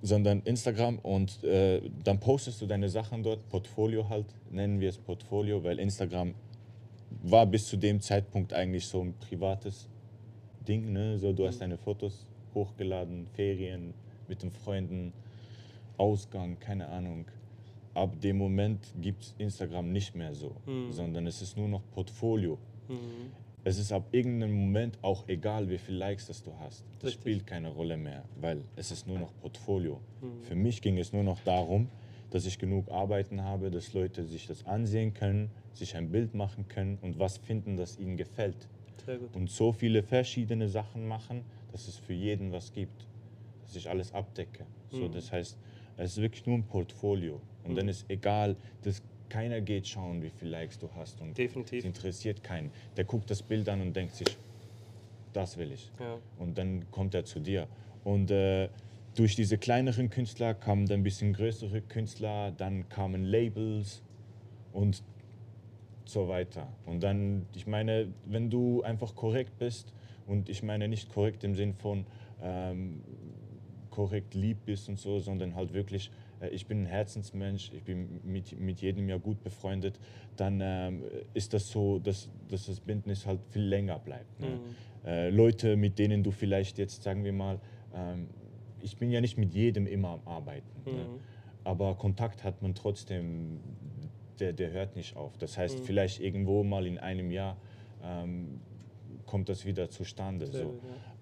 sondern 0.02 0.42
Instagram 0.42 0.98
und 0.98 1.44
äh, 1.44 1.81
dann 2.02 2.18
postest 2.18 2.61
du 2.61 2.66
deine 2.66 2.88
Sachen 2.88 3.22
dort, 3.22 3.48
Portfolio 3.48 4.09
halt, 4.09 4.26
nennen 4.50 4.81
wir 4.81 4.88
es 4.88 4.98
Portfolio, 4.98 5.62
weil 5.62 5.79
Instagram 5.79 6.35
war 7.22 7.46
bis 7.46 7.68
zu 7.68 7.76
dem 7.76 8.00
Zeitpunkt 8.00 8.52
eigentlich 8.52 8.87
so 8.87 9.00
ein 9.00 9.14
privates 9.14 9.88
Ding, 10.66 10.92
ne? 10.92 11.18
so 11.18 11.33
du 11.33 11.46
hast 11.46 11.61
deine 11.61 11.79
Fotos 11.79 12.26
hochgeladen, 12.55 13.26
Ferien 13.35 13.94
mit 14.29 14.42
den 14.42 14.50
Freunden, 14.50 15.12
Ausgang, 15.98 16.59
keine 16.59 16.88
Ahnung. 16.88 17.26
Ab 17.96 18.20
dem 18.20 18.37
Moment 18.37 18.92
gibt 19.00 19.22
es 19.22 19.35
Instagram 19.38 19.90
nicht 19.90 20.14
mehr 20.14 20.35
so, 20.35 20.54
Mhm. 20.66 20.92
sondern 20.92 21.26
es 21.26 21.40
ist 21.40 21.56
nur 21.56 21.66
noch 21.66 21.80
Portfolio. 21.92 22.59
Mhm. 22.88 23.32
Es 23.64 23.78
ist 23.78 23.90
ab 23.90 24.09
irgendeinem 24.12 24.52
Moment 24.54 24.98
auch 25.02 25.26
egal, 25.28 25.70
wie 25.70 25.78
viele 25.78 25.96
Likes 25.96 26.26
das 26.26 26.42
du 26.42 26.52
hast. 26.61 26.85
Das 26.98 27.09
Richtig. 27.09 27.20
spielt 27.22 27.46
keine 27.46 27.68
Rolle 27.70 27.96
mehr, 27.96 28.24
weil 28.38 28.62
es 28.76 28.90
ist 28.90 29.06
nur 29.06 29.18
noch 29.18 29.32
Portfolio. 29.40 30.02
Mhm. 30.20 30.42
Für 30.42 30.54
mich 30.54 30.82
ging 30.82 30.98
es 30.98 31.14
nur 31.14 31.22
noch 31.22 31.40
darum, 31.40 31.88
dass 32.28 32.44
ich 32.44 32.59
genug 32.59 32.90
Arbeiten 32.90 33.42
habe, 33.42 33.70
dass 33.70 33.94
Leute 33.94 34.26
sich 34.26 34.46
das 34.46 34.66
ansehen 34.66 35.14
können, 35.14 35.50
sich 35.72 35.96
ein 35.96 36.11
Bild 36.11 36.35
machen 36.35 36.68
können 36.68 36.98
und 37.00 37.18
was 37.18 37.38
finden, 37.38 37.78
das 37.78 37.98
ihnen 37.98 38.18
gefällt. 38.18 38.68
Und 39.32 39.48
so 39.50 39.72
viele 39.72 40.02
verschiedene 40.02 40.68
Sachen 40.68 41.09
machen, 41.09 41.44
dass 41.72 41.88
es 41.88 41.96
für 41.96 42.12
jeden 42.12 42.52
was 42.52 42.72
gibt, 42.72 43.06
dass 43.62 43.74
ich 43.74 43.88
alles 43.88 44.12
abdecke. 44.12 44.66
So, 44.90 45.09
Mhm. 45.09 45.12
das 45.12 45.32
heißt, 45.32 45.56
es 45.96 46.11
ist 46.12 46.20
wirklich 46.20 46.44
nur 46.44 46.56
ein 46.59 46.64
Portfolio. 46.66 47.40
Und 47.66 47.74
dann 47.76 47.87
Mhm. 47.87 47.90
ist 47.90 48.05
egal, 48.09 48.57
dass 48.83 49.02
keiner 49.29 49.61
geht 49.61 49.88
schauen, 49.88 50.22
wie 50.22 50.31
viele 50.31 50.52
Likes 50.52 50.79
du 50.79 50.88
hast 50.94 51.20
und 51.20 51.37
Definitiv. 51.37 51.81
es 51.81 51.85
interessiert 51.85 52.42
keinen. 52.44 52.70
Der 52.96 53.05
guckt 53.05 53.31
das 53.31 53.42
Bild 53.42 53.68
an 53.68 53.81
und 53.81 53.94
denkt 53.94 54.14
sich, 54.14 54.29
das 55.33 55.57
will 55.57 55.72
ich. 55.72 55.90
Ja. 55.98 56.18
Und 56.38 56.57
dann 56.59 56.90
kommt 56.90 57.14
er 57.14 57.24
zu 57.24 57.40
dir. 57.40 57.66
Und 58.05 58.31
äh, 58.31 58.68
durch 59.16 59.35
diese 59.35 59.59
kleineren 59.59 60.11
Künstler 60.11 60.55
kamen 60.55 60.87
dann 60.87 61.00
ein 61.00 61.02
bisschen 61.02 61.33
größere 61.33 61.81
Künstler, 61.81 62.52
dann 62.52 62.88
kamen 62.88 63.24
Labels 63.24 64.02
und 64.72 65.02
so 66.05 66.29
weiter. 66.29 66.68
Und 66.85 67.02
dann, 67.02 67.46
ich 67.55 67.66
meine, 67.66 68.09
wenn 68.26 68.48
du 68.48 68.83
einfach 68.83 69.14
korrekt 69.14 69.59
bist, 69.59 69.92
und 70.26 70.48
ich 70.48 70.62
meine 70.62 70.88
nicht 70.88 71.09
korrekt 71.12 71.44
im 71.44 71.55
Sinn 71.55 71.74
von 71.74 72.05
ähm, 72.42 73.00
korrekt 73.90 74.35
lieb 74.35 74.59
bist 74.66 74.88
und 74.88 74.98
so, 74.98 75.18
sondern 75.20 75.55
halt 75.55 75.72
wirklich, 75.72 76.11
ich 76.51 76.66
bin 76.66 76.83
ein 76.83 76.87
Herzensmensch, 76.87 77.70
ich 77.72 77.83
bin 77.83 78.20
mit, 78.25 78.59
mit 78.59 78.81
jedem 78.81 79.09
ja 79.09 79.16
gut 79.16 79.42
befreundet, 79.42 79.99
dann 80.37 80.61
ähm, 80.62 81.03
ist 81.35 81.53
das 81.55 81.68
so, 81.70 81.99
dass, 81.99 82.29
dass 82.49 82.66
das 82.66 82.81
Bündnis 82.81 83.27
halt 83.27 83.40
viel 83.51 83.62
länger 83.62 83.99
bleibt. 83.99 84.38
Ne? 84.40 84.49
Mhm. 84.49 85.09
Äh, 85.09 85.31
Leute, 85.31 85.77
mit 85.77 85.99
denen 85.99 86.22
du 86.22 86.31
vielleicht 86.31 86.79
jetzt, 86.79 87.03
sagen 87.03 87.25
wir 87.25 87.33
mal, 87.33 87.59
ähm, 87.94 88.29
ich 88.81 88.96
bin 88.96 89.11
ja 89.11 89.20
nicht 89.20 89.38
mit 89.38 89.55
jedem 89.55 89.87
immer 89.87 90.11
am 90.11 90.20
Arbeiten, 90.27 90.68
ne? 90.85 90.92
Mhm. 90.92 91.20
aber 91.64 91.94
Kontakt 91.96 92.44
hat 92.44 92.61
man 92.62 92.75
trotzdem, 92.75 93.59
der, 94.38 94.53
der 94.53 94.70
hört 94.70 94.94
nicht 94.96 95.16
auf. 95.16 95.37
Das 95.38 95.57
heißt, 95.57 95.81
Mhm. 95.81 95.85
vielleicht 95.85 96.20
irgendwo 96.20 96.62
mal 96.62 96.87
in 96.87 96.99
einem 96.99 97.31
Jahr 97.31 97.57
ähm, 98.05 98.61
kommt 99.25 99.49
das 99.49 99.64
wieder 99.64 99.88
zustande. 99.90 100.46
Sehr 100.46 100.64
So. 100.64 100.75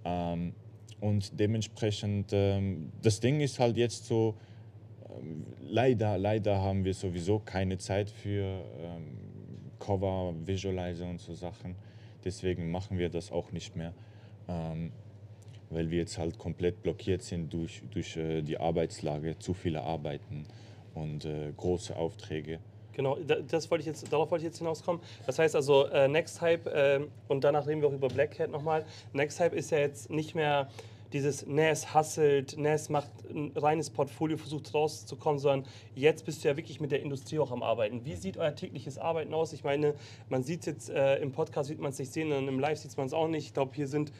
ja. 0.04 0.32
Ähm, 0.32 0.52
und 1.00 1.38
dementsprechend, 1.38 2.30
ähm, 2.32 2.90
das 3.02 3.20
Ding 3.20 3.40
ist 3.40 3.58
halt 3.58 3.76
jetzt 3.76 4.06
so, 4.06 4.34
leider, 5.60 6.18
leider 6.18 6.60
haben 6.60 6.84
wir 6.84 6.94
sowieso 6.94 7.38
keine 7.38 7.78
Zeit 7.78 8.10
für 8.10 8.42
ähm, 8.78 9.18
Cover, 9.78 10.34
Visualizer 10.44 11.06
und 11.06 11.20
so 11.20 11.34
Sachen. 11.34 11.74
Deswegen 12.24 12.70
machen 12.70 12.98
wir 12.98 13.08
das 13.10 13.30
auch 13.30 13.52
nicht 13.52 13.76
mehr, 13.76 13.92
ähm, 14.48 14.92
weil 15.70 15.90
wir 15.90 15.98
jetzt 15.98 16.16
halt 16.18 16.38
komplett 16.38 16.82
blockiert 16.82 17.22
sind 17.22 17.52
durch, 17.52 17.82
durch 17.90 18.16
äh, 18.16 18.42
die 18.42 18.58
Arbeitslage, 18.58 19.38
zu 19.38 19.52
viele 19.54 19.82
Arbeiten 19.82 20.46
und 20.94 21.24
äh, 21.24 21.52
große 21.56 21.94
Aufträge. 21.96 22.60
Genau, 22.92 23.16
da- 23.26 23.40
das 23.40 23.68
wollte 23.70 23.80
ich 23.82 23.86
jetzt, 23.86 24.10
darauf 24.12 24.30
wollte 24.30 24.44
ich 24.44 24.50
jetzt 24.50 24.58
hinauskommen. 24.58 25.02
Das 25.26 25.38
heißt 25.38 25.56
also, 25.56 25.86
äh, 25.88 26.06
Next 26.08 26.40
Hype, 26.40 26.66
äh, 26.68 27.00
und 27.28 27.42
danach 27.42 27.66
reden 27.66 27.80
wir 27.82 27.88
auch 27.88 27.92
über 27.92 28.08
Black 28.08 28.32
Cat 28.36 28.50
nochmal. 28.50 28.84
Next 29.12 29.40
Hype 29.40 29.52
ist 29.52 29.70
ja 29.70 29.78
jetzt 29.78 30.10
nicht 30.10 30.34
mehr 30.34 30.68
dieses 31.14 31.46
Nas 31.46 31.94
hustelt, 31.94 32.58
Nas 32.58 32.88
macht 32.88 33.10
ein 33.30 33.52
reines 33.54 33.88
Portfolio, 33.88 34.36
versucht 34.36 34.74
rauszukommen, 34.74 35.38
sondern 35.38 35.70
jetzt 35.94 36.26
bist 36.26 36.42
du 36.42 36.48
ja 36.48 36.56
wirklich 36.56 36.80
mit 36.80 36.90
der 36.90 37.00
Industrie 37.00 37.38
auch 37.38 37.52
am 37.52 37.62
Arbeiten. 37.62 38.04
Wie 38.04 38.16
sieht 38.16 38.36
euer 38.36 38.54
tägliches 38.54 38.98
Arbeiten 38.98 39.32
aus? 39.32 39.52
Ich 39.52 39.62
meine, 39.62 39.94
man 40.28 40.42
sieht 40.42 40.60
es 40.60 40.66
jetzt 40.66 40.90
äh, 40.90 41.16
im 41.18 41.30
Podcast, 41.30 41.68
sieht 41.68 41.78
man 41.78 41.92
es 41.92 41.98
nicht 42.00 42.12
sehen, 42.12 42.32
und 42.32 42.48
im 42.48 42.58
Live 42.58 42.78
sieht 42.78 42.96
man 42.96 43.06
es 43.06 43.12
auch 43.12 43.28
nicht. 43.28 43.46
Ich 43.46 43.54
glaube, 43.54 43.70
hier 43.74 43.86
sind 43.86 44.12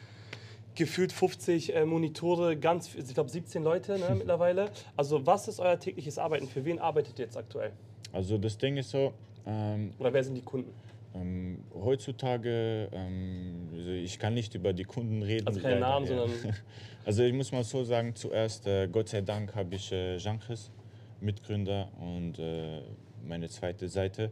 gefühlt 0.73 1.11
50 1.11 1.75
äh, 1.75 1.85
Monitore, 1.85 2.55
ganz, 2.55 2.95
ich 2.95 3.13
glaube 3.13 3.29
17 3.29 3.61
Leute 3.61 3.99
ne, 3.99 4.15
mittlerweile. 4.17 4.71
Also 4.95 5.25
was 5.25 5.49
ist 5.49 5.59
euer 5.59 5.77
tägliches 5.77 6.17
Arbeiten? 6.17 6.47
Für 6.47 6.63
wen 6.63 6.79
arbeitet 6.79 7.19
ihr 7.19 7.25
jetzt 7.25 7.37
aktuell? 7.37 7.73
Also 8.13 8.37
das 8.37 8.57
Ding 8.57 8.77
ist 8.77 8.91
so, 8.91 9.11
ähm, 9.45 9.93
Oder 9.99 10.13
wer 10.13 10.23
sind 10.23 10.35
die 10.35 10.41
Kunden? 10.41 10.73
Ähm, 11.15 11.63
heutzutage, 11.73 12.89
ähm, 12.91 13.69
also 13.73 13.91
ich 13.91 14.19
kann 14.19 14.33
nicht 14.33 14.53
über 14.55 14.73
die 14.73 14.83
Kunden 14.83 15.23
reden. 15.23 15.47
Also 15.47 15.59
keine 15.59 15.75
leider, 15.75 15.87
Namen, 15.87 16.05
ja. 16.07 16.27
sondern 16.27 16.55
Also 17.05 17.23
ich 17.23 17.33
muss 17.33 17.51
mal 17.51 17.63
so 17.63 17.83
sagen, 17.83 18.15
zuerst, 18.15 18.65
äh, 18.67 18.87
Gott 18.87 19.09
sei 19.09 19.21
Dank 19.21 19.55
habe 19.55 19.75
ich 19.75 19.91
äh, 19.91 20.17
Jean-Chris, 20.17 20.71
Mitgründer 21.21 21.89
und 21.99 22.39
äh, 22.39 22.81
meine 23.23 23.47
zweite 23.47 23.87
Seite, 23.87 24.31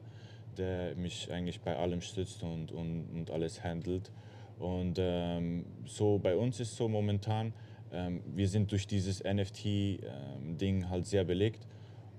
der 0.57 0.95
mich 0.95 1.31
eigentlich 1.31 1.61
bei 1.61 1.75
allem 1.75 2.01
stützt 2.01 2.41
und, 2.43 2.71
und, 2.71 3.05
und 3.13 3.31
alles 3.31 3.63
handelt. 3.63 4.11
Und 4.59 4.95
ähm, 4.97 5.65
so 5.85 6.17
bei 6.17 6.35
uns 6.35 6.59
ist 6.59 6.75
so 6.75 6.87
momentan, 6.87 7.53
ähm, 7.91 8.21
wir 8.33 8.47
sind 8.47 8.71
durch 8.71 8.87
dieses 8.87 9.23
NFT-Ding 9.23 10.89
halt 10.89 11.05
sehr 11.05 11.23
belegt 11.23 11.67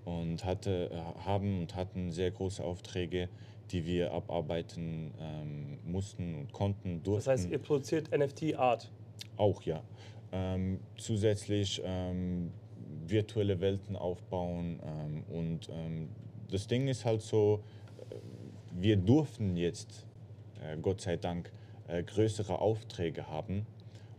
und 0.04 0.44
hatte, 0.44 0.90
äh, 0.92 1.24
haben 1.24 1.60
und 1.60 1.74
hatten 1.74 2.10
sehr 2.10 2.30
große 2.30 2.62
Aufträge, 2.62 3.28
die 3.70 3.84
wir 3.86 4.12
abarbeiten 4.12 5.12
ähm, 5.20 5.78
mussten 5.84 6.34
und 6.34 6.52
konnten, 6.52 7.02
durften. 7.02 7.30
das 7.30 7.40
heißt, 7.40 7.50
ihr 7.50 7.58
produziert 7.58 8.10
NFT-Art. 8.16 8.90
Auch 9.36 9.62
ja. 9.62 9.82
Ähm, 10.32 10.80
zusätzlich 10.96 11.80
ähm, 11.84 12.50
virtuelle 13.06 13.60
Welten 13.60 13.96
aufbauen 13.96 14.80
ähm, 14.84 15.22
und 15.28 15.68
ähm, 15.68 16.08
das 16.50 16.66
Ding 16.66 16.88
ist 16.88 17.04
halt 17.04 17.22
so, 17.22 17.62
äh, 18.10 18.14
wir 18.72 18.96
durften 18.96 19.56
jetzt, 19.56 20.06
äh, 20.62 20.76
Gott 20.80 21.00
sei 21.00 21.16
Dank, 21.16 21.52
äh, 21.88 22.02
größere 22.02 22.58
Aufträge 22.58 23.28
haben 23.28 23.66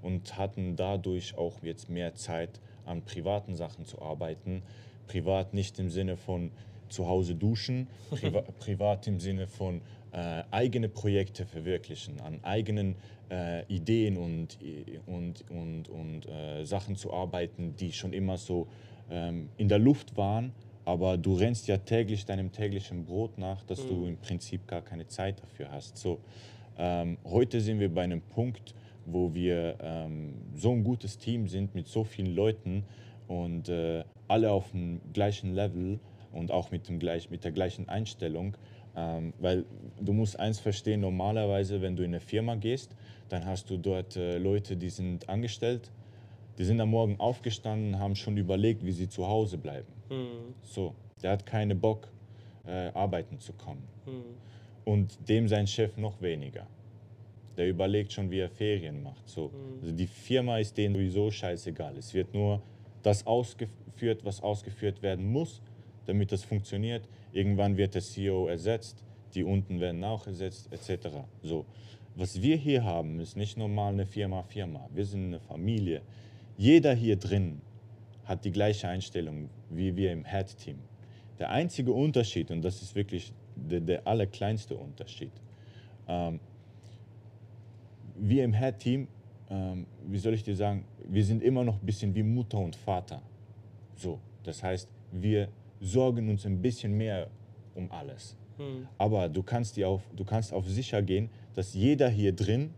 und 0.01 0.37
hatten 0.37 0.75
dadurch 0.75 1.37
auch 1.37 1.63
jetzt 1.63 1.89
mehr 1.89 2.15
Zeit 2.15 2.59
an 2.85 3.01
privaten 3.03 3.55
Sachen 3.55 3.85
zu 3.85 4.01
arbeiten. 4.01 4.63
Privat 5.07 5.53
nicht 5.53 5.79
im 5.79 5.89
Sinne 5.89 6.17
von 6.17 6.51
zu 6.89 7.07
Hause 7.07 7.36
duschen, 7.36 7.88
priva 8.09 8.41
privat 8.59 9.07
im 9.07 9.19
Sinne 9.19 9.47
von 9.47 9.81
äh, 10.11 10.43
eigene 10.51 10.89
Projekte 10.89 11.45
verwirklichen, 11.45 12.19
an 12.21 12.39
eigenen 12.43 12.95
äh, 13.29 13.65
Ideen 13.67 14.17
und, 14.17 14.57
und, 15.05 15.43
und, 15.49 15.89
und 15.89 16.27
äh, 16.27 16.63
Sachen 16.63 16.95
zu 16.95 17.13
arbeiten, 17.13 17.75
die 17.75 17.91
schon 17.91 18.13
immer 18.13 18.38
so 18.38 18.67
ähm, 19.09 19.49
in 19.57 19.67
der 19.67 19.79
Luft 19.79 20.15
waren. 20.15 20.51
Aber 20.86 21.17
du 21.17 21.33
rennst 21.33 21.67
ja 21.67 21.77
täglich 21.77 22.25
deinem 22.25 22.51
täglichen 22.51 23.05
Brot 23.05 23.38
nach, 23.39 23.63
dass 23.63 23.86
du 23.88 24.05
im 24.05 24.17
Prinzip 24.17 24.67
gar 24.67 24.81
keine 24.81 25.07
Zeit 25.07 25.41
dafür 25.41 25.71
hast. 25.71 25.97
So, 25.97 26.19
ähm, 26.77 27.17
heute 27.25 27.59
sind 27.59 27.79
wir 27.79 27.91
bei 27.93 28.03
einem 28.03 28.21
Punkt, 28.21 28.75
wo 29.05 29.33
wir 29.33 29.77
ähm, 29.81 30.36
so 30.55 30.71
ein 30.71 30.83
gutes 30.83 31.17
Team 31.17 31.47
sind 31.47 31.73
mit 31.73 31.88
so 31.88 32.03
vielen 32.03 32.36
Leuten 32.36 32.83
und 33.27 33.69
äh, 33.69 34.03
alle 34.27 34.51
auf 34.51 34.71
dem 34.71 35.01
gleichen 35.13 35.53
Level 35.53 35.99
und 36.36 36.51
auch 36.51 36.71
mit, 36.71 36.88
dem 36.88 36.99
gleich, 36.99 37.29
mit 37.29 37.43
der 37.43 37.51
gleichen 37.51 37.89
Einstellung. 37.89 38.55
Ähm, 38.95 39.33
weil 39.39 39.65
du 39.99 40.13
musst 40.13 40.39
eins 40.39 40.59
verstehen, 40.59 41.01
normalerweise, 41.01 41.81
wenn 41.81 41.95
du 41.95 42.03
in 42.03 42.11
eine 42.11 42.19
Firma 42.19 42.55
gehst, 42.55 42.95
dann 43.29 43.45
hast 43.45 43.69
du 43.69 43.77
dort 43.77 44.15
äh, 44.15 44.38
Leute, 44.38 44.77
die 44.77 44.89
sind 44.89 45.27
angestellt, 45.27 45.91
die 46.57 46.63
sind 46.63 46.79
am 46.79 46.91
Morgen 46.91 47.19
aufgestanden, 47.19 47.99
haben 47.99 48.15
schon 48.15 48.38
überlegt, 48.38 48.86
wie 48.86 48.91
sie 48.91 49.09
zu 49.09 49.27
Hause 49.27 49.57
bleiben. 49.57 49.88
So, 50.61 50.93
der 51.21 51.31
hat 51.31 51.45
keine 51.45 51.75
Bock, 51.75 52.07
äh, 52.65 52.89
arbeiten 52.93 53.39
zu 53.39 53.51
kommen. 53.53 53.83
Und 54.86 55.17
dem 55.27 55.47
sein 55.47 55.67
Chef 55.67 55.97
noch 55.97 56.21
weniger. 56.21 56.67
Der 57.57 57.67
überlegt 57.67 58.13
schon, 58.13 58.29
wie 58.31 58.39
er 58.39 58.49
Ferien 58.49 59.01
macht. 59.03 59.27
So. 59.27 59.51
Also 59.81 59.93
die 59.93 60.07
Firma 60.07 60.59
ist 60.59 60.77
denen 60.77 60.95
sowieso 60.95 61.31
scheißegal. 61.31 61.97
Es 61.97 62.13
wird 62.13 62.33
nur 62.33 62.61
das 63.01 63.25
ausgeführt, 63.25 64.23
was 64.23 64.41
ausgeführt 64.41 65.01
werden 65.01 65.25
muss, 65.31 65.61
damit 66.06 66.32
das 66.32 66.43
funktioniert. 66.43 67.08
Irgendwann 67.34 67.78
wird 67.78 67.95
der 67.95 68.01
CEO 68.01 68.47
ersetzt, 68.47 69.03
die 69.34 69.43
unten 69.43 69.80
werden 69.80 70.03
auch 70.03 70.28
ersetzt, 70.28 70.72
etc. 70.72 71.08
So. 71.43 71.66
Was 72.16 72.41
wir 72.41 72.56
hier 72.56 72.84
haben, 72.84 73.20
ist 73.20 73.36
nicht 73.36 73.58
normal 73.58 73.93
eine 73.93 74.06
Firma, 74.06 74.43
Firma. 74.43 74.88
Wir 74.93 75.06
sind 75.06 75.26
eine 75.26 75.39
Familie. 75.39 76.01
Jeder 76.58 76.93
hier 76.93 77.18
drin 77.18 77.62
hat 78.24 78.45
die 78.45 78.51
gleiche 78.51 78.88
Einstellung 78.88 79.49
wie 79.70 79.95
wir 79.95 80.12
im 80.12 80.26
Head-Team. 80.26 80.78
Der 81.39 81.49
einzige 81.49 81.91
Unterschied, 81.91 82.51
und 82.51 82.62
das 82.62 82.82
ist 82.82 82.95
wirklich 82.95 83.34
der, 83.56 83.82
der 83.82 84.08
allerkleinste 84.08 84.76
Unterschied, 84.76 85.32
ähm, 86.08 86.39
wir 88.18 88.43
im 88.43 88.53
Head-Team, 88.53 89.08
ähm, 89.49 89.86
wie 90.08 90.18
soll 90.18 90.34
ich 90.34 90.43
dir 90.43 90.56
sagen, 90.56 90.86
wir 91.08 91.24
sind 91.26 91.43
immer 91.43 91.64
noch 91.64 91.76
ein 91.76 91.86
bisschen 91.86 92.16
wie 92.16 92.24
Mutter 92.24 92.58
und 92.58 92.76
Vater. 92.76 93.22
So, 93.95 94.20
das 94.43 94.64
heißt, 94.64 94.89
wir 95.12 95.49
sorgen 95.86 96.29
uns 96.29 96.45
ein 96.45 96.61
bisschen 96.61 96.97
mehr 96.97 97.29
um 97.75 97.91
alles. 97.91 98.36
Aber 98.97 99.29
du 99.29 99.43
kannst, 99.43 99.77
dir 99.77 99.89
auf, 99.89 100.01
du 100.15 100.23
kannst 100.23 100.53
auf 100.53 100.67
sicher 100.67 101.01
gehen, 101.01 101.29
dass 101.53 101.73
jeder 101.73 102.09
hier 102.09 102.33
drin 102.33 102.73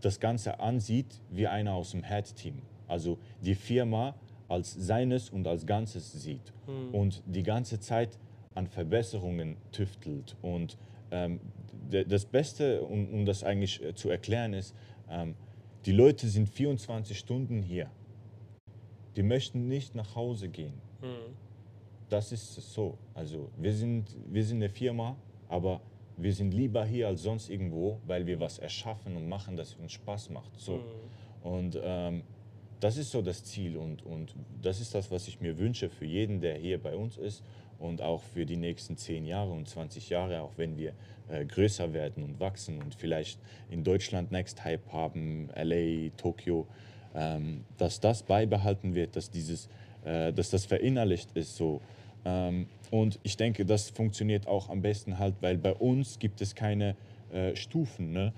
das 0.00 0.20
Ganze 0.20 0.60
ansieht 0.60 1.20
wie 1.30 1.46
einer 1.46 1.74
aus 1.74 1.90
dem 1.90 2.04
Head-Team. 2.04 2.62
Also 2.86 3.18
die 3.42 3.54
Firma 3.54 4.14
als 4.48 4.72
seines 4.74 5.28
und 5.30 5.46
als 5.46 5.66
Ganzes 5.66 6.12
sieht 6.12 6.52
und 6.92 7.22
die 7.26 7.42
ganze 7.42 7.80
Zeit 7.80 8.18
an 8.54 8.66
Verbesserungen 8.66 9.56
tüftelt. 9.72 10.36
Und 10.42 10.78
ähm, 11.10 11.40
das 11.90 12.24
Beste, 12.26 12.82
um, 12.82 13.08
um 13.12 13.24
das 13.26 13.44
eigentlich 13.44 13.82
äh, 13.82 13.94
zu 13.94 14.10
erklären, 14.10 14.52
ist, 14.52 14.74
ähm, 15.10 15.34
die 15.86 15.92
Leute 15.92 16.28
sind 16.28 16.48
24 16.48 17.18
Stunden 17.18 17.62
hier. 17.62 17.90
Die 19.16 19.22
möchten 19.22 19.68
nicht 19.68 19.94
nach 19.94 20.14
Hause 20.14 20.48
gehen. 20.48 20.74
Das 22.08 22.32
ist 22.32 22.54
so. 22.54 22.96
Also 23.14 23.50
wir 23.56 23.72
sind, 23.72 24.16
wir 24.26 24.44
sind 24.44 24.58
eine 24.58 24.68
Firma, 24.68 25.16
aber 25.48 25.80
wir 26.16 26.32
sind 26.32 26.52
lieber 26.52 26.84
hier 26.84 27.08
als 27.08 27.22
sonst 27.22 27.48
irgendwo, 27.48 28.00
weil 28.06 28.26
wir 28.26 28.40
was 28.40 28.58
erschaffen 28.58 29.16
und 29.16 29.28
machen, 29.28 29.56
das 29.56 29.74
uns 29.74 29.92
Spaß 29.92 30.30
macht. 30.30 30.58
So. 30.58 30.80
Und 31.42 31.78
ähm, 31.82 32.22
das 32.80 32.96
ist 32.96 33.10
so 33.10 33.22
das 33.22 33.44
Ziel 33.44 33.76
und, 33.76 34.04
und 34.04 34.34
das 34.62 34.80
ist 34.80 34.94
das, 34.94 35.10
was 35.10 35.28
ich 35.28 35.40
mir 35.40 35.58
wünsche 35.58 35.88
für 35.88 36.04
jeden, 36.04 36.40
der 36.40 36.56
hier 36.56 36.80
bei 36.80 36.94
uns 36.96 37.16
ist 37.16 37.42
und 37.78 38.02
auch 38.02 38.22
für 38.22 38.46
die 38.46 38.56
nächsten 38.56 38.96
10 38.96 39.24
Jahre 39.24 39.50
und 39.50 39.68
20 39.68 40.08
Jahre, 40.08 40.42
auch 40.42 40.52
wenn 40.56 40.76
wir 40.76 40.92
äh, 41.28 41.44
größer 41.44 41.92
werden 41.92 42.22
und 42.24 42.40
wachsen 42.40 42.82
und 42.82 42.94
vielleicht 42.94 43.40
in 43.70 43.84
Deutschland 43.84 44.32
Next 44.32 44.64
Hype 44.64 44.92
haben, 44.92 45.48
LA, 45.54 46.10
Tokio, 46.16 46.66
ähm, 47.14 47.64
dass 47.76 48.00
das 48.00 48.22
beibehalten 48.22 48.94
wird, 48.94 49.16
dass, 49.16 49.30
dieses, 49.30 49.68
äh, 50.08 50.32
dass 50.32 50.48
das 50.50 50.64
verinnerlicht 50.64 51.30
ist 51.34 51.56
so. 51.56 51.82
Ähm, 52.24 52.66
und 52.90 53.18
ich 53.22 53.36
denke, 53.36 53.66
das 53.66 53.90
funktioniert 53.90 54.46
auch 54.46 54.70
am 54.70 54.80
besten 54.80 55.18
halt, 55.18 55.34
weil 55.40 55.58
bei 55.58 55.74
uns 55.74 56.18
gibt 56.18 56.40
es 56.40 56.54
keine 56.54 56.96
äh, 57.30 57.54
Stufen. 57.54 58.12
Ne? 58.12 58.32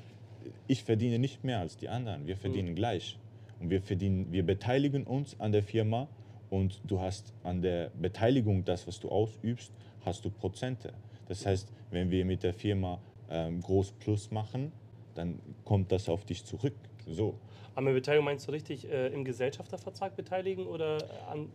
Ich 0.66 0.82
verdiene 0.82 1.20
nicht 1.20 1.44
mehr 1.44 1.60
als 1.60 1.76
die 1.76 1.88
anderen, 1.88 2.26
wir 2.26 2.36
verdienen 2.36 2.74
gleich. 2.74 3.16
Und 3.60 3.70
wir, 3.70 3.80
verdienen, 3.80 4.32
wir 4.32 4.44
beteiligen 4.44 5.04
uns 5.04 5.38
an 5.38 5.52
der 5.52 5.62
Firma 5.62 6.08
und 6.48 6.80
du 6.84 7.00
hast 7.00 7.32
an 7.44 7.62
der 7.62 7.90
Beteiligung, 8.00 8.64
das, 8.64 8.88
was 8.88 8.98
du 8.98 9.08
ausübst, 9.08 9.70
hast 10.04 10.24
du 10.24 10.30
Prozente. 10.30 10.92
Das 11.28 11.46
heißt, 11.46 11.72
wenn 11.92 12.10
wir 12.10 12.24
mit 12.24 12.42
der 12.42 12.54
Firma 12.54 12.98
ähm, 13.30 13.60
groß 13.60 13.92
Plus 14.00 14.30
machen, 14.32 14.72
dann 15.14 15.38
kommt 15.64 15.92
das 15.92 16.08
auf 16.08 16.24
dich 16.24 16.44
zurück. 16.44 16.74
So. 17.06 17.34
Aber 17.74 17.86
mit 17.86 17.94
Beteiligung 17.94 18.24
meinst 18.24 18.46
du 18.48 18.52
richtig 18.52 18.88
äh, 18.90 19.08
im 19.08 19.24
Gesellschaftervertrag 19.24 20.16
beteiligen 20.16 20.66
oder 20.66 20.98
an 21.30 21.48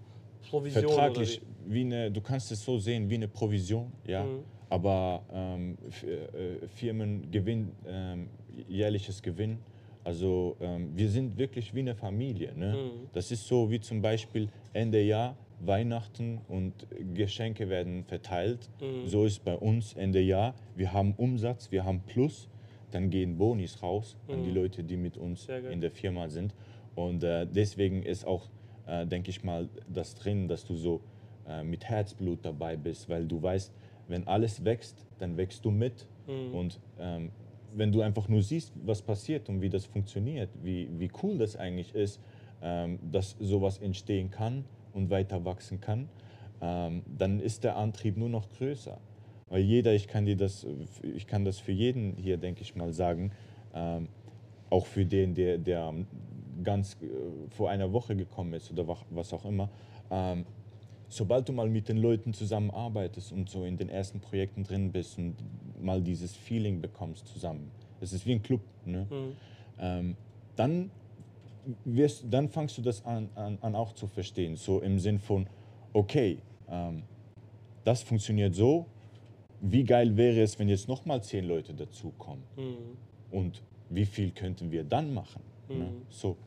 Provision? 0.50 0.84
Vertraglich, 0.84 1.42
Oder 1.42 1.74
wie 1.74 1.82
eine, 1.82 2.12
du 2.12 2.22
kannst 2.22 2.52
es 2.52 2.64
so 2.64 2.78
sehen 2.78 3.10
wie 3.10 3.16
eine 3.16 3.28
Provision, 3.28 3.92
ja. 4.06 4.24
Mhm. 4.24 4.40
Aber 4.70 5.24
ähm, 5.32 5.78
F- 5.88 6.04
äh, 6.04 6.68
Firmengewinn, 6.68 7.72
ähm, 7.86 8.30
jährliches 8.68 9.22
Gewinn, 9.22 9.60
also 10.04 10.56
ähm, 10.60 10.92
wir 10.96 11.10
sind 11.10 11.38
wirklich 11.38 11.74
wie 11.74 11.80
eine 11.80 11.96
Familie. 11.96 12.54
Ne? 12.56 12.74
Mhm. 12.76 13.10
Das 13.14 13.32
ist 13.32 13.48
so 13.48 13.70
wie 13.70 13.80
zum 13.80 14.02
Beispiel 14.02 14.50
Ende 14.74 15.02
Jahr, 15.02 15.36
Weihnachten 15.60 16.42
und 16.48 16.74
Geschenke 17.14 17.70
werden 17.70 18.04
verteilt. 18.06 18.70
Mhm. 18.82 19.08
So 19.08 19.26
ist 19.26 19.44
bei 19.44 19.56
uns 19.56 19.94
Ende 19.94 20.20
Jahr. 20.20 20.54
Wir 20.76 20.92
haben 20.94 21.14
Umsatz, 21.18 21.72
wir 21.72 21.86
haben 21.86 22.02
Plus, 22.06 22.50
dann 22.96 23.10
gehen 23.10 23.38
Bonis 23.38 23.84
raus 23.84 24.16
an 24.30 24.42
die 24.44 24.50
Mhm. 24.50 24.56
Leute, 24.56 24.84
die 24.84 24.98
mit 24.98 25.18
uns 25.18 25.48
in 25.50 25.82
der 25.82 25.92
Firma 25.92 26.30
sind. 26.30 26.56
Und 26.96 27.24
äh, 27.24 27.46
deswegen 27.46 28.04
ist 28.04 28.26
auch, 28.26 28.50
äh, 28.88 29.06
denke 29.06 29.30
ich 29.30 29.44
mal, 29.44 29.68
das 29.94 30.16
drin, 30.16 30.48
dass 30.48 30.66
du 30.66 30.76
so 30.76 31.02
äh, 31.48 31.62
mit 31.64 31.84
Herzblut 31.84 32.40
dabei 32.44 32.78
bist, 32.78 33.10
weil 33.10 33.26
du 33.26 33.42
weißt, 33.42 33.74
wenn 34.08 34.26
alles 34.28 34.64
wächst, 34.64 35.06
dann 35.20 35.36
wächst 35.36 35.66
du 35.66 35.72
mit. 35.72 36.08
Mhm. 36.26 36.56
Und 36.56 36.80
ähm, 36.98 37.32
wenn 37.74 37.92
du 37.92 38.02
einfach 38.02 38.30
nur 38.30 38.42
siehst, 38.42 38.72
was 38.86 39.02
passiert 39.02 39.50
und 39.50 39.62
wie 39.62 39.70
das 39.70 39.86
funktioniert, 39.86 40.50
wie, 40.64 40.88
wie 40.98 41.12
cool 41.22 41.38
das 41.38 41.58
eigentlich 41.58 41.94
ist, 41.94 42.22
ähm, 42.62 42.98
dass 43.12 43.36
sowas 43.40 43.80
entstehen 43.80 44.32
kann 44.32 44.64
und 44.94 45.10
weiter 45.10 45.44
wachsen 45.44 45.82
kann, 45.82 46.08
ähm, 46.62 47.04
dann 47.18 47.42
ist 47.42 47.66
der 47.66 47.76
Antrieb 47.76 48.16
nur 48.16 48.30
noch 48.30 48.50
größer. 48.58 48.98
Weil 49.50 49.62
jeder, 49.62 49.94
ich 49.94 50.08
kann 50.08 50.26
dir 50.26 50.36
das, 50.36 50.66
ich 51.04 51.28
kann 51.28 51.46
das 51.46 51.60
für 51.60 51.72
jeden 51.72 52.16
hier, 52.16 52.38
denke 52.38 52.62
ich 52.62 52.76
mal, 52.76 52.92
sagen, 52.94 53.32
ähm, 53.74 54.08
auch 54.70 54.86
für 54.86 55.06
den, 55.06 55.36
der, 55.36 55.58
der 55.58 55.94
ganz 56.64 56.98
äh, 57.02 57.06
vor 57.52 57.70
einer 57.70 57.92
Woche 57.94 58.16
gekommen 58.16 58.54
ist 58.54 58.72
oder 58.72 58.88
was 59.10 59.34
auch 59.34 59.46
immer, 59.46 59.70
ähm, 60.10 60.46
sobald 61.10 61.48
du 61.48 61.54
mal 61.54 61.70
mit 61.70 61.88
den 61.90 61.98
Leuten 61.98 62.34
zusammenarbeitest 62.34 63.32
und 63.32 63.50
so 63.50 63.64
in 63.66 63.78
den 63.78 63.90
ersten 63.90 64.20
Projekten 64.20 64.64
drin 64.64 64.92
bist 64.92 65.18
und 65.18 65.36
mal 65.80 66.02
dieses 66.02 66.36
Feeling 66.36 66.82
bekommst 66.82 67.28
zusammen, 67.28 67.70
es 68.02 68.14
ist 68.14 68.26
wie 68.26 68.34
ein 68.34 68.42
Club, 68.42 68.62
ne? 68.86 69.06
ähm, 69.80 70.16
dann, 70.56 70.90
wirst, 71.84 72.26
dann 72.30 72.50
fangst 72.50 72.78
du 72.78 72.82
das 72.82 73.06
an, 73.06 73.30
an, 73.36 73.58
an 73.62 73.76
auch 73.76 73.94
zu 73.94 74.08
verstehen, 74.08 74.56
so 74.56 74.82
im 74.82 74.98
Sinn 75.00 75.20
von, 75.20 75.48
okay, 75.94 76.40
ähm, 76.68 77.04
das 77.84 78.02
funktioniert 78.02 78.56
so, 78.56 78.88
wie 79.62 79.84
geil 79.84 80.16
wäre 80.18 80.42
es, 80.42 80.58
wenn 80.60 80.70
jetzt 80.70 80.88
nochmal 80.88 81.22
zehn 81.24 81.46
Leute 81.46 81.74
dazukommen 81.74 82.44
und 83.32 83.62
wie 83.90 84.06
viel 84.06 84.32
könnten 84.32 84.72
wir 84.72 84.84
dann 84.84 85.14
machen? 85.14 85.42
Ne? 85.70 85.92
So. 86.10 86.38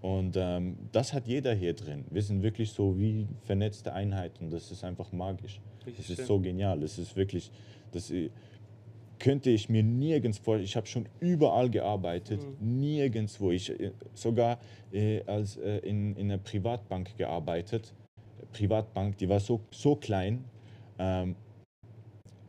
Und 0.00 0.36
ähm, 0.36 0.76
das 0.90 1.12
hat 1.12 1.26
jeder 1.28 1.54
hier 1.54 1.74
drin. 1.74 2.04
Wir 2.10 2.22
sind 2.22 2.42
wirklich 2.42 2.72
so 2.72 2.98
wie 2.98 3.26
vernetzte 3.42 3.92
Einheiten. 3.92 4.50
Das 4.50 4.70
ist 4.72 4.82
einfach 4.82 5.12
magisch. 5.12 5.60
Das 5.96 6.10
ist 6.10 6.26
so 6.26 6.40
genial. 6.40 6.82
Es 6.82 6.98
ist 6.98 7.14
wirklich, 7.16 7.50
das 7.92 8.10
äh, 8.10 8.30
könnte 9.20 9.50
ich 9.50 9.68
mir 9.68 9.82
nirgends 9.84 10.38
vorstellen. 10.38 10.64
Ich 10.64 10.74
habe 10.76 10.86
schon 10.86 11.06
überall 11.20 11.70
gearbeitet, 11.70 12.40
Mhm. 12.60 12.80
nirgendwo. 12.80 13.52
Ich 13.52 13.70
äh, 13.70 13.92
sogar 14.14 14.58
äh, 14.92 15.22
als 15.24 15.56
äh, 15.58 15.78
in, 15.78 16.16
in 16.16 16.30
einer 16.32 16.38
Privatbank 16.38 17.16
gearbeitet. 17.16 17.94
Privatbank, 18.52 19.18
die 19.18 19.28
war 19.28 19.38
so, 19.40 19.60
so 19.70 19.94
klein. 19.96 20.44
Ähm, 20.98 21.36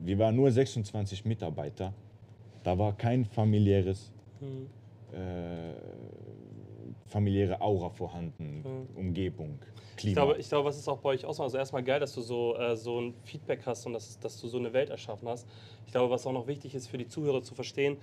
wir 0.06 0.20
waren 0.20 0.36
nur 0.36 0.52
26 0.52 1.26
Mitarbeiter. 1.26 1.94
Da 2.64 2.78
war 2.78 2.96
kein 2.98 3.26
familiäres 3.26 4.12
Mhm. 4.40 4.68
äh, 5.18 5.74
familiäre 7.08 7.62
Aura 7.62 7.90
vorhanden, 7.90 8.88
Umgebung, 8.96 9.60
Klima. 9.96 10.10
Ich 10.10 10.14
glaube, 10.16 10.38
ich 10.40 10.50
glaube, 10.50 10.70
was 10.70 10.78
ist 10.78 10.88
auch 10.88 10.98
bei 10.98 11.10
euch 11.10 11.26
ausmacht, 11.26 11.46
also 11.46 11.58
erstmal 11.58 11.84
geil, 11.84 12.00
dass 12.00 12.14
du 12.14 12.22
so, 12.22 12.58
äh, 12.58 12.76
so 12.76 13.00
ein 13.00 13.14
Feedback 13.24 13.62
hast 13.66 13.86
und 13.86 13.94
dass, 13.94 14.20
dass 14.20 14.42
du 14.42 14.48
so 14.48 14.58
eine 14.58 14.74
Welt 14.74 14.90
erschaffen 14.90 15.28
hast. 15.28 15.48
Ich 15.86 15.92
glaube, 15.92 16.10
was 16.12 16.26
auch 16.26 16.32
noch 16.34 16.48
wichtig 16.48 16.74
ist 16.74 16.88
für 16.88 16.98
die 16.98 17.08
Zuhörer 17.08 17.44
zu 17.44 17.54
verstehen, 17.54 17.98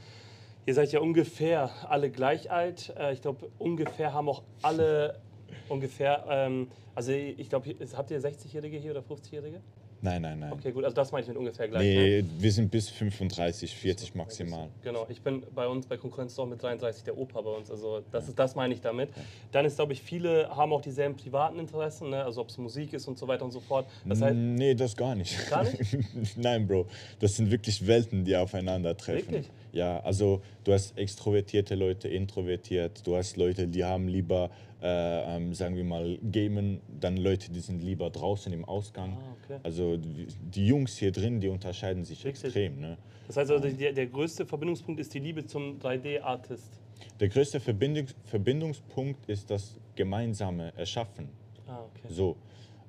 ihr 0.66 0.74
seid 0.74 0.92
ja 0.92 1.00
ungefähr 1.00 1.70
alle 1.88 2.10
gleich 2.10 2.50
alt. 2.50 2.94
Äh, 2.96 3.12
ich 3.12 3.20
glaube, 3.22 3.50
ungefähr 3.58 4.12
haben 4.12 4.28
auch 4.28 4.42
alle 4.62 5.18
ungefähr, 5.68 6.24
ähm, 6.28 6.68
also 6.94 7.10
ich 7.12 7.48
glaube, 7.48 7.74
habt 7.96 8.10
ihr 8.12 8.20
60-Jährige 8.20 8.78
hier 8.78 8.92
oder 8.92 9.00
50-Jährige? 9.02 9.60
Nein, 10.02 10.22
nein, 10.22 10.38
nein. 10.38 10.52
Okay, 10.52 10.72
gut, 10.72 10.84
also 10.84 10.94
das 10.94 11.12
meine 11.12 11.22
ich 11.22 11.28
mit 11.28 11.36
ungefähr 11.36 11.68
gleich. 11.68 11.82
ne? 11.82 12.22
Nee, 12.22 12.24
wir 12.38 12.52
sind 12.52 12.70
bis 12.70 12.88
35, 12.88 13.74
40 13.74 14.14
maximal. 14.14 14.68
Genau, 14.82 15.06
ich 15.08 15.20
bin 15.22 15.42
bei 15.54 15.66
uns 15.66 15.86
bei 15.86 15.96
Konkurrenz 15.96 16.34
doch 16.34 16.46
mit 16.46 16.62
33 16.62 17.04
der 17.04 17.16
Opa 17.16 17.40
bei 17.40 17.50
uns. 17.50 17.70
Also 17.70 18.02
das 18.10 18.28
ist 18.28 18.38
das 18.38 18.54
meine 18.54 18.74
ich 18.74 18.80
damit. 18.80 19.10
Dann 19.52 19.64
ist, 19.64 19.76
glaube 19.76 19.92
ich, 19.92 20.02
viele 20.02 20.48
haben 20.54 20.72
auch 20.72 20.82
dieselben 20.82 21.16
privaten 21.16 21.58
Interessen, 21.58 22.10
ne? 22.10 22.24
also 22.24 22.40
ob 22.40 22.48
es 22.48 22.58
Musik 22.58 22.92
ist 22.92 23.06
und 23.08 23.18
so 23.18 23.26
weiter 23.28 23.44
und 23.44 23.52
so 23.52 23.60
fort. 23.60 23.86
Das 24.04 24.20
heißt, 24.20 24.34
nee, 24.36 24.74
das 24.74 24.96
gar 24.96 25.14
nicht. 25.14 25.48
Gar 25.50 25.64
nicht? 25.64 25.96
Nein, 26.36 26.66
Bro. 26.66 26.86
Das 27.18 27.36
sind 27.36 27.50
wirklich 27.50 27.86
Welten, 27.86 28.24
die 28.24 28.36
aufeinandertreffen. 28.36 29.32
Wirklich? 29.32 29.50
Ja, 29.72 30.00
also 30.00 30.42
du 30.64 30.72
hast 30.72 30.96
extrovertierte 30.98 31.74
Leute, 31.74 32.08
introvertiert. 32.08 33.06
Du 33.06 33.16
hast 33.16 33.36
Leute, 33.36 33.68
die 33.68 33.84
haben 33.84 34.08
lieber, 34.08 34.50
äh, 34.82 35.36
ähm, 35.36 35.54
sagen 35.54 35.76
wir 35.76 35.84
mal, 35.84 36.18
Gamen. 36.30 36.80
Dann 37.00 37.16
Leute, 37.16 37.50
die 37.50 37.60
sind 37.60 37.82
lieber 37.82 38.10
draußen 38.10 38.52
im 38.52 38.64
Ausgang. 38.64 39.12
Ah, 39.12 39.36
okay. 39.44 39.60
Also 39.62 39.96
die, 39.96 40.26
die 40.40 40.66
Jungs 40.66 40.96
hier 40.96 41.12
drin, 41.12 41.40
die 41.40 41.48
unterscheiden 41.48 42.04
sich 42.04 42.24
Wirklich? 42.24 42.44
extrem. 42.44 42.80
Ne? 42.80 42.96
das 43.26 43.36
heißt 43.36 43.50
also, 43.50 43.68
der, 43.68 43.92
der 43.92 44.06
größte 44.06 44.44
Verbindungspunkt 44.44 45.00
ist 45.00 45.14
die 45.14 45.20
Liebe 45.20 45.46
zum 45.46 45.78
3D-Artist. 45.78 46.80
Der 47.18 47.28
größte 47.28 47.60
Verbindungs 47.60 48.14
Verbindungspunkt 48.24 49.28
ist 49.28 49.50
das 49.50 49.78
gemeinsame 49.94 50.72
Erschaffen. 50.76 51.28
Ah, 51.66 51.80
okay. 51.80 52.12
So, 52.12 52.36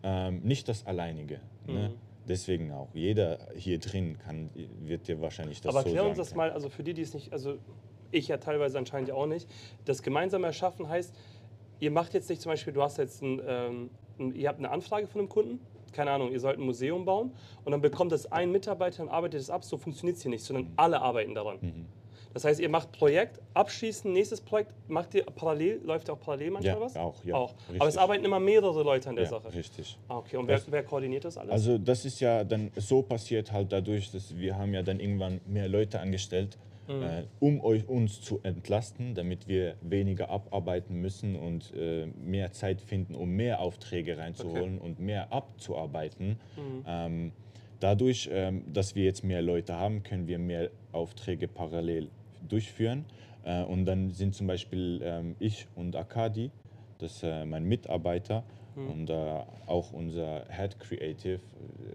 ähm, 0.04 0.42
nicht 0.44 0.68
das 0.68 0.86
Alleinige. 0.86 1.40
Ne? 1.68 1.92
Deswegen 2.28 2.72
auch. 2.72 2.90
Jeder 2.94 3.48
hier 3.56 3.80
drin 3.80 4.18
kann, 4.20 4.50
wird 4.82 5.08
dir 5.08 5.22
wahrscheinlich 5.22 5.62
das 5.62 5.74
Aber 5.74 5.84
so 5.84 5.90
erklär 5.90 6.08
uns 6.08 6.18
das 6.18 6.36
mal, 6.36 6.52
also 6.52 6.70
für 6.70 6.84
die, 6.84 6.94
die 6.94 7.02
es 7.02 7.14
nicht, 7.14 7.34
also 7.34 7.58
ich 8.12 8.28
ja 8.28 8.38
teilweise 8.38 8.78
anscheinend 8.78 9.10
ja 9.10 9.16
auch 9.16 9.26
nicht. 9.26 9.50
Das 9.86 10.04
gemeinsame 10.04 10.48
Erschaffen 10.48 10.88
heißt, 10.88 11.16
ihr 11.80 11.92
macht 11.92 12.14
jetzt 12.14 12.30
nicht 12.30 12.42
zum 12.42 12.52
Beispiel, 12.52 12.74
du 12.74 12.82
hast 12.82 12.98
jetzt 12.98 13.22
ein, 13.22 13.42
ähm, 13.46 13.90
ein, 14.20 14.36
ihr 14.36 14.48
habt 14.48 14.60
eine 14.60 14.70
Anfrage 14.70 15.08
von 15.08 15.22
einem 15.22 15.30
Kunden, 15.30 15.60
keine 15.94 16.12
Ahnung, 16.12 16.32
ihr 16.32 16.40
sollt 16.40 16.58
ein 16.58 16.66
Museum 16.66 17.06
bauen 17.06 17.34
und 17.66 17.72
dann 17.72 17.82
bekommt 17.82 18.12
das 18.12 18.32
ein 18.32 18.52
Mitarbeiter 18.52 19.04
und 19.04 19.10
arbeitet 19.10 19.42
es 19.42 19.50
ab, 19.50 19.64
so 19.64 19.78
funktioniert 19.78 20.18
es 20.18 20.24
hier 20.24 20.32
nicht, 20.32 20.44
sondern 20.44 20.72
alle 20.78 21.02
arbeiten 21.02 21.36
daran. 21.36 21.58
Mhm. 21.62 21.86
Das 22.34 22.46
heißt, 22.46 22.60
ihr 22.60 22.70
macht 22.70 22.92
Projekt, 22.94 23.40
abschließen, 23.54 24.12
nächstes 24.12 24.40
Projekt, 24.42 24.72
macht 24.88 25.14
ihr 25.16 25.24
parallel, 25.24 25.82
läuft 25.84 26.10
auch 26.10 26.20
parallel 26.20 26.52
manchmal 26.52 26.76
Ja, 26.76 26.82
was? 26.82 26.96
auch, 26.96 27.24
ja, 27.26 27.36
auch. 27.36 27.54
Aber 27.68 27.78
es 27.80 27.82
richtig. 27.86 28.00
arbeiten 28.02 28.26
immer 28.26 28.40
mehrere 28.40 28.84
Leute 28.84 29.10
an 29.10 29.16
der 29.16 29.26
Ja, 29.26 29.30
Sache. 29.32 29.54
richtig. 29.54 29.98
Ah, 30.08 30.18
okay. 30.18 30.38
Und 30.38 30.48
wer, 30.48 30.56
Das- 30.58 30.72
wer 30.72 30.84
koordiniert 30.84 31.26
das 31.26 31.38
alles? 31.38 31.52
Also 31.52 31.78
das 31.78 32.06
ist 32.06 32.20
ja 32.22 32.44
dann 32.44 32.72
so 32.78 33.02
passiert 33.02 33.52
halt 33.52 33.72
dadurch, 33.72 34.12
dass 34.12 34.38
wir 34.38 34.58
haben 34.58 34.74
ja 34.74 34.82
dann 34.82 35.00
irgendwann 35.00 35.42
mehr 35.46 35.68
Leute 35.68 36.00
angestellt, 36.00 36.58
Mhm. 36.88 37.04
äh, 37.04 37.24
um 37.40 37.62
euch, 37.64 37.88
uns 37.88 38.22
zu 38.22 38.40
entlasten, 38.44 39.14
damit 39.14 39.48
wir 39.48 39.76
weniger 39.82 40.30
abarbeiten 40.30 40.96
müssen 41.02 41.36
und 41.36 41.74
äh, 41.76 42.08
mehr 42.08 42.52
Zeit 42.54 42.82
finden, 42.82 43.14
um 43.16 43.30
mehr 43.32 43.60
Aufträge 43.60 44.18
reinzuholen 44.18 44.80
und 44.80 45.00
mehr 45.00 45.32
abzuarbeiten. 45.32 46.40
Mhm. 46.56 46.84
Ähm, 46.88 47.32
dadurch, 47.80 48.30
ähm, 48.32 48.64
dass 48.72 48.96
wir 48.96 49.04
jetzt 49.06 49.24
mehr 49.24 49.42
Leute 49.42 49.76
haben, 49.76 50.04
können 50.04 50.28
wir 50.28 50.40
mehr 50.40 50.70
Aufträge 50.92 51.48
parallel 51.48 52.10
durchführen. 52.48 53.06
Äh, 53.44 53.64
und 53.64 53.86
dann 53.86 54.12
sind 54.12 54.36
zum 54.36 54.48
Beispiel 54.48 55.02
ähm, 55.04 55.36
ich 55.40 55.68
und 55.76 55.96
Akadi, 55.96 56.52
das 57.00 57.18
ist 57.18 57.24
äh, 57.24 57.46
mein 57.46 57.66
Mitarbeiter 57.66 58.44
und 58.76 59.10
äh, 59.10 59.44
auch 59.66 59.92
unser 59.92 60.46
Head 60.50 60.80
Creative, 60.80 61.42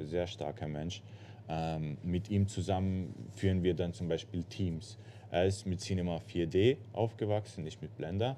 sehr 0.02 0.26
starker 0.26 0.68
Mensch. 0.68 1.02
Ähm, 1.48 1.96
mit 2.02 2.28
ihm 2.28 2.48
zusammen 2.48 3.14
führen 3.32 3.62
wir 3.62 3.72
dann 3.74 3.94
zum 3.94 4.08
Beispiel 4.08 4.44
Teams. 4.44 4.98
Er 5.30 5.46
ist 5.46 5.66
mit 5.66 5.80
Cinema 5.80 6.16
4D 6.16 6.76
aufgewachsen, 6.92 7.64
nicht 7.64 7.80
mit 7.80 7.96
Blender. 7.96 8.36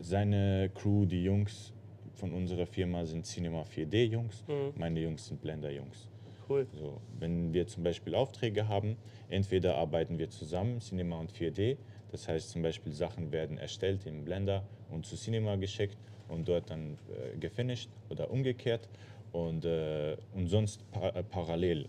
Seine 0.00 0.70
Crew, 0.74 1.04
die 1.06 1.22
Jungs 1.22 1.72
von 2.14 2.32
unserer 2.32 2.66
Firma 2.66 3.04
sind 3.06 3.24
Cinema 3.24 3.62
4D-Jungs, 3.62 4.44
meine 4.76 5.00
Jungs 5.00 5.26
sind 5.26 5.40
Blender-Jungs. 5.40 6.08
Cool. 6.48 6.66
So, 6.72 7.00
wenn 7.18 7.52
wir 7.52 7.66
zum 7.66 7.82
Beispiel 7.82 8.14
Aufträge 8.14 8.68
haben, 8.68 8.96
entweder 9.28 9.76
arbeiten 9.76 10.18
wir 10.18 10.30
zusammen, 10.30 10.80
Cinema 10.80 11.18
und 11.18 11.32
4D, 11.32 11.76
das 12.10 12.28
heißt 12.28 12.50
zum 12.50 12.62
Beispiel 12.62 12.92
Sachen 12.92 13.32
werden 13.32 13.58
erstellt 13.58 14.06
im 14.06 14.24
Blender 14.24 14.64
und 14.90 15.06
zu 15.06 15.16
Cinema 15.16 15.56
geschickt 15.56 15.98
und 16.28 16.48
dort 16.48 16.70
dann 16.70 16.98
äh, 17.08 17.36
gefinisht 17.38 17.90
oder 18.08 18.30
umgekehrt 18.30 18.88
und, 19.32 19.64
äh, 19.64 20.16
und 20.34 20.48
sonst 20.48 20.90
pa 20.90 21.10
äh, 21.10 21.22
parallel. 21.22 21.88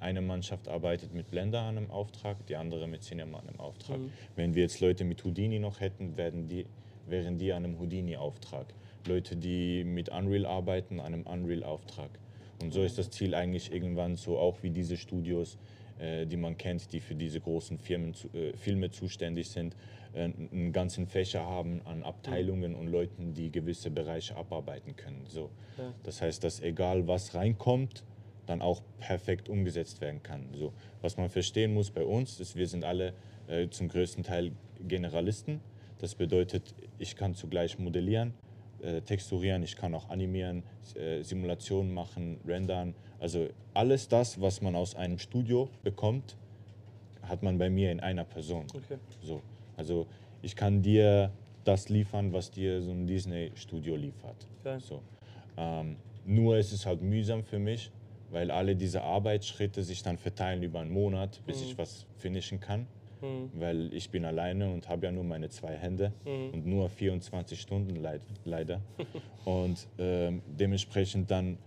Eine 0.00 0.20
Mannschaft 0.20 0.68
arbeitet 0.68 1.14
mit 1.14 1.30
Blender 1.30 1.62
an 1.62 1.78
einem 1.78 1.90
Auftrag, 1.90 2.36
die 2.46 2.56
andere 2.56 2.86
mit 2.86 3.02
Cinema 3.02 3.38
an 3.38 3.48
einem 3.48 3.60
Auftrag. 3.60 3.98
Wenn 4.36 4.54
wir 4.54 4.62
jetzt 4.62 4.80
Leute 4.80 5.04
mit 5.04 5.24
Houdini 5.24 5.58
noch 5.58 5.80
hätten, 5.80 6.16
werden 6.18 6.46
die, 6.46 6.66
wären 7.06 7.38
die 7.38 7.52
an 7.54 7.64
einem 7.64 7.78
Houdini-Auftrag. 7.78 8.66
Leute, 9.06 9.36
die 9.36 9.82
mit 9.84 10.10
Unreal 10.10 10.44
arbeiten, 10.44 11.00
an 11.00 11.14
einem 11.14 11.22
Unreal-Auftrag. 11.22 12.10
Und 12.64 12.72
so 12.72 12.82
ist 12.82 12.96
das 12.96 13.10
Ziel 13.10 13.34
eigentlich 13.34 13.70
irgendwann 13.70 14.16
so 14.16 14.38
auch 14.38 14.62
wie 14.62 14.70
diese 14.70 14.96
Studios, 14.96 15.58
äh, 15.98 16.24
die 16.24 16.38
man 16.38 16.56
kennt, 16.56 16.94
die 16.94 17.00
für 17.00 17.14
diese 17.14 17.38
großen 17.38 17.78
Firmen, 17.78 18.14
zu, 18.14 18.28
äh, 18.28 18.56
Filme 18.56 18.90
zuständig 18.90 19.50
sind, 19.50 19.76
äh, 20.14 20.24
einen 20.24 20.72
ganzen 20.72 21.06
Fächer 21.06 21.44
haben 21.44 21.82
an 21.84 22.02
Abteilungen 22.02 22.74
und 22.74 22.86
Leuten, 22.86 23.34
die 23.34 23.52
gewisse 23.52 23.90
Bereiche 23.90 24.34
abarbeiten 24.36 24.96
können. 24.96 25.26
So. 25.28 25.50
Ja. 25.76 25.92
Das 26.04 26.22
heißt, 26.22 26.42
dass 26.42 26.62
egal 26.62 27.06
was 27.06 27.34
reinkommt, 27.34 28.02
dann 28.46 28.62
auch 28.62 28.80
perfekt 28.98 29.50
umgesetzt 29.50 30.00
werden 30.00 30.22
kann. 30.22 30.46
So. 30.54 30.72
Was 31.02 31.18
man 31.18 31.28
verstehen 31.28 31.74
muss 31.74 31.90
bei 31.90 32.04
uns, 32.04 32.40
ist, 32.40 32.56
wir 32.56 32.66
sind 32.66 32.82
alle 32.84 33.12
äh, 33.46 33.68
zum 33.68 33.88
größten 33.88 34.24
Teil 34.24 34.52
Generalisten. 34.80 35.60
Das 35.98 36.14
bedeutet, 36.14 36.74
ich 36.98 37.14
kann 37.14 37.34
zugleich 37.34 37.78
modellieren, 37.78 38.32
äh, 38.84 39.00
texturieren, 39.00 39.62
ich 39.62 39.76
kann 39.76 39.94
auch 39.94 40.10
animieren, 40.10 40.62
äh, 40.94 41.22
Simulationen 41.22 41.92
machen, 41.92 42.38
rendern. 42.46 42.94
Also 43.18 43.48
alles 43.72 44.08
das, 44.08 44.40
was 44.40 44.60
man 44.60 44.74
aus 44.76 44.94
einem 44.94 45.18
Studio 45.18 45.68
bekommt, 45.82 46.36
hat 47.22 47.42
man 47.42 47.58
bei 47.58 47.70
mir 47.70 47.90
in 47.90 48.00
einer 48.00 48.24
Person. 48.24 48.66
Okay. 48.74 48.98
So. 49.22 49.40
Also 49.76 50.06
ich 50.42 50.54
kann 50.54 50.82
dir 50.82 51.30
das 51.64 51.88
liefern, 51.88 52.32
was 52.32 52.50
dir 52.50 52.82
so 52.82 52.90
ein 52.90 53.06
Disney-Studio 53.06 53.96
liefert. 53.96 54.46
Geil. 54.62 54.80
So. 54.80 55.00
Ähm, 55.56 55.96
nur 56.26 56.58
ist 56.58 56.72
es 56.72 56.84
halt 56.84 57.02
mühsam 57.02 57.42
für 57.42 57.58
mich, 57.58 57.90
weil 58.30 58.50
alle 58.50 58.76
diese 58.76 59.02
Arbeitsschritte 59.02 59.82
sich 59.82 60.02
dann 60.02 60.18
verteilen 60.18 60.62
über 60.62 60.80
einen 60.80 60.92
Monat, 60.92 61.40
bis 61.46 61.62
ich 61.62 61.78
was 61.78 62.06
finishen 62.18 62.60
kann. 62.60 62.86
Weil 63.54 63.92
ich 63.92 64.10
bin 64.10 64.24
alleine 64.24 64.70
und 64.70 64.88
habe 64.88 65.06
ja 65.06 65.12
nur 65.12 65.24
meine 65.24 65.48
zwei 65.48 65.76
Hände 65.76 66.12
und 66.24 66.66
nur 66.66 66.88
24 66.88 67.60
Stunden 67.60 67.96
leid, 67.96 68.22
leider. 68.44 68.80
und 69.44 69.86
ähm, 69.98 70.42
dementsprechend 70.46 71.30
dann 71.30 71.58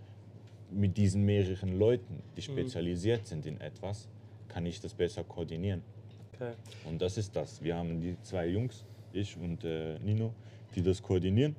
mit 0.70 0.96
diesen 0.96 1.24
mehreren 1.24 1.78
Leuten, 1.78 2.22
die 2.36 2.42
spezialisiert 2.42 3.26
sind 3.26 3.46
in 3.46 3.60
etwas, 3.60 4.08
kann 4.48 4.66
ich 4.66 4.80
das 4.80 4.94
besser 4.94 5.24
koordinieren. 5.24 5.82
Okay. 6.34 6.52
Und 6.84 7.00
das 7.00 7.18
ist 7.18 7.34
das. 7.34 7.62
Wir 7.62 7.76
haben 7.76 8.00
die 8.00 8.16
zwei 8.22 8.46
Jungs, 8.46 8.84
ich 9.12 9.36
und 9.36 9.64
äh, 9.64 9.98
Nino, 10.00 10.32
die 10.74 10.82
das 10.82 11.02
koordinieren 11.02 11.56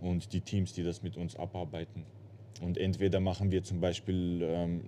und 0.00 0.32
die 0.32 0.40
Teams, 0.40 0.72
die 0.72 0.82
das 0.82 1.02
mit 1.02 1.16
uns 1.16 1.36
abarbeiten. 1.36 2.04
Und 2.60 2.78
entweder 2.78 3.20
machen 3.20 3.50
wir 3.50 3.62
zum 3.62 3.80
Beispiel 3.80 4.40
ähm, 4.42 4.80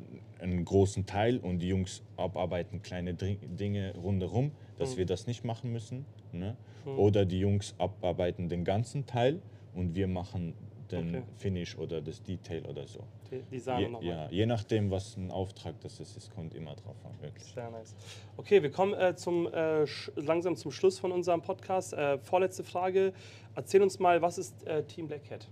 einen 0.44 0.64
großen 0.64 1.06
Teil 1.06 1.38
und 1.38 1.58
die 1.58 1.68
Jungs 1.68 2.02
abarbeiten 2.16 2.82
kleine 2.82 3.14
Dinge 3.14 3.94
rundherum, 3.96 4.52
dass 4.78 4.92
Mhm. 4.94 4.98
wir 4.98 5.06
das 5.06 5.26
nicht 5.26 5.44
machen 5.44 5.72
müssen. 5.72 6.04
Ne? 6.32 6.56
Mhm. 6.84 6.98
Oder 6.98 7.24
die 7.24 7.40
Jungs 7.40 7.74
abarbeiten 7.78 8.48
den 8.48 8.64
ganzen 8.64 9.06
Teil 9.06 9.40
und 9.74 9.94
wir 9.94 10.06
machen 10.06 10.54
den 10.90 11.08
Okay. 11.16 11.22
Finish 11.36 11.76
oder 11.78 12.00
das 12.02 12.22
Detail 12.22 12.62
oder 12.66 12.86
so. 12.86 13.00
Die, 13.30 13.40
die 13.58 13.88
nochmal. 13.88 14.04
ja, 14.04 14.28
je 14.30 14.44
nachdem, 14.46 14.90
was 14.90 15.16
ein 15.16 15.30
Auftrag 15.30 15.80
das 15.80 15.98
ist, 15.98 16.14
es 16.16 16.30
kommt 16.30 16.54
immer 16.54 16.74
drauf 16.74 16.94
an, 17.04 17.12
wirklich. 17.22 17.52
Sehr 17.52 17.70
nice. 17.70 17.94
Okay, 18.36 18.62
wir 18.62 18.70
kommen 18.70 18.92
äh, 18.94 19.16
zum, 19.16 19.46
äh, 19.52 19.86
langsam 20.16 20.56
zum 20.56 20.70
Schluss 20.70 20.98
von 20.98 21.10
unserem 21.10 21.40
Podcast. 21.40 21.94
Äh, 21.94 22.18
vorletzte 22.18 22.64
Frage. 22.64 23.12
Erzähl 23.56 23.82
uns 23.82 23.98
mal, 23.98 24.20
was 24.20 24.36
ist 24.38 24.66
äh, 24.66 24.82
Team 24.84 25.08
Black 25.08 25.24
Cat? 25.24 25.48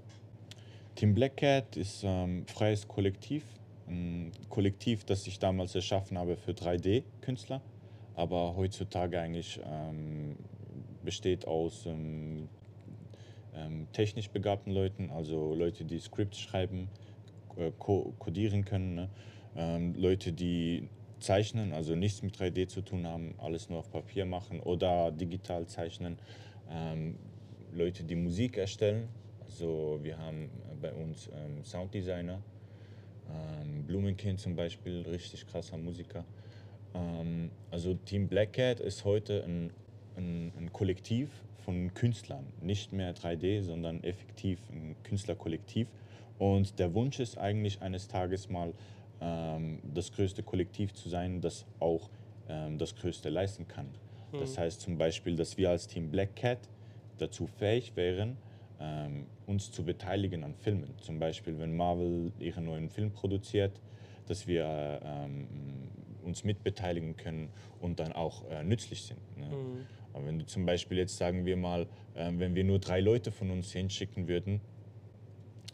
Team 0.97 1.15
Black 1.15 1.39
Cat 1.39 1.77
ist 1.79 2.03
ähm, 2.05 2.45
freies 2.47 2.87
Kollektiv. 2.87 3.43
Ein 3.93 4.33
Kollektiv, 4.49 5.05
das 5.05 5.27
ich 5.27 5.39
damals 5.39 5.75
erschaffen 5.75 6.17
habe 6.17 6.37
für 6.37 6.53
3D-Künstler, 6.53 7.61
aber 8.15 8.57
heutzutage 8.57 9.21
eigentlich 9.21 9.61
ähm, 9.67 10.37
besteht 11.05 11.47
aus 11.47 11.85
ähm, 11.85 12.49
ähm, 13.55 13.87
technisch 13.93 14.31
begabten 14.31 14.73
Leuten, 14.73 15.11
also 15.11 15.55
Leute, 15.55 15.85
die 15.85 15.99
Scripts 15.99 16.41
schreiben, 16.41 16.89
äh, 17.59 17.71
co 17.79 18.15
codieren 18.19 18.65
können, 18.65 18.95
ne? 18.95 19.09
ähm, 19.57 19.95
Leute, 19.95 20.33
die 20.33 20.89
zeichnen, 21.21 21.75
also 21.75 21.95
nichts 21.95 22.23
mit 22.23 22.35
3D 22.35 22.69
zu 22.69 22.81
tun 22.81 23.07
haben, 23.07 23.35
alles 23.37 23.69
nur 23.69 23.81
auf 23.81 23.91
Papier 23.91 24.25
machen 24.25 24.61
oder 24.61 25.11
digital 25.11 25.67
zeichnen, 25.67 26.19
ähm, 26.71 27.17
Leute, 27.75 28.05
die 28.05 28.17
Musik 28.17 28.57
erstellen, 28.57 29.09
also 29.45 29.99
wir 30.03 30.17
haben 30.17 30.45
äh, 30.45 30.77
bei 30.81 30.95
uns 30.95 31.29
ähm, 31.29 31.63
Sounddesigner, 31.63 32.41
ähm, 33.33 33.85
Blumenkind 33.87 34.41
zum 34.41 34.57
Beispiel, 34.57 35.03
richtig 35.03 35.47
krasser 35.47 35.77
Musiker. 35.77 36.25
Ähm, 36.95 37.51
also 37.71 37.95
Team 37.95 38.29
Black 38.29 38.55
Cat 38.55 38.81
ist 38.81 39.05
heute 39.05 39.45
ein, 39.45 39.71
ein, 40.17 40.53
ein 40.59 40.73
Kollektiv 40.73 41.31
von 41.65 41.93
Künstlern, 41.95 42.47
nicht 42.61 42.93
mehr 42.93 43.15
3D, 43.15 43.63
sondern 43.63 44.03
effektiv 44.03 44.59
ein 44.71 44.97
Künstlerkollektiv. 45.05 45.89
Und 46.39 46.79
der 46.79 46.93
Wunsch 46.95 47.21
ist 47.21 47.39
eigentlich 47.39 47.81
eines 47.83 48.09
Tages 48.09 48.49
mal 48.49 48.73
ähm, 49.21 49.79
das 49.95 50.13
größte 50.13 50.43
Kollektiv 50.43 50.93
zu 50.93 51.09
sein, 51.09 51.41
das 51.41 51.65
auch 51.79 52.11
ähm, 52.49 52.79
das 52.79 52.97
Größte 52.97 53.29
leisten 53.29 53.69
kann. 53.69 53.87
Das 54.33 54.57
heißt 54.57 54.81
zum 54.81 54.97
Beispiel, 54.97 55.37
dass 55.37 55.59
wir 55.59 55.69
als 55.69 55.87
Team 55.87 56.11
Black 56.11 56.35
Cat 56.37 56.59
dazu 57.19 57.47
fähig 57.47 57.95
wären, 57.97 58.39
ähm, 58.83 59.27
uns 59.47 59.71
zu 59.71 59.85
beteiligen 59.85 60.45
an 60.45 60.55
Filmen. 60.55 60.95
Zum 60.99 61.19
Beispiel, 61.19 61.59
wenn 61.59 61.77
Marvel 61.77 62.33
ihren 62.39 62.65
neuen 62.65 62.89
Film 62.89 63.13
produziert, 63.13 63.81
dass 64.27 64.47
wir 64.47 65.01
ähm, 65.05 65.47
uns 66.25 66.45
mitbeteiligen 66.45 67.17
können 67.17 67.49
und 67.81 68.01
dann 68.01 68.13
auch 68.13 68.49
äh, 68.51 68.63
nützlich 68.63 69.03
sind. 69.03 69.21
Ne? 69.37 69.47
Mhm. 69.47 69.87
Aber 70.13 70.27
wenn 70.27 70.39
du 70.39 70.47
zum 70.47 70.67
Beispiel 70.67 70.99
jetzt 70.99 71.17
sagen 71.17 71.45
wir 71.47 71.57
mal, 71.57 71.87
ähm, 72.17 72.39
wenn 72.39 72.55
wir 72.55 72.65
nur 72.65 72.79
drei 72.79 73.01
Leute 73.01 73.33
von 73.33 73.51
uns 73.51 73.73
hinschicken 73.73 74.29
würden, 74.29 74.61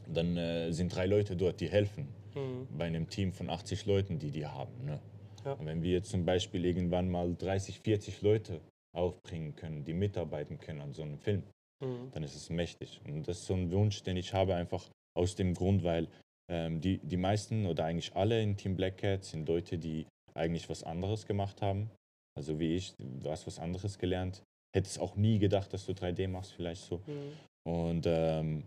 dann 0.06 0.36
äh, 0.36 0.72
sind 0.72 0.94
drei 0.94 1.06
Leute 1.06 1.36
dort, 1.36 1.60
die 1.60 1.68
helfen. 1.68 2.08
Mhm. 2.34 2.66
Bei 2.76 2.84
einem 2.84 3.08
Team 3.08 3.32
von 3.32 3.50
80 3.50 3.86
Leuten, 3.86 4.18
die 4.18 4.30
die 4.30 4.46
haben. 4.46 4.72
Ne? 4.84 5.00
Ja. 5.44 5.52
Und 5.52 5.66
wenn 5.66 5.82
wir 5.82 5.92
jetzt 5.92 6.10
zum 6.10 6.24
Beispiel 6.24 6.64
irgendwann 6.64 7.10
mal 7.10 7.34
30, 7.34 7.80
40 7.80 8.22
Leute 8.22 8.60
aufbringen 8.92 9.54
können, 9.54 9.84
die 9.84 9.92
mitarbeiten 9.92 10.58
können 10.58 10.80
an 10.80 10.92
so 10.92 11.02
einem 11.02 11.18
Film, 11.18 11.42
Mhm. 11.80 12.10
dann 12.12 12.22
ist 12.22 12.34
es 12.34 12.50
mächtig. 12.50 13.00
Und 13.06 13.28
das 13.28 13.38
ist 13.40 13.46
so 13.46 13.54
ein 13.54 13.70
Wunsch, 13.70 14.02
den 14.02 14.16
ich 14.16 14.32
habe, 14.34 14.54
einfach 14.54 14.88
aus 15.16 15.34
dem 15.34 15.54
Grund, 15.54 15.84
weil 15.84 16.08
ähm, 16.50 16.80
die, 16.80 16.98
die 16.98 17.16
meisten 17.16 17.66
oder 17.66 17.84
eigentlich 17.84 18.14
alle 18.16 18.42
in 18.42 18.56
Team 18.56 18.76
Black 18.76 18.98
Cat 18.98 19.24
sind 19.24 19.48
Leute, 19.48 19.78
die 19.78 20.06
eigentlich 20.34 20.68
was 20.68 20.82
anderes 20.84 21.26
gemacht 21.26 21.62
haben. 21.62 21.90
Also 22.36 22.58
wie 22.58 22.76
ich, 22.76 22.94
du 22.98 23.30
hast 23.30 23.46
was 23.46 23.58
anderes 23.58 23.98
gelernt. 23.98 24.42
Hättest 24.74 25.00
auch 25.00 25.16
nie 25.16 25.38
gedacht, 25.38 25.72
dass 25.72 25.86
du 25.86 25.92
3D 25.92 26.28
machst, 26.28 26.52
vielleicht 26.52 26.82
so. 26.82 26.98
Mhm. 27.06 27.32
Und 27.70 28.04
ähm, 28.06 28.64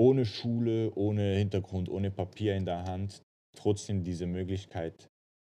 ohne 0.00 0.24
Schule, 0.26 0.92
ohne 0.94 1.36
Hintergrund, 1.36 1.88
ohne 1.88 2.10
Papier 2.10 2.56
in 2.56 2.64
der 2.64 2.84
Hand, 2.84 3.22
trotzdem 3.56 4.02
diese 4.02 4.26
Möglichkeit 4.26 5.06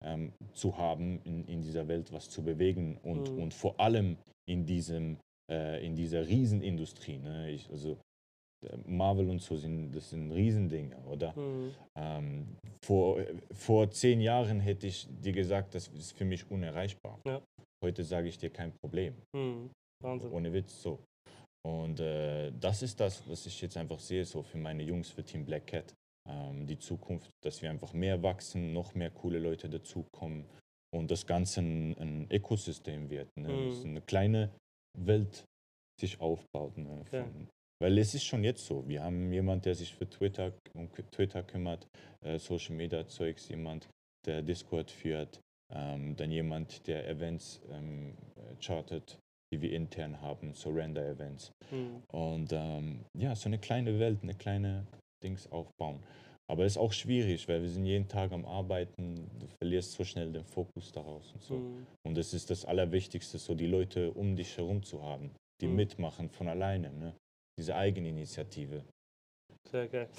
ähm, 0.04 0.34
zu 0.54 0.78
haben, 0.78 1.22
in, 1.24 1.46
in 1.46 1.62
dieser 1.62 1.88
Welt 1.88 2.12
was 2.12 2.30
zu 2.30 2.42
bewegen 2.44 2.98
und, 3.04 3.32
Mhm. 3.32 3.44
und 3.44 3.54
vor 3.54 3.80
allem 3.80 4.18
in, 4.48 4.66
diesem, 4.66 5.18
äh, 5.52 5.86
in 5.86 5.96
dieser 5.96 6.28
Riesenindustrie. 6.28 7.18
Ne? 7.18 7.52
Ich, 7.52 7.70
also 7.70 7.98
äh, 8.66 8.78
Marvel 8.86 9.30
und 9.30 9.42
so 9.42 9.58
sind, 9.58 9.92
das 9.92 10.10
sind 10.10 10.32
Riesendinge, 10.32 10.96
oder? 11.06 11.38
Mhm. 11.38 11.72
Ähm, 11.98 12.58
vor, 12.84 13.20
vor 13.52 13.92
zehn 13.92 14.22
Jahren 14.22 14.60
hätte 14.60 14.88
ich 14.88 15.08
dir 15.10 15.34
gesagt, 15.34 15.76
das 15.76 15.88
ist 15.90 16.14
für 16.18 16.26
mich 16.26 16.50
unerreichbar. 16.50 17.20
Ja. 17.28 17.42
Heute 17.84 18.04
sage 18.04 18.28
ich 18.28 18.38
dir 18.38 18.50
kein 18.50 18.72
Problem. 18.82 19.16
Mhm. 19.36 19.70
Wahnsinn. 20.04 20.32
Ohne 20.32 20.54
Witz, 20.54 20.82
so. 20.82 21.00
Und 21.64 22.00
äh, 22.00 22.52
das 22.60 22.82
ist 22.82 23.00
das, 23.00 23.28
was 23.28 23.46
ich 23.46 23.62
jetzt 23.62 23.78
einfach 23.78 24.00
sehe, 24.00 24.26
so 24.26 24.42
für 24.42 24.58
meine 24.58 24.84
Jungs, 24.84 25.10
für 25.10 25.24
Team 25.24 25.46
Black 25.46 25.68
Cat. 25.68 25.94
Ähm, 26.30 26.66
die 26.66 26.78
Zukunft, 26.78 27.30
dass 27.44 27.62
wir 27.62 27.70
einfach 27.70 27.94
mehr 27.94 28.22
wachsen, 28.22 28.74
noch 28.74 28.96
mehr 28.96 29.12
coole 29.12 29.40
Leute 29.40 29.70
dazukommen 29.70 30.46
und 30.94 31.10
das 31.10 31.26
Ganze 31.26 31.62
ein, 31.62 31.98
ein 31.98 32.28
Ökosystem 32.32 33.10
wird. 33.10 33.30
Ne? 33.40 33.50
Mhm. 33.50 33.86
Eine 33.86 34.02
kleine 34.02 34.52
Welt 34.98 35.46
sich 36.00 36.20
aufbaut. 36.20 36.78
Ne? 36.78 37.04
Ja. 37.12 37.24
Von, 37.24 37.48
weil 37.82 37.98
es 37.98 38.14
ist 38.14 38.26
schon 38.26 38.44
jetzt 38.44 38.66
so. 38.66 38.88
Wir 38.88 39.04
haben 39.04 39.32
jemand, 39.34 39.66
der 39.66 39.74
sich 39.74 39.96
für 39.96 40.08
Twitter, 40.08 40.54
um 40.74 40.88
Twitter 41.12 41.42
kümmert, 41.42 41.88
äh, 42.24 42.38
Social 42.38 42.76
Media 42.76 43.08
Zeugs, 43.08 43.50
jemand, 43.50 43.90
der 44.26 44.44
Discord 44.44 44.92
führt, 44.92 45.40
ähm, 45.74 46.16
dann 46.16 46.32
jemand, 46.32 46.86
der 46.88 47.08
Events 47.10 47.60
ähm, 47.72 48.16
äh, 48.36 48.56
chartet, 48.64 49.18
die 49.52 49.62
wir 49.62 49.72
intern 49.72 50.22
haben, 50.22 50.54
Surrender 50.54 51.08
Events. 51.08 51.52
Mhm. 51.72 52.04
Und 52.12 52.54
ähm, 52.54 53.06
ja, 53.18 53.36
so 53.36 53.50
eine 53.50 53.58
kleine 53.58 53.98
Welt, 54.00 54.20
eine 54.22 54.36
kleine 54.36 54.86
Dings 55.24 55.52
aufbauen. 55.52 56.04
Aber 56.52 56.66
es 56.66 56.74
ist 56.74 56.78
auch 56.78 56.92
schwierig, 56.92 57.48
weil 57.48 57.62
wir 57.62 57.70
sind 57.70 57.86
jeden 57.86 58.10
Tag 58.10 58.34
am 58.34 58.46
Arbeiten, 58.46 59.30
du 59.40 59.48
verlierst 59.62 59.94
so 59.94 60.04
schnell 60.04 60.34
den 60.34 60.44
Fokus 60.44 60.92
daraus 60.92 61.32
und 61.34 61.42
so. 61.42 61.56
Mhm. 61.56 61.88
Und 62.06 62.18
es 62.18 62.34
ist 62.34 62.50
das 62.50 62.66
Allerwichtigste, 62.66 63.38
so 63.38 63.56
die 63.56 63.68
Leute 63.68 64.12
um 64.12 64.36
dich 64.36 64.58
herum 64.58 64.84
zu 64.84 65.02
haben, 65.02 65.32
die 65.62 65.68
Mhm. 65.68 65.76
mitmachen 65.78 66.30
von 66.30 66.50
alleine. 66.50 66.92
Ne? 66.92 67.16
Diese 67.58 67.74
Eigeninitiative. 67.74 68.84
Sehr 69.72 69.88
geil. 69.88 70.10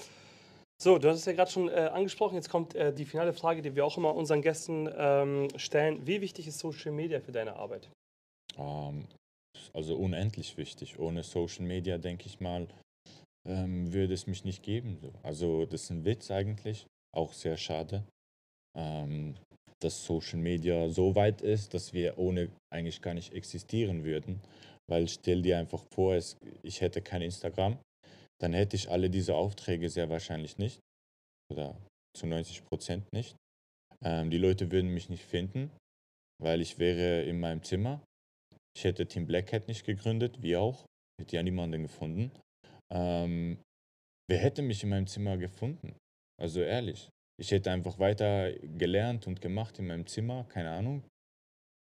So, 0.81 0.97
du 0.97 1.07
hast 1.07 1.19
es 1.19 1.25
ja 1.25 1.33
gerade 1.33 1.51
schon 1.51 1.69
äh, 1.69 1.89
angesprochen. 1.93 2.33
Jetzt 2.33 2.49
kommt 2.49 2.73
äh, 2.73 2.91
die 2.91 3.05
finale 3.05 3.33
Frage, 3.33 3.61
die 3.61 3.75
wir 3.75 3.85
auch 3.85 3.97
immer 3.97 4.15
unseren 4.15 4.41
Gästen 4.41 4.89
ähm, 4.97 5.49
stellen. 5.55 6.05
Wie 6.07 6.19
wichtig 6.19 6.47
ist 6.47 6.57
Social 6.57 6.91
Media 6.91 7.19
für 7.19 7.31
deine 7.31 7.55
Arbeit? 7.57 7.89
Ähm, 8.57 9.05
also 9.71 9.95
unendlich 9.95 10.57
wichtig. 10.57 10.97
Ohne 10.97 11.21
Social 11.21 11.63
Media, 11.65 11.99
denke 11.99 12.25
ich 12.25 12.39
mal, 12.39 12.67
ähm, 13.47 13.91
würde 13.93 14.13
es 14.13 14.27
mich 14.27 14.43
nicht 14.43 14.63
geben. 14.63 14.97
So. 15.01 15.11
Also 15.23 15.65
das 15.65 15.83
ist 15.83 15.89
ein 15.91 16.05
Witz 16.05 16.31
eigentlich, 16.31 16.85
auch 17.15 17.33
sehr 17.33 17.57
schade, 17.57 18.03
ähm, 18.77 19.35
dass 19.81 20.05
Social 20.05 20.39
Media 20.39 20.89
so 20.89 21.15
weit 21.15 21.41
ist, 21.41 21.73
dass 21.73 21.93
wir 21.93 22.17
ohne 22.17 22.49
eigentlich 22.73 23.01
gar 23.01 23.13
nicht 23.13 23.33
existieren 23.33 24.03
würden. 24.03 24.41
Weil 24.89 25.07
stell 25.07 25.41
dir 25.41 25.59
einfach 25.59 25.83
vor, 25.93 26.15
es, 26.15 26.37
ich 26.61 26.81
hätte 26.81 27.01
kein 27.01 27.21
Instagram, 27.21 27.77
dann 28.41 28.53
hätte 28.53 28.75
ich 28.75 28.89
alle 28.89 29.09
diese 29.09 29.35
Aufträge 29.35 29.89
sehr 29.89 30.09
wahrscheinlich 30.09 30.57
nicht. 30.57 30.79
Oder 31.51 31.77
zu 32.17 32.27
90 32.27 32.65
Prozent 32.65 33.11
nicht. 33.13 33.35
Ähm, 34.03 34.29
die 34.29 34.37
Leute 34.37 34.71
würden 34.71 34.93
mich 34.93 35.09
nicht 35.09 35.23
finden, 35.23 35.71
weil 36.41 36.61
ich 36.61 36.79
wäre 36.79 37.23
in 37.23 37.39
meinem 37.39 37.63
Zimmer 37.63 38.01
ich 38.75 38.83
hätte 38.83 39.05
Team 39.05 39.27
Black 39.27 39.53
Hat 39.53 39.67
nicht 39.67 39.85
gegründet, 39.85 40.41
wie 40.41 40.57
auch. 40.57 40.85
Hätte 41.19 41.35
ja 41.35 41.43
niemanden 41.43 41.83
gefunden. 41.83 42.31
Ähm, 42.91 43.57
wer 44.29 44.37
hätte 44.39 44.61
mich 44.61 44.83
in 44.83 44.89
meinem 44.89 45.07
Zimmer 45.07 45.37
gefunden? 45.37 45.95
Also 46.41 46.61
ehrlich. 46.61 47.09
Ich 47.39 47.51
hätte 47.51 47.71
einfach 47.71 47.99
weiter 47.99 48.53
gelernt 48.59 49.27
und 49.27 49.41
gemacht 49.41 49.79
in 49.79 49.87
meinem 49.87 50.05
Zimmer, 50.07 50.45
keine 50.49 50.71
Ahnung. 50.71 51.03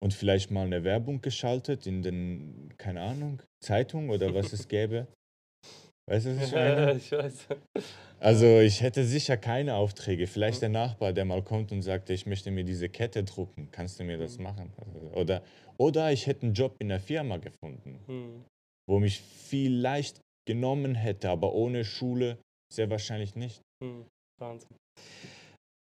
Und 0.02 0.12
vielleicht 0.14 0.50
mal 0.50 0.66
eine 0.66 0.84
Werbung 0.84 1.20
geschaltet 1.22 1.86
in 1.86 2.02
den, 2.02 2.74
keine 2.76 3.00
Ahnung, 3.02 3.42
Zeitung 3.62 4.10
oder 4.10 4.34
was 4.34 4.52
es 4.52 4.68
gäbe. 4.68 5.06
Weißt 6.08 6.26
du, 6.26 6.36
was 6.36 6.48
ich 6.48 6.54
meine? 6.54 6.92
ich 6.96 7.10
weiß. 7.12 7.46
Also 8.20 8.60
ich 8.60 8.80
hätte 8.82 9.04
sicher 9.04 9.36
keine 9.36 9.74
Aufträge. 9.74 10.26
Vielleicht 10.26 10.62
der 10.62 10.68
Nachbar, 10.68 11.12
der 11.12 11.24
mal 11.24 11.42
kommt 11.42 11.72
und 11.72 11.82
sagt, 11.82 12.10
ich 12.10 12.26
möchte 12.26 12.50
mir 12.50 12.64
diese 12.64 12.88
Kette 12.88 13.24
drucken. 13.24 13.68
Kannst 13.70 13.98
du 13.98 14.04
mir 14.04 14.18
das 14.18 14.38
machen? 14.38 14.72
Also, 14.76 15.00
Oder, 15.14 15.42
oder 15.78 16.12
ich 16.12 16.26
hätte 16.26 16.42
einen 16.46 16.54
Job 16.54 16.76
in 16.78 16.88
der 16.88 17.00
Firma 17.00 17.38
gefunden, 17.38 17.98
Mhm. 18.06 18.44
wo 18.88 18.98
mich 18.98 19.20
vielleicht 19.20 20.20
genommen 20.46 20.94
hätte, 20.94 21.30
aber 21.30 21.52
ohne 21.54 21.84
Schule 21.84 22.38
sehr 22.72 22.90
wahrscheinlich 22.90 23.34
nicht. 23.34 23.62
Mhm. 23.82 24.06
Wahnsinn. 24.40 24.76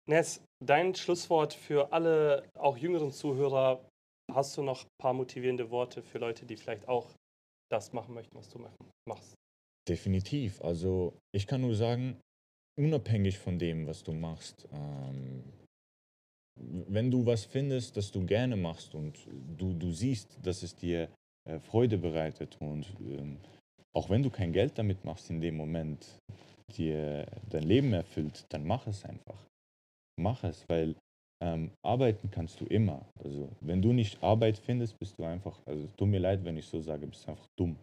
Ness, 0.10 0.44
dein 0.64 0.94
Schlusswort 0.96 1.54
für 1.54 1.94
alle, 1.94 2.50
auch 2.58 2.78
jüngeren 2.78 3.12
Zuhörer. 3.12 3.86
Hast 4.32 4.58
du 4.58 4.64
noch 4.64 4.84
ein 4.84 4.90
paar 5.00 5.14
motivierende 5.14 5.70
Worte 5.70 6.02
für 6.02 6.18
Leute, 6.18 6.46
die 6.46 6.58
vielleicht 6.58 6.88
auch 6.88 7.10
das 7.72 7.94
machen 7.94 8.14
möchten, 8.14 8.36
was 8.36 8.50
du 8.50 8.60
machen- 8.60 8.92
machst? 9.08 9.34
Definitiv. 9.88 10.62
Also 10.62 11.18
ich 11.34 11.48
kann 11.48 11.62
nur 11.62 11.76
sagen, 11.76 12.20
unabhängig 12.80 13.38
von 13.40 13.58
dem, 13.58 13.88
was 13.88 14.04
du 14.04 14.14
machst, 14.14 14.68
ähm, 14.72 15.44
wenn 16.60 17.10
du 17.10 17.26
was 17.26 17.46
findest, 17.46 17.98
das 17.98 18.12
du 18.12 18.26
gerne 18.26 18.56
machst 18.56 18.94
und 18.94 19.28
du, 19.58 19.74
du 19.74 19.92
siehst, 19.92 20.38
dass 20.44 20.64
es 20.64 20.76
dir 20.76 21.10
äh, 21.50 21.60
Freude 21.60 21.98
bereitet 21.98 22.58
und 22.60 22.86
ähm, 23.00 23.40
auch 23.96 24.10
wenn 24.10 24.24
du 24.24 24.30
kein 24.30 24.54
Geld 24.54 24.78
damit 24.78 25.04
machst 25.06 25.30
in 25.30 25.42
dem 25.42 25.58
Moment, 25.58 26.06
dir 26.76 27.26
dein 27.50 27.64
Leben 27.64 27.94
erfüllt, 27.94 28.46
dann 28.50 28.66
mach 28.66 28.88
es 28.88 29.04
einfach. 29.04 29.46
Mach 30.20 30.44
es, 30.44 30.64
weil 30.70 30.96
ähm, 31.44 31.72
arbeiten 31.84 32.30
kannst 32.30 32.62
du 32.62 32.66
immer. 32.66 33.06
Also 33.24 33.50
wenn 33.62 33.82
du 33.82 33.94
nicht 33.94 34.22
Arbeit 34.24 34.58
findest, 34.58 34.98
bist 35.00 35.18
du 35.18 35.24
einfach, 35.24 35.60
also 35.66 35.88
tut 35.98 36.08
mir 36.08 36.20
leid, 36.20 36.44
wenn 36.46 36.58
ich 36.58 36.66
so 36.66 36.80
sage, 36.80 37.08
bist 37.08 37.26
du 37.26 37.32
einfach 37.32 37.48
dumm. 37.60 37.76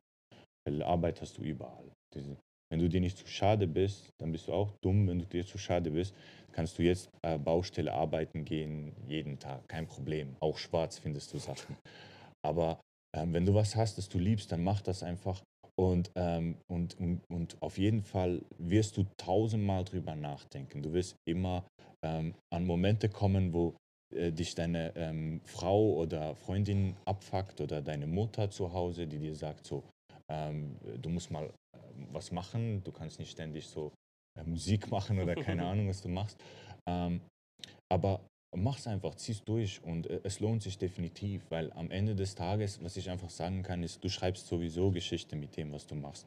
Weil 0.66 0.82
Arbeit 0.82 1.20
hast 1.20 1.36
du 1.38 1.42
überall. 1.42 1.90
Diese, 2.14 2.36
wenn 2.70 2.80
du 2.80 2.88
dir 2.88 3.00
nicht 3.00 3.18
zu 3.18 3.26
schade 3.26 3.66
bist, 3.66 4.09
dann 4.20 4.32
bist 4.32 4.48
du 4.48 4.52
auch 4.52 4.70
dumm. 4.82 5.09
Wenn 5.09 5.18
du 5.18 5.26
dir 5.26 5.44
zu 5.44 5.59
schade 5.59 5.90
bist, 5.90 6.14
kannst 6.52 6.78
du 6.78 6.82
jetzt 6.82 7.09
äh, 7.22 7.38
Baustelle 7.38 7.92
arbeiten 7.92 8.44
gehen, 8.44 8.92
jeden 9.09 9.38
Tag, 9.38 9.66
kein 9.68 9.86
Problem. 9.86 10.36
Auch 10.40 10.59
schwarz 10.59 10.98
findest 10.98 11.32
du 11.32 11.38
Sachen. 11.38 11.76
Aber 12.44 12.80
ähm, 13.16 13.32
wenn 13.32 13.46
du 13.46 13.54
was 13.54 13.74
hast, 13.74 13.98
das 13.98 14.09
du 14.09 14.18
liebst, 14.18 14.52
dann 14.52 14.62
mach 14.62 14.80
das 14.80 15.02
einfach. 15.02 15.42
Und, 15.79 16.11
ähm, 16.16 16.57
und, 16.66 16.99
und, 16.99 17.20
und 17.31 17.57
auf 17.62 17.79
jeden 17.79 18.03
Fall 18.03 18.43
wirst 18.59 18.97
du 18.97 19.05
tausendmal 19.16 19.85
drüber 19.85 20.16
nachdenken. 20.16 20.83
Du 20.83 20.93
wirst 20.93 21.16
immer 21.24 21.64
ähm, 22.05 22.35
an 22.53 22.66
Momente 22.66 23.09
kommen, 23.09 23.53
wo 23.53 23.76
äh, 24.14 24.33
dich 24.33 24.55
deine 24.55 24.95
ähm, 24.97 25.41
Frau 25.45 25.95
oder 25.95 26.35
Freundin 26.35 26.97
abfuckt 27.05 27.61
oder 27.61 27.81
deine 27.81 28.07
Mutter 28.07 28.51
zu 28.51 28.72
Hause, 28.72 29.07
die 29.07 29.18
dir 29.18 29.35
sagt 29.35 29.66
so, 29.66 29.85
ähm, 30.29 30.76
du 31.01 31.11
musst 31.11 31.31
mal 31.31 31.47
äh, 31.47 31.79
was 32.12 32.33
machen, 32.33 32.83
du 32.83 32.91
kannst 32.91 33.20
nicht 33.20 33.31
ständig 33.31 33.68
so 33.68 33.93
äh, 34.37 34.43
Musik 34.43 34.91
machen 34.91 35.20
oder 35.20 35.37
keine 35.37 35.64
Ahnung, 35.70 35.89
was 35.89 36.03
du 36.03 36.09
machst. 36.09 36.43
Ähm, 36.89 37.20
aber 37.93 38.20
mach's 38.57 38.86
einfach, 38.86 39.14
zieh's 39.14 39.44
durch 39.44 39.82
und 39.82 40.07
äh, 40.09 40.20
es 40.24 40.40
lohnt 40.40 40.62
sich 40.62 40.78
definitiv, 40.78 41.51
weil 41.51 41.72
am 41.72 41.90
Ende 41.90 42.14
des 42.14 42.34
Tages, 42.34 42.82
was 42.82 42.96
ich 42.96 43.11
einfach 43.11 43.30
sagen 43.30 43.62
kann, 43.62 43.82
ist, 43.82 44.03
du 44.03 44.09
schreibst 44.09 44.46
sowieso 44.46 44.90
Geschichte 44.90 45.36
mit 45.36 45.57
dem, 45.57 45.72
was 45.72 45.86
du 45.86 45.94
machst. 45.94 46.26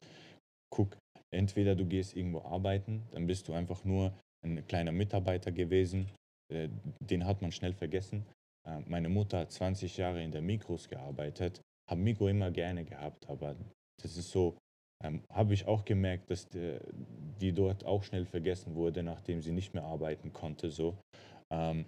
Guck, 0.74 0.98
entweder 1.34 1.76
du 1.76 1.86
gehst 1.86 2.16
irgendwo 2.16 2.42
arbeiten, 2.42 3.04
dann 3.12 3.28
bist 3.28 3.48
du 3.48 3.54
einfach 3.54 3.84
nur 3.84 4.14
ein 4.44 4.66
kleiner 4.68 4.92
Mitarbeiter 4.92 5.52
gewesen, 5.52 6.10
äh, 6.52 6.70
den 7.00 7.26
hat 7.26 7.42
man 7.42 7.52
schnell 7.52 7.74
vergessen. 7.74 8.26
Äh, 8.68 8.80
meine 8.88 9.10
Mutter 9.10 9.40
hat 9.40 9.52
20 9.52 9.98
Jahre 9.98 10.24
in 10.24 10.32
der 10.32 10.42
Mikros 10.42 10.88
gearbeitet, 10.88 11.62
habe 11.90 12.02
Mikro 12.02 12.28
immer 12.28 12.52
gerne 12.52 12.86
gehabt, 12.86 13.30
aber 13.30 13.56
das 14.02 14.18
ist 14.18 14.32
so, 14.32 14.58
ähm, 15.04 15.24
habe 15.32 15.54
ich 15.54 15.66
auch 15.68 15.86
gemerkt, 15.86 16.30
dass 16.30 16.48
die, 16.48 16.78
die, 17.40 17.54
dort 17.54 17.86
auch 17.86 18.04
schnell 18.04 18.26
vergessen 18.26 18.76
wurde, 18.76 19.04
nachdem 19.04 19.42
sie 19.42 19.52
nicht 19.52 19.74
mehr 19.74 19.84
arbeiten 19.84 20.32
konnte. 20.32 20.70
So. 20.70 20.98
Ähm, 21.52 21.86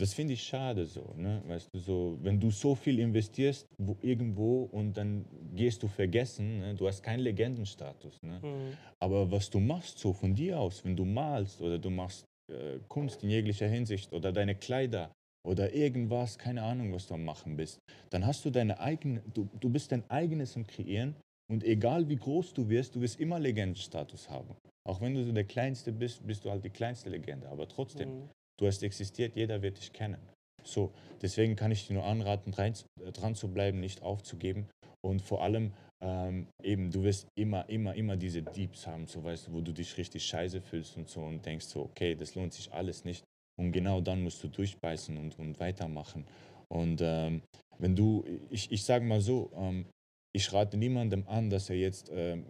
das 0.00 0.14
finde 0.14 0.32
ich 0.32 0.42
schade 0.42 0.86
so, 0.86 1.14
ne? 1.16 1.42
Weißt 1.46 1.68
du, 1.72 1.78
so, 1.78 2.18
wenn 2.22 2.40
du 2.40 2.50
so 2.50 2.74
viel 2.74 2.98
investierst 2.98 3.66
wo, 3.78 3.96
irgendwo 4.00 4.64
und 4.72 4.96
dann 4.96 5.24
gehst 5.54 5.82
du 5.82 5.88
vergessen, 5.88 6.60
ne? 6.60 6.74
du 6.74 6.86
hast 6.86 7.02
keinen 7.02 7.20
Legendenstatus. 7.20 8.16
Ne? 8.22 8.40
Mhm. 8.42 8.76
Aber 8.98 9.30
was 9.30 9.50
du 9.50 9.60
machst 9.60 9.98
so 9.98 10.12
von 10.12 10.34
dir 10.34 10.58
aus, 10.58 10.84
wenn 10.84 10.96
du 10.96 11.04
malst 11.04 11.60
oder 11.60 11.78
du 11.78 11.90
machst 11.90 12.24
äh, 12.50 12.78
Kunst 12.88 13.22
in 13.22 13.30
jeglicher 13.30 13.68
Hinsicht 13.68 14.12
oder 14.12 14.32
deine 14.32 14.54
Kleider 14.54 15.12
oder 15.46 15.74
irgendwas, 15.74 16.38
keine 16.38 16.62
Ahnung, 16.62 16.92
was 16.92 17.06
du 17.06 17.14
am 17.14 17.24
machen 17.24 17.56
bist, 17.56 17.78
dann 18.10 18.24
hast 18.26 18.44
du 18.44 18.50
deine 18.50 18.80
eigene, 18.80 19.22
du, 19.34 19.48
du 19.60 19.68
bist 19.68 19.92
dein 19.92 20.08
eigenes 20.10 20.56
am 20.56 20.66
Kreieren 20.66 21.14
und 21.50 21.62
egal 21.64 22.08
wie 22.08 22.16
groß 22.16 22.54
du 22.54 22.68
wirst, 22.68 22.94
du 22.94 23.00
wirst 23.00 23.20
immer 23.20 23.38
Legendenstatus 23.38 24.30
haben. 24.30 24.54
Auch 24.88 25.00
wenn 25.00 25.14
du 25.14 25.24
so 25.24 25.32
der 25.32 25.44
Kleinste 25.44 25.92
bist, 25.92 26.26
bist 26.26 26.44
du 26.44 26.50
halt 26.50 26.64
die 26.64 26.70
kleinste 26.70 27.10
Legende, 27.10 27.48
aber 27.48 27.68
trotzdem. 27.68 28.08
Mhm 28.08 28.30
Du 28.60 28.66
hast 28.66 28.82
existiert, 28.82 29.36
jeder 29.36 29.62
wird 29.62 29.78
dich 29.78 29.92
kennen. 29.92 30.20
So, 30.62 30.92
deswegen 31.22 31.56
kann 31.56 31.72
ich 31.72 31.86
dir 31.86 31.94
nur 31.94 32.04
anraten, 32.04 32.52
dran, 32.52 32.74
dran 33.14 33.34
zu 33.34 33.48
bleiben, 33.48 33.80
nicht 33.80 34.02
aufzugeben 34.02 34.68
und 35.02 35.22
vor 35.22 35.42
allem 35.42 35.72
ähm, 36.02 36.46
eben, 36.62 36.90
du 36.90 37.02
wirst 37.02 37.26
immer, 37.38 37.66
immer, 37.70 37.94
immer 37.94 38.16
diese 38.16 38.42
Deeps 38.42 38.86
haben, 38.86 39.06
so 39.06 39.24
weißt 39.24 39.48
du, 39.48 39.52
wo 39.52 39.62
du 39.62 39.72
dich 39.72 39.96
richtig 39.96 40.24
scheiße 40.24 40.60
fühlst 40.60 40.98
und 40.98 41.08
so 41.08 41.20
und 41.22 41.44
denkst 41.44 41.66
so, 41.66 41.80
okay, 41.82 42.14
das 42.14 42.34
lohnt 42.34 42.52
sich 42.52 42.70
alles 42.70 43.04
nicht. 43.04 43.24
Und 43.58 43.72
genau 43.72 44.00
dann 44.02 44.22
musst 44.22 44.42
du 44.42 44.48
durchbeißen 44.48 45.16
und, 45.16 45.38
und 45.38 45.58
weitermachen. 45.58 46.26
Und 46.68 47.00
ähm, 47.02 47.42
wenn 47.78 47.96
du, 47.96 48.24
ich, 48.50 48.70
ich 48.70 48.84
sage 48.84 49.04
mal 49.04 49.20
so, 49.20 49.50
ähm, 49.54 49.86
ich 50.32 50.52
rate 50.52 50.76
niemandem 50.76 51.26
an, 51.26 51.50
dass 51.50 51.70
er 51.70 51.76
jetzt 51.76 52.10
ähm, 52.14 52.44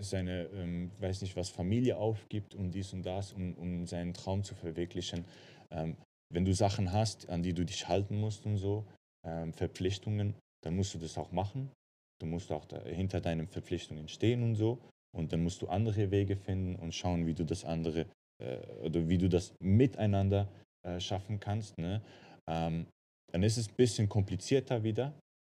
seine, 0.00 0.48
ähm, 0.54 0.90
weiß 1.00 1.22
nicht 1.22 1.36
was, 1.36 1.48
Familie 1.48 1.96
aufgibt 1.96 2.54
und 2.54 2.72
dies 2.72 2.92
und 2.92 3.04
das, 3.04 3.32
um, 3.32 3.54
um 3.54 3.86
seinen 3.86 4.14
Traum 4.14 4.42
zu 4.42 4.54
verwirklichen. 4.54 5.24
Ähm, 5.70 5.96
wenn 6.32 6.44
du 6.44 6.54
Sachen 6.54 6.92
hast, 6.92 7.28
an 7.28 7.42
die 7.42 7.54
du 7.54 7.64
dich 7.64 7.88
halten 7.88 8.18
musst 8.18 8.46
und 8.46 8.56
so, 8.56 8.84
ähm, 9.26 9.52
Verpflichtungen, 9.52 10.34
dann 10.64 10.76
musst 10.76 10.94
du 10.94 10.98
das 10.98 11.16
auch 11.18 11.32
machen. 11.32 11.70
Du 12.20 12.26
musst 12.26 12.50
auch 12.50 12.64
da, 12.64 12.82
hinter 12.82 13.20
deinen 13.20 13.46
Verpflichtungen 13.46 14.08
stehen 14.08 14.42
und 14.42 14.54
so. 14.54 14.78
Und 15.14 15.32
dann 15.32 15.42
musst 15.42 15.62
du 15.62 15.68
andere 15.68 16.10
Wege 16.10 16.36
finden 16.36 16.76
und 16.76 16.94
schauen, 16.94 17.26
wie 17.26 17.34
du 17.34 17.44
das 17.44 17.64
andere 17.64 18.06
äh, 18.42 18.58
oder 18.82 19.08
wie 19.08 19.18
du 19.18 19.28
das 19.28 19.54
miteinander 19.60 20.48
äh, 20.84 21.00
schaffen 21.00 21.40
kannst. 21.40 21.78
Ne? 21.78 22.02
Ähm, 22.48 22.86
dann 23.32 23.42
ist 23.42 23.56
es 23.56 23.68
ein 23.68 23.74
bisschen 23.76 24.08
komplizierter 24.08 24.82
wieder, 24.82 25.12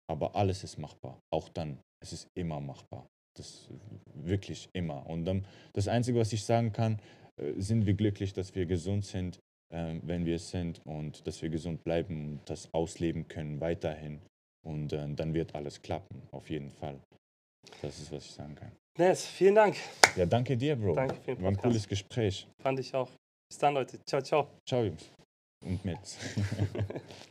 aber 0.10 0.36
alles 0.36 0.64
ist 0.64 0.78
machbar. 0.78 1.20
Auch 1.32 1.50
dann, 1.50 1.80
es 2.04 2.14
ist 2.14 2.28
immer 2.36 2.60
machbar. 2.60 3.08
Das 3.38 3.70
wirklich 4.14 4.68
immer. 4.74 5.06
Und 5.08 5.26
dann, 5.26 5.46
das 5.74 5.88
Einzige, 5.88 6.20
was 6.20 6.34
ich 6.34 6.44
sagen 6.44 6.74
kann, 6.74 7.00
äh, 7.38 7.54
sind 7.58 7.86
wir 7.86 7.94
glücklich, 7.94 8.34
dass 8.34 8.56
wir 8.56 8.66
gesund 8.66 9.06
sind, 9.06 9.40
ähm, 9.72 10.02
wenn 10.04 10.26
wir 10.26 10.36
es 10.36 10.50
sind 10.50 10.82
und 10.86 11.26
dass 11.26 11.42
wir 11.42 11.50
gesund 11.50 11.84
bleiben 11.84 12.34
und 12.34 12.50
das 12.50 12.74
ausleben 12.74 13.28
können 13.28 13.60
weiterhin. 13.60 14.22
Und 14.64 14.94
äh, 14.94 15.08
dann 15.16 15.34
wird 15.34 15.56
alles 15.56 15.82
klappen, 15.82 16.22
auf 16.32 16.50
jeden 16.50 16.70
Fall. 16.70 17.00
Das 17.82 18.00
ist, 18.00 18.12
was 18.12 18.26
ich 18.26 18.32
sagen 18.32 18.56
kann. 18.56 18.72
Nes, 18.98 19.26
vielen 19.26 19.56
Dank. 19.56 19.78
Ja, 20.16 20.26
danke 20.26 20.58
dir, 20.58 20.76
Bro. 20.76 20.96
Danke 20.96 21.16
für 21.16 21.36
den 21.36 21.44
War 21.44 21.52
ein 21.52 21.58
cooles 21.58 21.88
Gespräch. 21.88 22.48
Fand 22.62 22.80
ich 22.80 22.94
auch. 22.94 23.10
Bis 23.50 23.58
dann, 23.58 23.74
Leute. 23.74 24.00
Ciao, 24.06 24.22
ciao. 24.22 24.48
Ciao, 24.68 24.84
Jungs. 24.84 25.12
Und 25.64 25.84
Mädels. 25.86 26.18